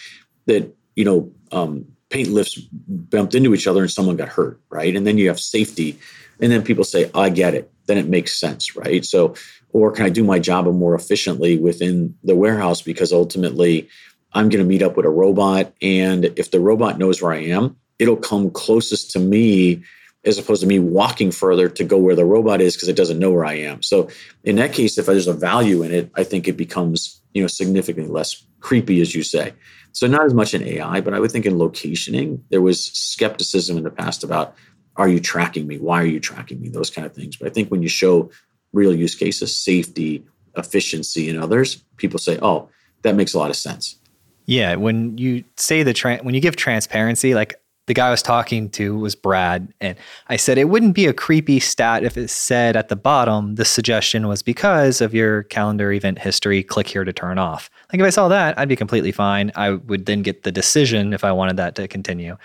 that 0.47 0.76
you 0.95 1.05
know 1.05 1.32
um, 1.51 1.86
paint 2.09 2.30
lifts 2.30 2.59
bumped 2.88 3.36
into 3.36 3.53
each 3.53 3.68
other 3.68 3.82
and 3.82 3.91
someone 3.91 4.16
got 4.16 4.30
hurt, 4.30 4.59
right? 4.70 4.95
And 4.95 5.05
then 5.05 5.18
you 5.18 5.28
have 5.28 5.39
safety, 5.39 5.97
and 6.40 6.52
then 6.52 6.64
people 6.64 6.84
say, 6.84 7.10
"I 7.14 7.30
get 7.30 7.54
it." 7.54 7.72
Then 7.88 7.98
it 7.98 8.08
makes 8.08 8.40
sense, 8.40 8.76
right? 8.76 9.06
So, 9.06 9.36
or 9.72 9.92
can 9.92 10.06
I 10.06 10.10
do 10.10 10.24
my 10.24 10.40
job 10.40 10.66
more 10.66 10.96
efficiently 10.96 11.58
within 11.58 12.16
the 12.24 12.36
warehouse 12.36 12.82
because 12.82 13.12
ultimately 13.14 13.88
I'm 14.34 14.50
going 14.50 14.64
to 14.64 14.68
meet 14.68 14.82
up 14.82 14.98
with 14.98 15.06
a 15.06 15.10
robot, 15.10 15.74
and 15.82 16.26
if 16.36 16.52
the 16.52 16.60
robot 16.60 16.98
knows 16.98 17.22
where 17.22 17.34
I 17.34 17.44
am, 17.44 17.78
it'll 18.00 18.18
come 18.18 18.52
closest 18.52 19.12
to 19.12 19.20
me 19.20 19.84
as 20.26 20.40
opposed 20.40 20.62
to 20.62 20.68
me 20.68 20.80
walking 20.80 21.32
further 21.32 21.70
to 21.70 21.84
go 21.84 21.98
where 21.98 22.16
the 22.16 22.26
robot 22.26 22.60
is 22.60 22.76
because 22.76 22.90
it 22.90 22.96
doesn't 22.96 23.20
know 23.20 23.32
where 23.32 23.46
I 23.46 23.54
am. 23.54 23.84
So 23.84 24.10
in 24.44 24.56
that 24.56 24.74
case, 24.74 24.98
if 24.98 25.06
there's 25.06 25.28
a 25.28 25.34
value 25.34 25.84
in 25.84 25.94
it, 25.94 26.10
I 26.16 26.24
think 26.24 26.48
it 26.48 26.58
becomes 26.58 27.22
you 27.34 27.42
know 27.42 27.48
significantly 27.48 28.12
less 28.12 28.44
creepy, 28.60 29.02
as 29.02 29.14
you 29.14 29.24
say. 29.24 29.54
So 29.92 30.08
not 30.08 30.26
as 30.26 30.34
much 30.34 30.54
in 30.54 30.64
AI, 30.64 31.00
but 31.02 31.14
I 31.14 31.20
would 31.20 31.32
think 31.32 31.46
in 31.46 31.54
locationing, 31.54 32.42
there 32.50 32.62
was 32.62 32.86
skepticism 32.86 33.78
in 33.78 33.84
the 33.84 33.92
past 33.92 34.24
about 34.24 34.56
are 34.98 35.10
you 35.10 35.20
tracking 35.20 35.68
me? 35.68 35.78
Why 35.78 36.02
are 36.02 36.06
you 36.06 36.20
tracking 36.20 36.62
me? 36.62 36.70
Those 36.70 36.89
kind 36.89 37.06
of 37.06 37.14
things. 37.14 37.36
But 37.36 37.48
I 37.48 37.52
think 37.52 37.70
when 37.70 37.82
you 37.82 37.89
show 37.89 38.30
real 38.74 38.96
use 38.96 39.16
cases, 39.16 39.58
safety, 39.58 40.24
efficiency, 40.58 41.30
and 41.30 41.41
others, 41.41 41.84
people 41.98 42.20
say, 42.20 42.39
oh, 42.41 42.70
that 43.02 43.16
makes 43.16 43.34
a 43.34 43.39
lot 43.39 43.50
of 43.50 43.56
sense. 43.56 43.98
Yeah, 44.46 44.76
when 44.76 45.18
you 45.18 45.43
say 45.58 45.84
the 45.84 45.93
tra- 45.93 46.20
when 46.22 46.36
you 46.36 46.41
give 46.41 46.56
transparency, 46.56 47.34
like 47.34 47.56
the 47.88 47.93
guy 47.93 48.08
I 48.08 48.12
was 48.12 48.22
talking 48.22 48.70
to 48.72 48.98
was 48.98 49.16
Brad, 49.16 49.72
and 49.80 49.98
I 50.28 50.38
said 50.38 50.58
it 50.58 50.70
wouldn't 50.70 50.96
be 50.96 51.06
a 51.06 51.14
creepy 51.14 51.60
stat 51.60 52.04
if 52.04 52.18
it 52.18 52.30
said 52.30 52.76
at 52.76 52.89
the 52.89 52.96
bottom 52.96 53.56
the 53.56 53.66
suggestion 53.66 54.28
was 54.28 54.41
because 54.41 55.02
of 55.02 55.14
your 55.14 55.43
calendar 55.43 55.91
event 55.91 56.20
history. 56.20 56.64
Click 56.64 56.88
here 56.88 57.04
to 57.04 57.14
turn 57.14 57.38
off. 57.38 57.70
Like 57.91 58.00
if 58.00 58.06
I 58.06 58.12
saw 58.12 58.28
that, 58.28 58.58
I'd 58.58 58.70
be 58.70 58.76
completely 58.76 59.12
fine. 59.12 59.52
I 59.56 59.72
would 59.72 60.06
then 60.06 60.22
get 60.22 60.43
the 60.43 60.52
decision 60.52 61.14
if 61.14 61.24
I 61.24 61.32
wanted 61.32 61.58
that 61.58 61.76
to 61.76 61.88
continue. 61.88 62.38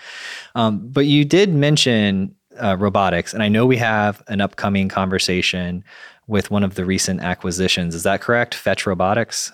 Um, 0.55 0.87
but 0.87 1.05
you 1.05 1.25
did 1.25 1.53
mention 1.53 2.35
uh, 2.61 2.75
robotics, 2.77 3.33
and 3.33 3.43
I 3.43 3.47
know 3.47 3.65
we 3.65 3.77
have 3.77 4.23
an 4.27 4.41
upcoming 4.41 4.89
conversation 4.89 5.83
with 6.27 6.49
one 6.49 6.63
of 6.63 6.75
the 6.75 6.85
recent 6.85 7.21
acquisitions. 7.21 7.93
Is 7.93 8.03
that 8.03 8.21
correct? 8.21 8.55
Fetch 8.55 8.85
Robotics. 8.85 9.51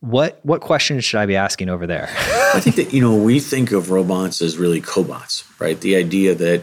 What 0.00 0.40
what 0.42 0.60
questions 0.60 1.04
should 1.04 1.20
I 1.20 1.26
be 1.26 1.36
asking 1.36 1.68
over 1.68 1.86
there? 1.86 2.08
I 2.54 2.60
think 2.60 2.76
that 2.76 2.92
you 2.92 3.00
know 3.00 3.14
we 3.14 3.40
think 3.40 3.72
of 3.72 3.90
robots 3.90 4.42
as 4.42 4.58
really 4.58 4.80
cobots, 4.80 5.44
right? 5.60 5.80
The 5.80 5.96
idea 5.96 6.34
that 6.34 6.62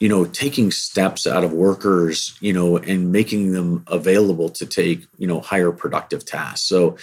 you 0.00 0.08
know 0.08 0.24
taking 0.24 0.70
steps 0.70 1.26
out 1.26 1.44
of 1.44 1.52
workers, 1.52 2.36
you 2.40 2.52
know, 2.52 2.78
and 2.78 3.12
making 3.12 3.52
them 3.52 3.84
available 3.88 4.48
to 4.50 4.66
take 4.66 5.06
you 5.18 5.26
know 5.26 5.40
higher 5.40 5.70
productive 5.70 6.24
tasks. 6.24 6.62
So 6.62 6.96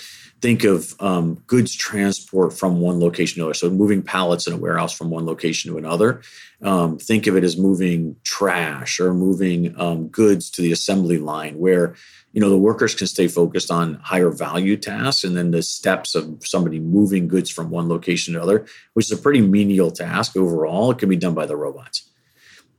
think 0.46 0.64
of 0.64 0.94
um, 1.00 1.42
goods 1.48 1.74
transport 1.74 2.54
from 2.54 2.80
one 2.80 3.00
location 3.00 3.40
to 3.40 3.42
another. 3.42 3.56
So 3.56 3.72
moving 3.72 4.04
pallets 4.04 4.46
in 4.46 4.54
a 4.54 4.58
warehouse 4.58 4.94
from 4.94 5.10
one 5.10 5.26
location 5.26 5.72
to 5.72 5.80
another. 5.80 6.22
Um, 6.62 7.00
think 7.00 7.26
of 7.26 7.36
it 7.36 7.44
as 7.44 7.58
moving 7.58 8.16
trash 8.24 9.00
or 9.00 9.16
moving 9.16 9.74
um, 9.82 10.08
goods 10.10 10.52
to 10.52 10.62
the 10.62 10.72
assembly 10.72 11.18
line, 11.18 11.58
where 11.58 11.96
you 12.34 12.42
know 12.42 12.52
the 12.52 12.60
workers 12.60 12.94
can 12.94 13.08
stay 13.08 13.28
focused 13.28 13.72
on 13.72 13.96
higher 13.96 14.30
value 14.30 14.78
tasks 14.78 15.24
and 15.24 15.36
then 15.36 15.50
the 15.50 15.64
steps 15.64 16.14
of 16.14 16.46
somebody 16.46 16.80
moving 16.80 17.28
goods 17.28 17.50
from 17.50 17.72
one 17.72 17.90
location 17.90 18.34
to 18.34 18.40
another 18.40 18.68
which 18.94 19.06
is 19.06 19.18
a 19.18 19.22
pretty 19.22 19.40
menial 19.40 19.90
task 19.90 20.36
overall 20.36 20.92
it 20.92 20.98
can 20.98 21.08
be 21.08 21.16
done 21.16 21.34
by 21.34 21.46
the 21.46 21.56
robots 21.56 22.10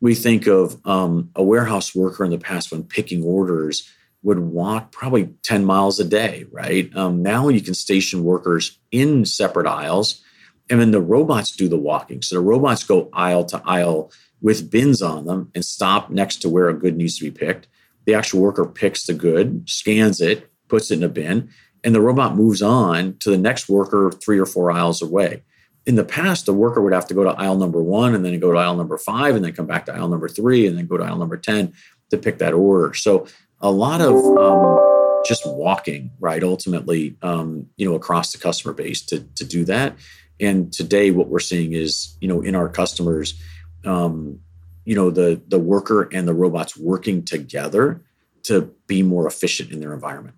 we 0.03 0.15
think 0.15 0.47
of 0.47 0.77
um, 0.87 1.31
a 1.35 1.43
warehouse 1.43 1.95
worker 1.95 2.23
in 2.23 2.31
the 2.31 2.39
past 2.39 2.71
when 2.71 2.85
picking 2.85 3.25
orders 3.25 3.91
would 4.27 4.41
walk 4.41 4.93
probably 4.93 5.31
10 5.43 5.65
miles 5.65 5.99
a 5.99 6.05
day 6.05 6.45
right 6.51 6.95
um, 6.97 7.23
now 7.23 7.49
you 7.49 7.61
can 7.61 7.75
station 7.75 8.25
workers 8.25 8.79
in 8.91 9.25
separate 9.25 9.67
aisles 9.67 10.23
and 10.69 10.81
then 10.81 10.91
the 10.91 11.01
robots 11.01 11.53
do 11.53 11.69
the 11.69 11.79
walking 11.79 12.21
so 12.21 12.35
the 12.35 12.41
robots 12.41 12.85
go 12.85 13.09
aisle 13.13 13.45
to 13.45 13.63
aisle 13.65 14.11
with 14.43 14.71
bins 14.71 15.01
on 15.01 15.25
them 15.25 15.51
and 15.55 15.65
stop 15.65 16.11
next 16.11 16.37
to 16.37 16.49
where 16.49 16.69
a 16.69 16.75
good 16.75 16.97
needs 16.97 17.19
to 17.19 17.25
be 17.25 17.31
picked 17.31 17.69
the 18.07 18.15
actual 18.15 18.41
worker 18.41 18.65
picks 18.65 19.05
the 19.05 19.13
good, 19.13 19.69
scans 19.69 20.21
it, 20.21 20.51
puts 20.69 20.91
it 20.91 20.99
in 20.99 21.05
a 21.05 21.09
bin, 21.09 21.51
and 21.85 21.95
the 21.95 22.01
robot 22.01 22.37
moves 22.37 22.63
on 22.63 23.19
to 23.19 23.31
the 23.31 23.39
next 23.39 23.69
worker 23.69 24.11
three 24.11 24.39
or 24.39 24.47
four 24.47 24.71
aisles 24.71 25.03
away. 25.03 25.43
In 25.85 25.97
the 25.97 26.05
past, 26.05 26.47
the 26.47 26.55
worker 26.55 26.81
would 26.81 26.93
have 26.93 27.07
to 27.09 27.15
go 27.15 27.23
to 27.25 27.31
aisle 27.31 27.59
number 27.59 27.83
one 27.83 28.15
and 28.15 28.25
then 28.25 28.41
go 28.41 28.53
to 28.53 28.59
aisle 28.59 28.77
number 28.77 28.99
five 28.99 29.37
and 29.37 29.45
then 29.45 29.53
come 29.53 29.67
back 29.67 29.87
to 29.87 29.95
aisle 29.95 30.09
number 30.09 30.29
three 30.29 30.67
and 30.67 30.77
then 30.77 30.87
go 30.87 30.97
to 30.97 31.05
aisle 31.05 31.19
number 31.19 31.37
10 31.37 31.73
to 32.11 32.19
pick 32.19 32.39
that 32.39 32.55
order. 32.55 32.95
So 32.95 33.27
a 33.61 33.71
lot 33.71 34.01
of 34.01 34.15
um, 34.39 35.23
just 35.27 35.47
walking, 35.47 36.11
right? 36.21 36.43
Ultimately, 36.43 37.17
um, 37.23 37.67
you 37.77 37.89
know, 37.89 37.95
across 37.95 38.33
the 38.33 38.39
customer 38.39 38.75
base 38.75 39.03
to, 39.07 39.21
to 39.21 39.45
do 39.45 39.65
that. 39.65 39.97
And 40.39 40.73
today, 40.73 41.11
what 41.11 41.29
we're 41.29 41.41
seeing 41.41 41.73
is, 41.73 42.17
you 42.21 42.29
know, 42.29 42.43
in 42.43 42.55
our 42.55 42.69
customers, 42.69 43.41
um, 43.85 44.41
you 44.87 44.95
know 44.95 45.11
the 45.11 45.43
the 45.49 45.59
worker 45.59 46.09
and 46.13 46.27
the 46.27 46.33
robots 46.33 46.79
working 46.79 47.23
together 47.23 48.01
to 48.45 48.73
be 48.87 49.03
more 49.03 49.27
efficient 49.27 49.71
in 49.71 49.81
their 49.81 49.93
environment 49.93 50.35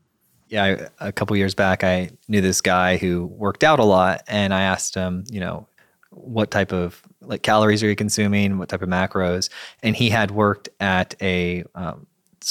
yeah 0.48 0.88
a 0.98 1.12
couple 1.12 1.36
years 1.36 1.54
back 1.54 1.84
i 1.84 2.10
knew 2.26 2.40
this 2.40 2.60
guy 2.60 2.96
who 2.96 3.26
worked 3.26 3.62
out 3.62 3.78
a 3.78 3.84
lot 3.84 4.22
and 4.26 4.52
i 4.52 4.62
asked 4.62 4.94
him 4.96 5.22
you 5.30 5.38
know 5.38 5.68
what 6.10 6.50
type 6.50 6.72
of 6.72 7.02
like 7.20 7.42
calories 7.42 7.82
are 7.82 7.88
you 7.88 7.94
consuming 7.94 8.58
what 8.58 8.68
type 8.68 8.82
of 8.82 8.88
macros 8.88 9.50
and 9.82 9.94
he 9.94 10.08
had 10.10 10.32
worked 10.32 10.68
at 10.80 11.14
a 11.22 11.62
um, 11.76 12.06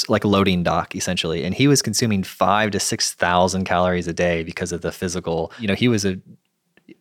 like 0.07 0.23
a 0.23 0.27
loading 0.27 0.63
dock 0.63 0.95
essentially 0.95 1.43
and 1.43 1.55
he 1.55 1.67
was 1.67 1.81
consuming 1.81 2.23
five 2.23 2.71
to 2.71 2.79
six 2.79 3.13
thousand 3.13 3.65
calories 3.65 4.07
a 4.07 4.13
day 4.13 4.43
because 4.43 4.71
of 4.71 4.81
the 4.81 4.91
physical 4.91 5.51
you 5.59 5.67
know 5.67 5.75
he 5.75 5.87
was 5.87 6.05
a 6.05 6.19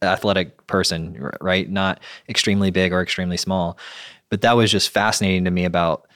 athletic 0.03 0.67
person 0.67 1.31
right 1.41 1.71
not 1.71 2.01
extremely 2.29 2.71
big 2.71 2.93
or 2.93 3.01
extremely 3.01 3.37
small 3.37 3.79
but 4.31 4.41
that 4.41 4.57
was 4.57 4.71
just 4.71 4.89
fascinating 4.89 5.45
to 5.45 5.51
me 5.51 5.65
about 5.65 6.07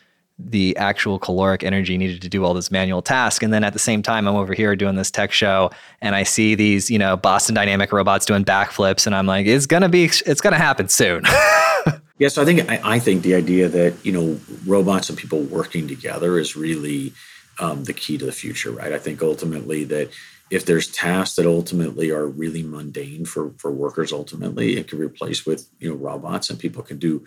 the 0.48 0.76
actual 0.76 1.18
caloric 1.18 1.62
energy 1.62 1.98
needed 1.98 2.22
to 2.22 2.28
do 2.28 2.44
all 2.44 2.54
this 2.54 2.70
manual 2.70 3.02
task. 3.02 3.42
And 3.42 3.52
then 3.52 3.64
at 3.64 3.72
the 3.72 3.78
same 3.78 4.02
time, 4.02 4.26
I'm 4.26 4.36
over 4.36 4.54
here 4.54 4.74
doing 4.74 4.94
this 4.94 5.10
tech 5.10 5.32
show 5.32 5.70
and 6.00 6.14
I 6.14 6.22
see 6.22 6.54
these, 6.54 6.90
you 6.90 6.98
know, 6.98 7.16
Boston 7.16 7.54
Dynamic 7.54 7.92
robots 7.92 8.24
doing 8.24 8.44
backflips. 8.44 9.06
And 9.06 9.14
I'm 9.14 9.26
like, 9.26 9.46
it's 9.46 9.66
to 9.82 9.88
be, 9.88 10.04
it's 10.04 10.40
to 10.40 10.58
happen 10.58 10.88
soon. 10.88 11.24
yeah. 12.20 12.28
So 12.28 12.40
I 12.40 12.44
think, 12.44 12.70
I, 12.70 12.80
I, 12.84 12.98
think 13.00 13.22
the 13.22 13.34
idea 13.34 13.68
that, 13.68 13.94
you 14.04 14.12
know, 14.12 14.38
robots 14.64 15.08
and 15.08 15.18
people 15.18 15.40
working 15.40 15.88
together 15.88 16.38
is 16.38 16.54
really 16.54 17.12
um, 17.58 17.82
the 17.84 17.92
key 17.92 18.16
to 18.18 18.24
the 18.24 18.32
future, 18.32 18.70
right? 18.70 18.92
I 18.92 18.98
think 18.98 19.20
ultimately 19.20 19.82
that 19.84 20.10
if 20.50 20.64
there's 20.64 20.86
tasks 20.86 21.34
that 21.36 21.46
ultimately 21.46 22.10
are 22.10 22.26
really 22.26 22.62
mundane 22.62 23.24
for, 23.24 23.52
for 23.58 23.72
workers, 23.72 24.12
ultimately 24.12 24.76
it 24.76 24.86
can 24.86 24.98
be 24.98 25.04
replaced 25.04 25.46
with, 25.46 25.68
you 25.80 25.90
know, 25.90 25.96
robots 25.96 26.48
and 26.48 26.58
people 26.58 26.84
can 26.84 26.98
do, 26.98 27.24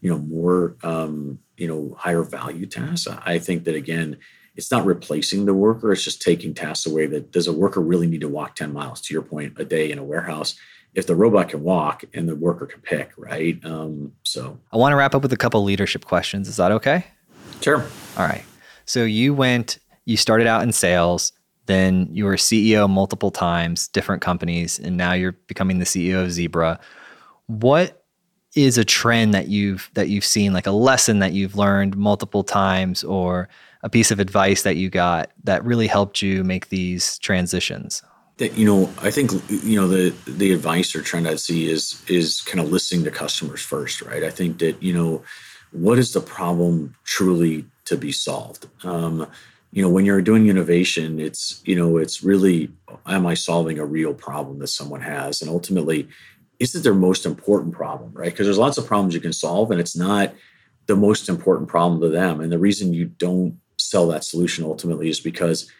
you 0.00 0.10
know 0.10 0.18
more 0.18 0.76
um, 0.82 1.38
you 1.56 1.66
know 1.66 1.96
higher 1.98 2.22
value 2.22 2.66
tasks 2.66 3.08
i 3.24 3.38
think 3.38 3.64
that 3.64 3.74
again 3.74 4.16
it's 4.54 4.70
not 4.70 4.86
replacing 4.86 5.44
the 5.44 5.54
worker 5.54 5.92
it's 5.92 6.04
just 6.04 6.22
taking 6.22 6.54
tasks 6.54 6.86
away 6.86 7.06
that 7.06 7.32
does 7.32 7.46
a 7.46 7.52
worker 7.52 7.80
really 7.80 8.06
need 8.06 8.20
to 8.20 8.28
walk 8.28 8.54
10 8.56 8.72
miles 8.72 9.00
to 9.00 9.14
your 9.14 9.22
point 9.22 9.54
a 9.58 9.64
day 9.64 9.90
in 9.90 9.98
a 9.98 10.04
warehouse 10.04 10.56
if 10.96 11.06
the 11.06 11.14
robot 11.14 11.50
can 11.50 11.62
walk 11.62 12.04
and 12.14 12.28
the 12.28 12.34
worker 12.34 12.66
can 12.66 12.80
pick 12.80 13.12
right? 13.16 13.64
Um, 13.64 14.12
so. 14.24 14.58
I 14.72 14.76
want 14.78 14.92
to 14.92 14.96
wrap 14.96 15.14
up 15.14 15.22
with 15.22 15.32
a 15.32 15.36
couple 15.36 15.62
leadership 15.62 16.04
questions. 16.04 16.48
Is 16.48 16.56
that 16.56 16.72
okay? 16.72 17.04
Sure. 17.60 17.86
All 18.16 18.26
right. 18.26 18.44
So 18.86 19.04
you 19.04 19.32
went 19.32 19.78
you 20.06 20.16
started 20.16 20.46
out 20.46 20.62
in 20.62 20.72
sales 20.72 21.32
then 21.66 22.08
you 22.12 22.24
were 22.24 22.36
ceo 22.36 22.88
multiple 22.88 23.32
times 23.32 23.88
different 23.88 24.22
companies 24.22 24.78
and 24.78 24.96
now 24.96 25.12
you're 25.12 25.32
becoming 25.48 25.78
the 25.78 25.84
ceo 25.84 26.24
of 26.24 26.32
zebra. 26.32 26.80
What 27.46 28.04
is 28.54 28.78
a 28.78 28.84
trend 28.84 29.34
that 29.34 29.48
you've 29.48 29.90
that 29.94 30.08
you've 30.08 30.24
seen 30.24 30.52
like 30.52 30.66
a 30.66 30.70
lesson 30.72 31.18
that 31.18 31.32
you've 31.32 31.56
learned 31.56 31.96
multiple 31.96 32.42
times 32.42 33.04
or 33.04 33.48
a 33.82 33.90
piece 33.90 34.10
of 34.10 34.18
advice 34.18 34.62
that 34.62 34.76
you 34.76 34.88
got 34.88 35.30
that 35.44 35.62
really 35.64 35.86
helped 35.86 36.22
you 36.22 36.42
make 36.42 36.68
these 36.68 37.18
transitions 37.18 38.02
that 38.38 38.54
you 38.54 38.66
know 38.66 38.90
i 39.02 39.10
think 39.10 39.30
you 39.48 39.80
know 39.80 39.88
the 39.88 40.14
the 40.26 40.52
advice 40.52 40.94
or 40.94 41.02
trend 41.02 41.26
i 41.28 41.34
see 41.34 41.70
is 41.70 42.02
is 42.08 42.40
kind 42.42 42.60
of 42.60 42.70
listening 42.70 43.04
to 43.04 43.10
customers 43.10 43.62
first 43.62 44.02
right 44.02 44.24
i 44.24 44.30
think 44.30 44.58
that 44.58 44.82
you 44.82 44.92
know 44.92 45.22
what 45.72 45.98
is 45.98 46.12
the 46.12 46.20
problem 46.20 46.94
truly 47.04 47.64
to 47.84 47.96
be 47.96 48.12
solved 48.12 48.66
um, 48.84 49.26
you 49.72 49.82
know 49.82 49.88
when 49.88 50.04
you're 50.04 50.22
doing 50.22 50.48
innovation 50.48 51.18
it's 51.20 51.62
you 51.64 51.76
know 51.76 51.96
it's 51.96 52.22
really 52.22 52.70
am 53.06 53.26
i 53.26 53.34
solving 53.34 53.78
a 53.78 53.84
real 53.84 54.14
problem 54.14 54.58
that 54.58 54.68
someone 54.68 55.00
has 55.00 55.42
and 55.42 55.50
ultimately 55.50 56.08
is 56.58 56.74
it 56.74 56.82
their 56.82 56.94
most 56.94 57.26
important 57.26 57.74
problem, 57.74 58.12
right? 58.12 58.30
Because 58.30 58.46
there's 58.46 58.58
lots 58.58 58.78
of 58.78 58.86
problems 58.86 59.14
you 59.14 59.20
can 59.20 59.32
solve, 59.32 59.70
and 59.70 59.80
it's 59.80 59.96
not 59.96 60.34
the 60.86 60.96
most 60.96 61.28
important 61.28 61.68
problem 61.68 62.00
to 62.00 62.08
them. 62.08 62.40
And 62.40 62.50
the 62.50 62.58
reason 62.58 62.94
you 62.94 63.06
don't 63.06 63.58
sell 63.78 64.06
that 64.08 64.24
solution 64.24 64.64
ultimately 64.64 65.08
is 65.08 65.20
because, 65.20 65.70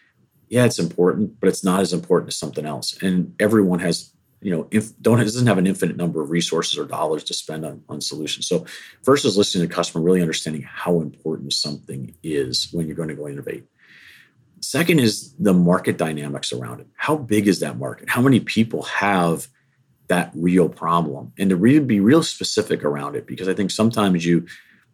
yeah, 0.48 0.64
it's 0.64 0.78
important, 0.78 1.40
but 1.40 1.48
it's 1.48 1.64
not 1.64 1.80
as 1.80 1.92
important 1.92 2.28
as 2.28 2.38
something 2.38 2.66
else. 2.66 3.00
And 3.02 3.34
everyone 3.40 3.80
has, 3.80 4.12
you 4.40 4.50
know, 4.54 4.68
if 4.70 4.96
don't 5.00 5.18
doesn't 5.18 5.46
have 5.46 5.58
an 5.58 5.66
infinite 5.66 5.96
number 5.96 6.22
of 6.22 6.30
resources 6.30 6.78
or 6.78 6.84
dollars 6.84 7.24
to 7.24 7.34
spend 7.34 7.64
on, 7.64 7.82
on 7.88 8.00
solutions. 8.00 8.46
So 8.46 8.64
first 9.02 9.24
is 9.24 9.36
listening 9.36 9.68
to 9.68 9.74
customer, 9.74 10.04
really 10.04 10.20
understanding 10.22 10.62
how 10.62 11.00
important 11.00 11.52
something 11.52 12.14
is 12.22 12.68
when 12.72 12.86
you're 12.86 12.96
going 12.96 13.08
to 13.08 13.14
go 13.14 13.28
innovate. 13.28 13.64
Second 14.60 15.00
is 15.00 15.34
the 15.34 15.52
market 15.52 15.98
dynamics 15.98 16.52
around 16.52 16.80
it. 16.80 16.86
How 16.96 17.16
big 17.16 17.46
is 17.48 17.60
that 17.60 17.78
market? 17.78 18.08
How 18.08 18.22
many 18.22 18.40
people 18.40 18.82
have 18.84 19.48
that 20.08 20.30
real 20.34 20.68
problem 20.68 21.32
and 21.38 21.50
to 21.50 21.56
really 21.56 21.84
be 21.84 22.00
real 22.00 22.22
specific 22.22 22.84
around 22.84 23.16
it 23.16 23.26
because 23.26 23.48
i 23.48 23.54
think 23.54 23.70
sometimes 23.70 24.24
you 24.24 24.46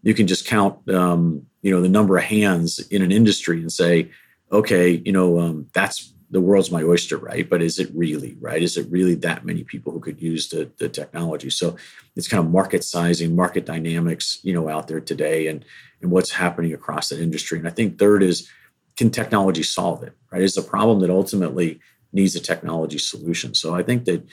you 0.03 0.14
can 0.14 0.26
just 0.26 0.46
count 0.46 0.76
um, 0.90 1.46
you 1.62 1.70
know 1.70 1.80
the 1.80 1.88
number 1.88 2.16
of 2.16 2.24
hands 2.24 2.78
in 2.88 3.03
an 3.03 3.12
industry 3.12 3.61
and 3.61 3.72
say 3.72 4.11
okay 4.53 5.03
you 5.05 5.12
know 5.12 5.38
um, 5.40 5.66
that's 5.72 6.12
the 6.30 6.40
world's 6.40 6.70
my 6.70 6.82
oyster 6.82 7.18
right? 7.18 7.48
But 7.48 7.61
is 7.61 7.78
it 7.78 7.90
really 7.94 8.38
right? 8.40 8.62
Is 8.62 8.78
it 8.78 8.90
really 8.90 9.14
that 9.16 9.44
many 9.44 9.64
people 9.64 9.92
who 9.92 10.00
could 10.00 10.20
use 10.20 10.48
the, 10.48 10.70
the 10.78 10.88
technology? 10.88 11.50
So 11.50 11.76
it's 12.16 12.26
kind 12.26 12.42
of 12.42 12.50
market 12.50 12.84
sizing 12.84 13.36
market 13.36 13.66
dynamics 13.66 14.40
you 14.42 14.55
know 14.55 14.68
out 14.68 14.88
there 14.88 15.00
today 15.00 15.48
and 15.48 15.64
and 16.00 16.11
what's 16.11 16.30
happening 16.30 16.72
across 16.72 17.11
that 17.11 17.20
industry. 17.20 17.59
And 17.59 17.68
i 17.68 17.70
think 17.70 17.98
third 17.98 18.22
is 18.22 18.48
can 18.96 19.11
technology 19.11 19.62
solve 19.62 20.03
it 20.03 20.14
right? 20.30 20.42
Is 20.42 20.57
a 20.57 20.62
problem 20.62 21.00
that 21.00 21.11
ultimately 21.11 21.80
needs 22.12 22.34
a 22.34 22.40
technology 22.40 22.98
solution. 22.98 23.55
So 23.55 23.74
i 23.74 23.82
think 23.82 24.07
that 24.07 24.26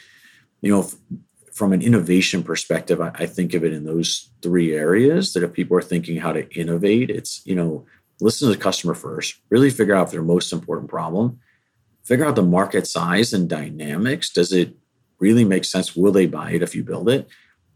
you 0.61 0.72
know, 0.72 0.89
from 1.53 1.74
an 1.74 1.82
innovation 1.82 2.43
perspective, 2.43 3.01
I, 3.01 3.11
I, 3.15 3.26
think 3.26 3.53
of 3.53 3.63
it 3.63 3.74
in 3.74 3.86
those 3.86 4.30
three 4.41 4.74
areas 4.74 5.34
that 5.34 5.43
if 5.43 5.53
people 5.53 5.78
are 5.78 5.82
thinking 5.82 6.17
how 6.17 6.34
to 6.34 6.49
innovate, 6.57 7.09
it's, 7.09 7.41
you 7.45 7.55
know, 7.55 7.86
listen 8.22 8.47
to 8.47 8.55
the 8.55 8.61
customer 8.61 8.93
first, 8.93 9.36
really 9.49 9.70
figure 9.70 9.95
out 9.95 10.11
their 10.11 10.22
most 10.22 10.51
important 10.51 10.89
problem, 10.89 11.39
figure 12.03 12.26
out 12.26 12.36
the 12.36 12.43
market 12.43 12.88
size 12.88 13.34
and 13.34 13.49
dynamics. 13.49 14.30
Does 14.30 14.51
it 14.51 14.76
really 15.20 15.45
make 15.45 15.65
sense? 15.65 15.95
Will 15.95 16.11
they 16.11 16.26
buy 16.26 16.51
it 16.51 16.63
if 16.63 16.76
you 16.76 16.84
build 16.84 17.09
it? 17.09 17.28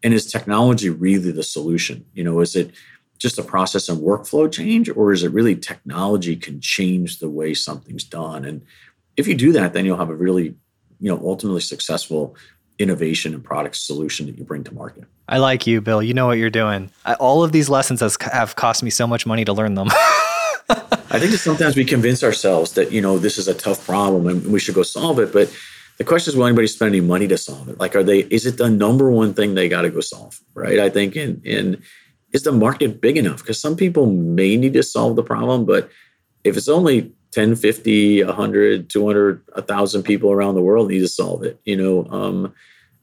And 0.03 0.13
is 0.13 0.29
technology 0.29 0.89
really 0.89 1.31
the 1.31 1.43
solution? 1.43 2.05
You 2.13 2.23
know, 2.23 2.41
is 2.41 2.55
it 2.55 2.71
just 3.19 3.39
a 3.39 3.43
process 3.43 3.87
and 3.87 4.01
workflow 4.01 4.51
change, 4.51 4.89
or 4.89 5.13
is 5.13 5.23
it 5.23 5.31
really 5.31 5.55
technology 5.55 6.35
can 6.35 6.59
change 6.59 7.19
the 7.19 7.29
way 7.29 7.53
something's 7.53 8.03
done? 8.03 8.43
And 8.43 8.63
if 9.15 9.27
you 9.27 9.35
do 9.35 9.53
that, 9.53 9.73
then 9.73 9.85
you'll 9.85 9.97
have 9.97 10.09
a 10.09 10.15
really, 10.15 10.55
you 10.99 11.09
know, 11.09 11.21
ultimately 11.23 11.61
successful 11.61 12.35
innovation 12.79 13.33
and 13.33 13.43
product 13.43 13.77
solution 13.77 14.25
that 14.25 14.37
you 14.37 14.43
bring 14.43 14.63
to 14.65 14.73
market. 14.73 15.05
I 15.29 15.37
like 15.37 15.65
you, 15.65 15.79
Bill. 15.79 16.03
You 16.03 16.13
know 16.13 16.27
what 16.27 16.37
you're 16.37 16.49
doing. 16.49 16.91
I, 17.05 17.13
all 17.13 17.43
of 17.43 17.51
these 17.51 17.69
lessons 17.69 18.01
has, 18.01 18.17
have 18.19 18.55
cost 18.55 18.83
me 18.83 18.89
so 18.89 19.07
much 19.07 19.25
money 19.25 19.45
to 19.45 19.53
learn 19.53 19.75
them. 19.75 19.89
I 20.69 21.19
think 21.19 21.31
that 21.31 21.39
sometimes 21.39 21.75
we 21.75 21.85
convince 21.85 22.23
ourselves 22.23 22.73
that 22.73 22.91
you 22.91 23.01
know 23.01 23.17
this 23.17 23.37
is 23.37 23.47
a 23.47 23.53
tough 23.53 23.85
problem 23.85 24.27
and 24.27 24.51
we 24.51 24.59
should 24.59 24.75
go 24.75 24.83
solve 24.83 25.19
it, 25.19 25.31
but 25.31 25.53
the 25.97 26.03
question 26.03 26.31
is, 26.31 26.35
will 26.35 26.47
anybody 26.47 26.67
spend 26.67 26.95
any 26.95 27.01
money 27.01 27.27
to 27.27 27.37
solve 27.37 27.69
it? 27.69 27.79
Like, 27.79 27.95
are 27.95 28.03
they? 28.03 28.19
Is 28.19 28.45
it 28.45 28.57
the 28.57 28.69
number 28.69 29.11
one 29.11 29.33
thing 29.33 29.53
they 29.53 29.69
got 29.69 29.83
to 29.83 29.89
go 29.89 30.01
solve? 30.01 30.41
Right? 30.55 30.79
I 30.79 30.89
think, 30.89 31.15
and, 31.15 31.45
in 31.45 31.83
is 32.33 32.43
the 32.43 32.51
market 32.51 32.99
big 32.99 33.15
enough? 33.15 33.37
Because 33.37 33.61
some 33.61 33.75
people 33.75 34.07
may 34.07 34.57
need 34.57 34.73
to 34.73 34.83
solve 34.83 35.15
the 35.15 35.23
problem, 35.23 35.65
but 35.65 35.89
if 36.43 36.57
it's 36.57 36.67
only 36.67 37.13
10, 37.31 37.55
50, 37.55 38.23
100, 38.23 38.89
200, 38.89 39.41
1,000 39.53 40.03
people 40.03 40.31
around 40.31 40.55
the 40.55 40.61
world 40.61 40.89
need 40.89 40.99
to 40.99 41.07
solve 41.07 41.43
it, 41.43 41.59
you 41.63 41.77
know, 41.77 42.05
um, 42.09 42.53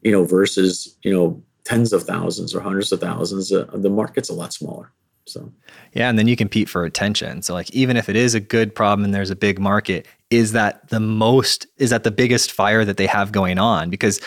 you 0.03 0.11
know, 0.11 0.25
versus, 0.25 0.97
you 1.03 1.13
know, 1.13 1.41
tens 1.65 1.93
of 1.93 2.03
thousands 2.03 2.55
or 2.55 2.61
hundreds 2.61 2.91
of 2.91 3.01
thousands, 3.01 3.53
uh, 3.53 3.67
the 3.73 3.89
market's 3.89 4.29
a 4.29 4.35
lot 4.35 4.53
smaller. 4.53 4.93
So, 5.31 5.53
yeah. 5.93 6.09
And 6.09 6.19
then 6.19 6.29
you 6.29 6.37
compete 6.37 6.69
for 6.69 6.85
attention. 6.85 7.43
So, 7.43 7.55
like, 7.55 7.71
even 7.71 7.97
if 7.97 8.09
it 8.09 8.17
is 8.17 8.35
a 8.35 8.41
good 8.41 8.75
problem 8.75 9.05
and 9.05 9.15
there's 9.15 9.31
a 9.31 9.37
big 9.37 9.59
market, 9.59 10.07
is 10.31 10.53
that 10.53 10.89
the 10.89 11.01
most, 11.01 11.67
is 11.79 11.91
that 11.91 12.05
the 12.05 12.11
biggest 12.11 12.53
fire 12.53 12.85
that 12.85 12.97
they 12.97 13.07
have 13.07 13.33
going 13.33 13.59
on? 13.59 13.91
Because 13.91 14.21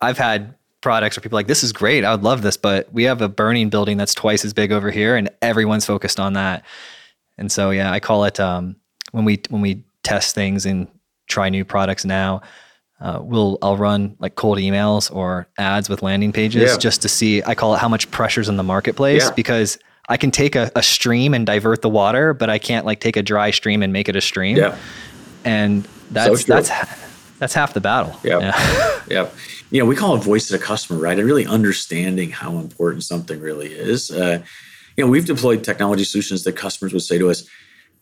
I've 0.00 0.18
had 0.18 0.54
products 0.80 1.16
where 1.16 1.22
people 1.22 1.36
like, 1.36 1.48
this 1.48 1.64
is 1.64 1.72
great. 1.72 2.04
I 2.04 2.12
would 2.12 2.22
love 2.22 2.42
this, 2.42 2.56
but 2.56 2.92
we 2.92 3.04
have 3.04 3.20
a 3.20 3.28
burning 3.28 3.68
building 3.68 3.96
that's 3.96 4.14
twice 4.14 4.44
as 4.44 4.52
big 4.52 4.72
over 4.72 4.90
here 4.90 5.16
and 5.16 5.28
everyone's 5.42 5.84
focused 5.84 6.20
on 6.20 6.34
that. 6.34 6.64
And 7.36 7.50
so, 7.50 7.70
yeah, 7.70 7.90
I 7.92 8.00
call 8.00 8.24
it 8.24 8.38
um, 8.40 8.76
when 9.12 9.24
we 9.24 9.40
when 9.48 9.62
we 9.62 9.84
test 10.02 10.34
things 10.34 10.66
and 10.66 10.88
try 11.26 11.48
new 11.48 11.64
products 11.64 12.04
now. 12.04 12.42
Uh, 13.00 13.20
we'll 13.22 13.58
I'll 13.62 13.76
run 13.76 14.16
like 14.18 14.34
cold 14.34 14.58
emails 14.58 15.14
or 15.14 15.46
ads 15.56 15.88
with 15.88 16.02
landing 16.02 16.32
pages 16.32 16.72
yeah. 16.72 16.76
just 16.78 17.00
to 17.02 17.08
see. 17.08 17.42
I 17.44 17.54
call 17.54 17.74
it 17.74 17.78
how 17.78 17.88
much 17.88 18.10
pressure's 18.10 18.48
in 18.48 18.56
the 18.56 18.64
marketplace 18.64 19.26
yeah. 19.26 19.34
because 19.36 19.78
I 20.08 20.16
can 20.16 20.30
take 20.30 20.56
a, 20.56 20.70
a, 20.74 20.82
stream 20.82 21.34
and 21.34 21.44
divert 21.44 21.82
the 21.82 21.88
water, 21.88 22.32
but 22.32 22.48
I 22.48 22.58
can't 22.58 22.86
like 22.86 23.00
take 23.00 23.16
a 23.16 23.22
dry 23.22 23.50
stream 23.50 23.82
and 23.82 23.92
make 23.92 24.08
it 24.08 24.16
a 24.16 24.20
stream. 24.22 24.56
Yeah, 24.56 24.78
and 25.44 25.86
that's 26.10 26.42
so 26.42 26.54
that's 26.54 26.70
that's 27.38 27.54
half 27.54 27.74
the 27.74 27.80
battle. 27.80 28.18
Yep. 28.24 28.40
Yeah, 28.40 29.00
yeah. 29.08 29.28
You 29.70 29.80
know, 29.80 29.86
we 29.86 29.94
call 29.94 30.16
it 30.16 30.22
voice 30.22 30.50
of 30.50 30.58
the 30.58 30.64
customer, 30.64 30.98
right? 30.98 31.18
And 31.18 31.26
really 31.26 31.46
understanding 31.46 32.30
how 32.30 32.56
important 32.56 33.04
something 33.04 33.38
really 33.38 33.68
is. 33.68 34.10
Uh, 34.10 34.42
you 34.96 35.04
know, 35.04 35.10
we've 35.10 35.26
deployed 35.26 35.62
technology 35.62 36.04
solutions 36.04 36.42
that 36.44 36.52
customers 36.52 36.94
would 36.94 37.02
say 37.02 37.18
to 37.18 37.30
us, 37.30 37.44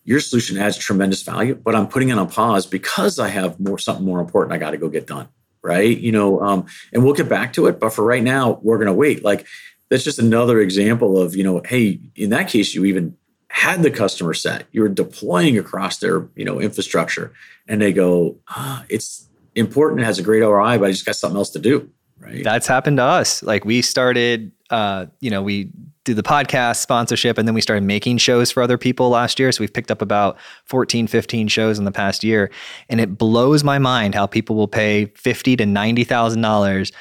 "Your 0.04 0.20
solution 0.20 0.56
adds 0.58 0.78
tremendous 0.78 1.22
value, 1.22 1.56
but 1.56 1.74
I'm 1.74 1.88
putting 1.88 2.10
it 2.10 2.18
on 2.18 2.30
pause 2.30 2.66
because 2.66 3.18
I 3.18 3.28
have 3.28 3.58
more 3.58 3.78
something 3.78 4.04
more 4.04 4.20
important 4.20 4.52
I 4.52 4.58
got 4.58 4.70
to 4.70 4.78
go 4.78 4.88
get 4.88 5.08
done." 5.08 5.28
Right? 5.60 5.98
You 5.98 6.12
know, 6.12 6.40
um, 6.40 6.66
and 6.92 7.02
we'll 7.02 7.14
get 7.14 7.28
back 7.28 7.52
to 7.54 7.66
it, 7.66 7.80
but 7.80 7.92
for 7.92 8.04
right 8.04 8.22
now, 8.22 8.60
we're 8.62 8.78
going 8.78 8.86
to 8.86 8.92
wait. 8.92 9.24
Like 9.24 9.46
that's 9.88 10.04
just 10.04 10.18
another 10.18 10.60
example 10.60 11.20
of 11.20 11.36
you 11.36 11.44
know, 11.44 11.62
hey, 11.64 12.00
in 12.14 12.30
that 12.30 12.48
case, 12.48 12.74
you 12.74 12.84
even 12.84 13.16
had 13.48 13.82
the 13.82 13.90
customer 13.90 14.34
set, 14.34 14.66
you're 14.72 14.88
deploying 14.88 15.58
across 15.58 15.98
their 15.98 16.28
you 16.34 16.44
know 16.44 16.60
infrastructure, 16.60 17.32
and 17.68 17.80
they 17.80 17.92
go, 17.92 18.36
ah, 18.48 18.84
it's 18.88 19.28
important, 19.54 20.00
it 20.00 20.04
has 20.04 20.18
a 20.18 20.22
great 20.22 20.42
ROI, 20.42 20.78
but 20.78 20.86
I 20.86 20.90
just 20.90 21.06
got 21.06 21.16
something 21.16 21.36
else 21.36 21.50
to 21.50 21.58
do. 21.58 21.90
Right. 22.18 22.42
That's 22.42 22.66
happened 22.66 22.96
to 22.96 23.02
us. 23.02 23.42
Like 23.42 23.64
we 23.64 23.82
started, 23.82 24.52
uh, 24.70 25.06
you 25.20 25.30
know, 25.30 25.42
we 25.42 25.70
did 26.04 26.16
the 26.16 26.22
podcast 26.22 26.76
sponsorship 26.76 27.36
and 27.36 27.46
then 27.46 27.54
we 27.54 27.60
started 27.60 27.84
making 27.84 28.16
shows 28.18 28.50
for 28.50 28.62
other 28.62 28.78
people 28.78 29.10
last 29.10 29.38
year. 29.38 29.52
So 29.52 29.60
we've 29.60 29.72
picked 29.72 29.90
up 29.90 30.00
about 30.00 30.38
14, 30.64 31.06
15 31.08 31.48
shows 31.48 31.78
in 31.78 31.84
the 31.84 31.92
past 31.92 32.24
year. 32.24 32.50
And 32.88 33.00
it 33.00 33.18
blows 33.18 33.62
my 33.62 33.78
mind 33.78 34.14
how 34.14 34.26
people 34.26 34.56
will 34.56 34.68
pay 34.68 35.06
fifty 35.16 35.56
to 35.56 35.66
ninety 35.66 36.04
thousand 36.04 36.40
dollars, 36.40 36.92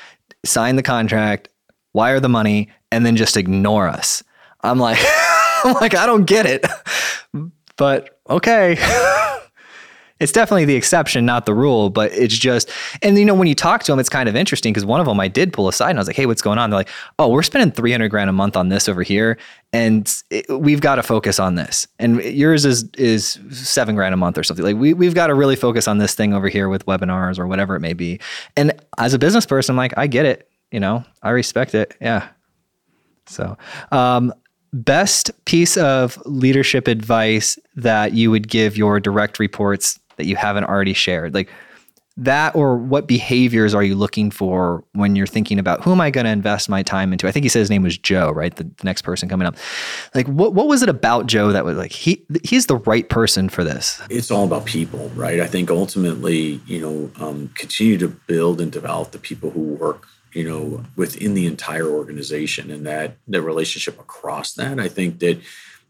sign 0.43 0.75
the 0.75 0.83
contract, 0.83 1.47
wire 1.95 2.19
the 2.19 2.29
money, 2.29 2.69
and 2.91 3.05
then 3.05 3.15
just 3.15 3.37
ignore 3.37 3.87
us. 3.87 4.21
I'm 4.61 4.79
like, 4.79 4.99
I'm 5.63 5.73
like, 5.75 5.95
I 5.95 6.05
don't 6.05 6.25
get 6.25 6.45
it. 6.45 6.65
But 7.77 8.19
okay. 8.29 8.77
it's 10.19 10.31
definitely 10.31 10.65
the 10.65 10.75
exception, 10.75 11.25
not 11.25 11.45
the 11.45 11.53
rule, 11.53 11.89
but 11.89 12.11
it's 12.13 12.37
just, 12.37 12.69
and 13.01 13.17
you 13.17 13.25
know, 13.25 13.33
when 13.33 13.47
you 13.47 13.55
talk 13.55 13.83
to 13.83 13.91
them, 13.91 13.99
it's 13.99 14.09
kind 14.09 14.29
of 14.29 14.35
interesting 14.35 14.71
because 14.71 14.85
one 14.85 15.01
of 15.01 15.07
them 15.07 15.19
I 15.19 15.27
did 15.27 15.51
pull 15.51 15.67
aside 15.67 15.89
and 15.89 15.99
I 15.99 16.01
was 16.01 16.07
like, 16.07 16.15
hey, 16.15 16.25
what's 16.25 16.41
going 16.41 16.57
on? 16.57 16.69
They're 16.69 16.79
like, 16.79 16.89
oh, 17.19 17.27
we're 17.27 17.43
spending 17.43 17.71
300 17.71 18.07
grand 18.09 18.29
a 18.29 18.33
month 18.33 18.55
on 18.55 18.69
this 18.69 18.87
over 18.87 19.03
here. 19.03 19.37
And 19.73 20.09
it, 20.29 20.45
we've 20.49 20.79
got 20.79 20.95
to 20.95 21.03
focus 21.03 21.37
on 21.37 21.55
this. 21.55 21.85
And 21.99 22.23
yours 22.23 22.65
is, 22.65 22.89
is 22.97 23.39
seven 23.51 23.95
grand 23.95 24.13
a 24.13 24.17
month 24.17 24.37
or 24.37 24.43
something. 24.43 24.63
Like 24.63 24.77
we, 24.77 24.93
we've 24.93 25.15
got 25.15 25.27
to 25.27 25.33
really 25.33 25.57
focus 25.57 25.87
on 25.87 25.97
this 25.97 26.15
thing 26.15 26.33
over 26.33 26.47
here 26.47 26.69
with 26.69 26.85
webinars 26.85 27.37
or 27.37 27.45
whatever 27.45 27.75
it 27.75 27.81
may 27.81 27.93
be. 27.93 28.19
And 28.55 28.71
as 28.97 29.13
a 29.13 29.19
business 29.19 29.45
person, 29.45 29.73
I'm 29.73 29.77
like, 29.77 29.93
I 29.97 30.07
get 30.07 30.25
it. 30.25 30.49
You 30.71 30.79
know, 30.79 31.03
I 31.21 31.29
respect 31.29 31.75
it. 31.75 31.95
Yeah. 32.01 32.27
So, 33.27 33.57
um, 33.91 34.33
best 34.73 35.31
piece 35.45 35.77
of 35.77 36.21
leadership 36.25 36.87
advice 36.87 37.57
that 37.75 38.13
you 38.13 38.29
would 38.29 38.47
give 38.47 38.77
your 38.77 38.99
direct 38.99 39.39
reports 39.39 39.99
that 40.17 40.25
you 40.25 40.35
haven't 40.35 40.65
already 40.65 40.93
shared? 40.93 41.33
Like 41.33 41.49
that, 42.17 42.55
or 42.55 42.77
what 42.77 43.07
behaviors 43.07 43.73
are 43.73 43.83
you 43.83 43.93
looking 43.93 44.31
for 44.31 44.85
when 44.93 45.17
you're 45.17 45.27
thinking 45.27 45.59
about 45.59 45.83
who 45.83 45.91
am 45.91 45.99
I 45.99 46.09
going 46.09 46.23
to 46.23 46.31
invest 46.31 46.69
my 46.69 46.81
time 46.81 47.11
into? 47.11 47.27
I 47.27 47.31
think 47.31 47.43
he 47.43 47.49
said 47.49 47.59
his 47.59 47.69
name 47.69 47.83
was 47.83 47.97
Joe, 47.97 48.31
right? 48.31 48.55
The, 48.55 48.63
the, 48.63 48.83
next 48.83 49.01
person 49.01 49.27
coming 49.27 49.45
up. 49.45 49.57
Like, 50.13 50.27
what 50.27 50.53
what 50.53 50.67
was 50.67 50.81
it 50.81 50.87
about 50.87 51.27
Joe 51.27 51.51
that 51.51 51.65
was 51.65 51.75
like 51.75 51.91
he 51.91 52.25
he's 52.43 52.67
the 52.67 52.77
right 52.77 53.09
person 53.09 53.49
for 53.49 53.65
this? 53.65 54.01
It's 54.09 54.31
all 54.31 54.45
about 54.45 54.65
people, 54.65 55.09
right? 55.09 55.41
I 55.41 55.47
think 55.47 55.69
ultimately, 55.69 56.61
you 56.65 56.79
know, 56.79 57.11
um, 57.17 57.51
continue 57.55 57.97
to 57.97 58.07
build 58.07 58.61
and 58.61 58.71
develop 58.71 59.11
the 59.11 59.19
people 59.19 59.49
who 59.49 59.61
work 59.61 60.07
you 60.35 60.43
know 60.43 60.83
within 60.95 61.33
the 61.33 61.47
entire 61.47 61.87
organization 61.87 62.69
and 62.69 62.85
that 62.85 63.17
the 63.27 63.41
relationship 63.41 63.99
across 63.99 64.53
that 64.53 64.79
i 64.79 64.87
think 64.87 65.19
that 65.19 65.35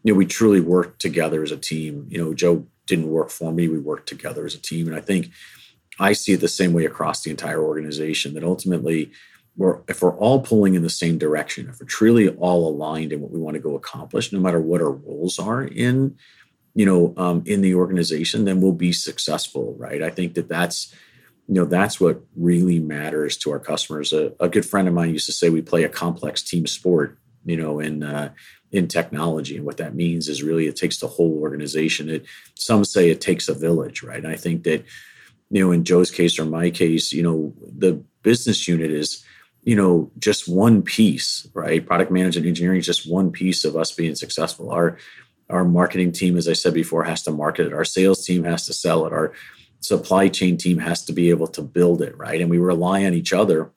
you 0.02 0.12
know 0.12 0.14
we 0.14 0.24
truly 0.24 0.60
work 0.60 0.98
together 0.98 1.42
as 1.42 1.50
a 1.50 1.56
team. 1.56 2.06
You 2.08 2.18
know 2.18 2.32
joe 2.32 2.66
didn't 2.86 3.10
work 3.10 3.30
for 3.30 3.52
me. 3.52 3.66
We 3.66 3.80
worked 3.80 4.08
together 4.08 4.46
as 4.46 4.54
a 4.54 4.60
team. 4.60 4.86
And 4.86 4.96
i 4.96 5.00
think 5.00 5.30
i 5.98 6.12
see 6.12 6.32
it 6.32 6.40
the 6.40 6.48
same 6.48 6.72
way 6.72 6.84
across 6.84 7.22
the 7.22 7.30
entire 7.30 7.62
organization 7.62 8.34
that 8.34 8.44
ultimately 8.44 9.10
we're 9.56 9.80
if 9.88 10.02
we're 10.02 10.16
all 10.16 10.40
pulling 10.40 10.74
in 10.74 10.82
the 10.82 10.90
same 10.90 11.18
direction 11.18 11.68
if 11.68 11.80
we're 11.80 11.86
truly 11.86 12.28
all 12.28 12.68
aligned 12.68 13.12
in 13.12 13.20
what 13.20 13.32
we 13.32 13.40
want 13.40 13.54
to 13.54 13.60
go 13.60 13.74
accomplish 13.74 14.32
no 14.32 14.38
matter 14.38 14.60
what 14.60 14.80
our 14.80 14.92
roles 14.92 15.38
are 15.38 15.64
in 15.64 16.16
you 16.74 16.86
know 16.86 17.14
um, 17.16 17.42
in 17.46 17.62
the 17.62 17.74
organization 17.74 18.44
then 18.44 18.60
we'll 18.60 18.72
be 18.72 18.92
successful 18.92 19.74
right? 19.78 20.02
I 20.02 20.10
think 20.10 20.34
that 20.34 20.48
that's 20.48 20.94
you 21.48 21.54
know 21.54 21.64
that's 21.64 22.00
what 22.00 22.20
really 22.34 22.80
matters 22.80 23.36
to 23.38 23.52
our 23.52 23.60
customers. 23.60 24.12
A, 24.12 24.32
a, 24.40 24.48
good 24.48 24.66
friend 24.66 24.88
of 24.88 24.94
mine 24.94 25.10
used 25.10 25.26
to 25.26 25.32
say 25.32 25.48
we 25.48 25.62
play 25.62 25.84
a 25.84 25.88
complex 25.88 26.42
team 26.42 26.66
sport 26.66 27.18
you 27.44 27.56
know 27.56 27.78
in 27.78 28.02
uh, 28.02 28.30
in 28.72 28.88
technology. 28.88 29.56
And 29.56 29.64
what 29.64 29.76
that 29.76 29.94
means 29.94 30.28
is 30.28 30.42
really 30.42 30.66
it 30.66 30.76
takes 30.76 30.98
the 30.98 31.06
whole 31.06 31.38
organization. 31.40 32.10
It 32.10 32.26
some 32.54 32.84
say 32.84 33.10
it 33.10 33.20
takes 33.20 33.48
a 33.48 33.54
village 33.54 34.02
right? 34.02 34.18
And 34.18 34.32
i 34.32 34.36
think 34.36 34.64
that 34.64 34.84
you 35.50 35.64
know 35.64 35.70
in 35.70 35.84
joe's 35.84 36.10
case 36.10 36.38
or 36.38 36.44
my 36.44 36.70
case 36.70 37.12
you 37.12 37.22
know 37.22 37.54
the 37.60 38.02
business 38.22 38.66
unit 38.66 38.90
is 38.90 39.24
you 39.62 39.76
know 39.76 40.10
just 40.18 40.48
one 40.48 40.82
piece 40.82 41.46
right? 41.54 41.86
Product 41.86 42.10
management 42.10 42.46
engineering 42.46 42.80
is 42.80 42.86
just 42.86 43.08
one 43.08 43.30
piece 43.30 43.64
of 43.64 43.76
us 43.76 43.92
being 43.92 44.16
successful. 44.16 44.70
Our 44.70 44.98
our 45.48 45.64
marketing 45.64 46.10
team 46.10 46.36
as 46.36 46.48
i 46.48 46.52
said 46.52 46.74
before 46.74 47.04
has 47.04 47.22
to 47.22 47.30
market 47.30 47.66
it. 47.66 47.72
Our 47.72 47.84
sales 47.84 48.26
team 48.26 48.42
has 48.42 48.66
to 48.66 48.72
sell 48.72 49.06
it. 49.06 49.12
Our 49.12 49.32
supply 49.80 50.28
chain 50.28 50.56
team 50.56 50.78
has 50.78 51.04
to 51.04 51.12
be 51.12 51.30
able 51.30 51.46
to 51.48 51.62
build 51.62 52.02
it, 52.02 52.16
right? 52.16 52.40
And 52.40 52.50
we 52.50 52.58
rely 52.58 53.04
on 53.04 53.14
each 53.14 53.32
other. 53.32 53.70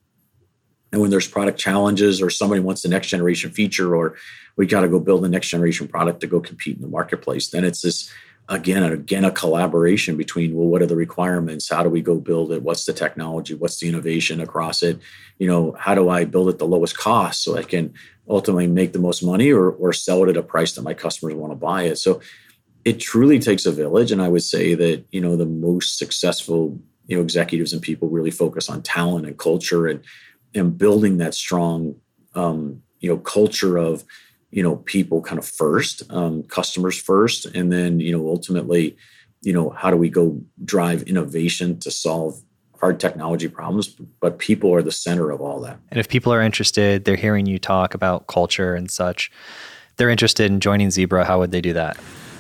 And 0.92 1.02
when 1.02 1.12
there's 1.12 1.28
product 1.28 1.60
challenges 1.60 2.22
or 2.22 2.30
somebody 2.30 2.62
wants 2.62 2.82
the 2.82 2.90
next 2.90 3.08
generation 3.08 3.52
feature 3.52 3.96
or 3.96 4.16
we 4.56 4.66
got 4.66 4.82
to 4.82 4.88
go 4.88 5.00
build 5.00 5.24
the 5.24 5.30
next 5.30 5.50
generation 5.50 5.88
product 5.88 6.22
to 6.22 6.28
go 6.28 6.40
compete 6.40 6.76
in 6.76 6.82
the 6.82 6.88
marketplace, 6.88 7.50
then 7.50 7.64
it's 7.64 7.82
this 7.82 8.12
again 8.50 8.82
again 8.82 9.24
a 9.24 9.32
collaboration 9.32 10.18
between 10.18 10.56
well 10.56 10.66
what 10.66 10.82
are 10.82 10.88
the 10.88 10.96
requirements? 10.96 11.70
How 11.70 11.84
do 11.84 11.90
we 11.90 12.02
go 12.02 12.20
build 12.20 12.52
it? 12.52 12.64
What's 12.64 12.86
the 12.86 12.94
technology? 12.94 13.54
What's 13.54 13.80
the 13.80 13.88
innovation 13.88 14.42
across 14.42 14.82
it? 14.82 15.00
You 15.38 15.48
know 15.48 15.76
how 15.78 15.94
do 15.94 16.10
i 16.10 16.26
build 16.26 16.50
it 16.50 16.58
the 16.58 16.66
lowest 16.66 16.98
cost 16.98 17.44
so 17.44 17.56
i 17.56 17.64
can 17.64 17.94
ultimately 18.28 18.68
make 18.68 18.94
the 18.94 19.00
most 19.00 19.24
money 19.24 19.52
or, 19.52 19.70
or 19.70 19.94
sell 19.94 20.24
it 20.24 20.30
at 20.30 20.38
a 20.38 20.44
price 20.44 20.74
that 20.74 20.82
my 20.82 20.94
customers 20.94 21.36
want 21.36 21.52
to 21.52 21.56
buy 21.56 21.84
it? 21.84 21.98
So 21.98 22.22
it 22.90 23.00
truly 23.00 23.38
takes 23.38 23.68
a 23.68 23.72
village 23.72 24.12
and 24.12 24.22
i 24.22 24.28
would 24.28 24.44
say 24.44 24.74
that 24.74 25.06
you 25.12 25.22
know 25.22 25.36
the 25.36 25.46
most 25.46 26.00
successful 26.00 26.80
you 27.06 27.16
know 27.16 27.22
executives 27.22 27.72
and 27.72 27.84
people 27.84 28.10
really 28.10 28.32
focus 28.32 28.68
on 28.70 28.82
talent 28.82 29.28
and 29.28 29.38
culture 29.38 29.86
and 29.86 30.04
and 30.56 30.78
building 30.78 31.18
that 31.18 31.36
strong 31.36 31.96
um, 32.34 32.82
you 33.00 33.10
know 33.10 33.18
culture 33.18 33.78
of 33.78 34.04
you 34.50 34.64
know 34.64 34.78
people 34.78 35.22
kind 35.22 35.38
of 35.38 35.46
first 35.46 36.02
um, 36.12 36.42
customers 36.44 37.00
first 37.00 37.46
and 37.46 37.72
then 37.72 38.00
you 38.00 38.12
know 38.12 38.28
ultimately 38.28 38.98
you 39.42 39.54
know 39.54 39.70
how 39.70 39.92
do 39.92 39.98
we 39.98 40.10
go 40.10 40.42
drive 40.66 41.04
innovation 41.04 41.80
to 41.80 41.92
solve 41.92 42.42
hard 42.80 42.98
technology 42.98 43.50
problems, 43.50 43.90
but 44.22 44.40
people 44.40 44.74
are 44.74 44.82
the 44.82 44.92
center 44.92 45.32
of 45.32 45.42
all 45.42 45.60
that. 45.60 45.78
And 45.90 46.00
if 46.00 46.08
people 46.08 46.34
are 46.34 46.42
interested, 46.42 47.04
they're 47.04 47.18
hearing 47.18 47.46
you 47.46 47.60
talk 47.60 47.94
about 47.94 48.28
culture 48.28 48.74
and 48.74 48.90
such, 48.90 49.30
they're 49.98 50.10
interested 50.10 50.50
in 50.50 50.62
joining 50.62 50.90
Zebra, 50.90 51.26
how 51.26 51.40
would 51.40 51.52
they 51.52 51.60
do 51.60 51.74
that? 51.74 51.98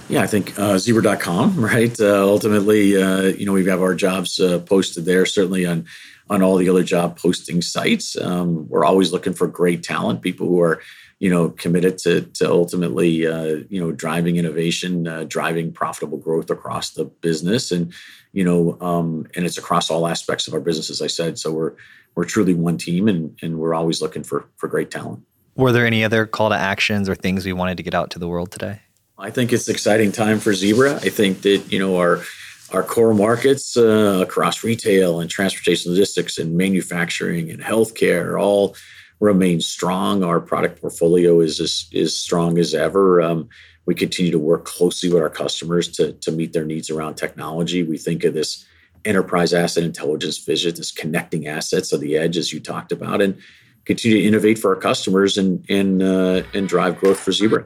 Yeah, 0.10 0.24
I 0.24 0.28
think 0.28 0.58
uh, 0.58 0.80
zebra.com, 0.80 1.56
right? 1.64 1.98
Uh, 2.00 2.28
ultimately, 2.28 3.00
uh, 3.02 3.22
you 3.22 3.46
know, 3.46 3.54
we 3.54 3.66
have 3.66 3.82
our 3.82 3.94
jobs 3.94 4.40
uh, 4.40 4.60
posted 4.60 5.06
there, 5.06 5.26
certainly 5.26 5.66
on 5.66 5.86
on 6.32 6.44
all 6.44 6.58
the 6.58 6.70
other 6.70 6.84
job 6.84 7.18
posting 7.18 7.62
sites. 7.62 8.20
Um, 8.20 8.68
we're 8.70 8.86
always 8.86 9.12
looking 9.12 9.34
for 9.34 9.48
great 9.48 9.82
talent, 9.82 10.22
people 10.22 10.48
who 10.48 10.62
are, 10.62 10.80
you 11.18 11.30
know, 11.30 11.50
committed 11.50 12.00
to 12.00 12.22
to 12.22 12.50
ultimately, 12.50 13.28
uh, 13.28 13.62
you 13.70 13.80
know, 13.80 13.92
driving 13.92 14.38
innovation, 14.38 15.08
uh, 15.08 15.26
driving 15.28 15.72
profitable 15.72 16.18
growth 16.18 16.50
across 16.50 16.92
the 16.92 17.06
business, 17.06 17.72
and 17.72 17.94
you 18.34 18.44
know, 18.44 18.78
um, 18.82 19.28
and 19.36 19.46
it's 19.46 19.60
across 19.60 19.92
all 19.92 20.08
aspects 20.08 20.48
of 20.48 20.56
our 20.56 20.60
business, 20.60 20.90
as 20.90 21.04
I 21.04 21.08
said. 21.08 21.38
So 21.38 21.52
we're 21.52 21.74
we're 22.16 22.26
truly 22.26 22.56
one 22.56 22.78
team, 22.78 23.08
and 23.08 23.38
and 23.44 23.60
we're 23.60 23.76
always 23.76 24.02
looking 24.02 24.24
for 24.24 24.48
for 24.58 24.68
great 24.68 24.90
talent. 24.90 25.24
Were 25.56 25.72
there 25.72 25.86
any 25.86 26.04
other 26.04 26.26
call 26.26 26.50
to 26.50 26.56
actions 26.56 27.08
or 27.10 27.14
things 27.14 27.46
we 27.46 27.54
wanted 27.54 27.78
to 27.78 27.84
get 27.84 27.94
out 27.94 28.10
to 28.12 28.20
the 28.20 28.28
world 28.28 28.52
today? 28.52 28.82
I 29.20 29.32
think 29.32 29.52
it's 29.52 29.68
exciting 29.68 30.14
time 30.14 30.40
for 30.40 30.54
Zebra. 30.54 30.96
I 30.96 31.10
think 31.10 31.42
that 31.42 31.72
you 31.72 31.78
know 31.78 31.98
our 31.98 32.24
our 32.72 32.84
core 32.84 33.14
markets 33.14 33.76
uh, 33.76 34.20
across 34.22 34.64
retail 34.64 35.20
and 35.20 35.30
transportation 35.30 35.92
logistics 35.92 36.38
and 36.38 36.56
manufacturing 36.56 37.50
and 37.50 37.62
healthcare 37.62 38.40
all 38.40 38.76
remain 39.20 39.60
strong. 39.60 40.24
Our 40.24 40.40
product 40.40 40.80
portfolio 40.80 41.42
is 41.42 41.60
as, 41.60 41.90
is 41.92 42.20
strong 42.20 42.58
as 42.58 42.74
ever. 42.74 43.22
Um, 43.22 43.50
we 43.86 43.96
continue 43.96 44.32
to 44.32 44.40
work 44.40 44.66
closely 44.66 45.10
with 45.12 45.22
our 45.22 45.30
customers 45.30 45.90
to, 45.94 46.14
to 46.14 46.32
meet 46.32 46.54
their 46.54 46.64
needs 46.64 46.90
around 46.90 47.16
technology. 47.16 47.84
We 47.84 47.98
think 47.98 48.24
of 48.24 48.34
this 48.36 48.66
enterprise 49.04 49.52
asset 49.54 49.84
intelligence 49.84 50.38
vision, 50.38 50.76
this 50.76 50.92
connecting 50.92 51.48
assets 51.48 51.92
of 51.92 52.00
the 52.00 52.16
edge, 52.16 52.38
as 52.38 52.54
you 52.54 52.60
talked 52.60 52.92
about, 52.92 53.22
and 53.22 53.38
continue 53.86 54.22
to 54.22 54.28
innovate 54.28 54.60
for 54.60 54.74
our 54.74 54.80
customers 54.80 55.38
and 55.38 55.66
and 55.70 56.02
uh, 56.02 56.44
and 56.54 56.70
drive 56.70 57.00
growth 57.00 57.20
for 57.20 57.34
Zebra. 57.34 57.66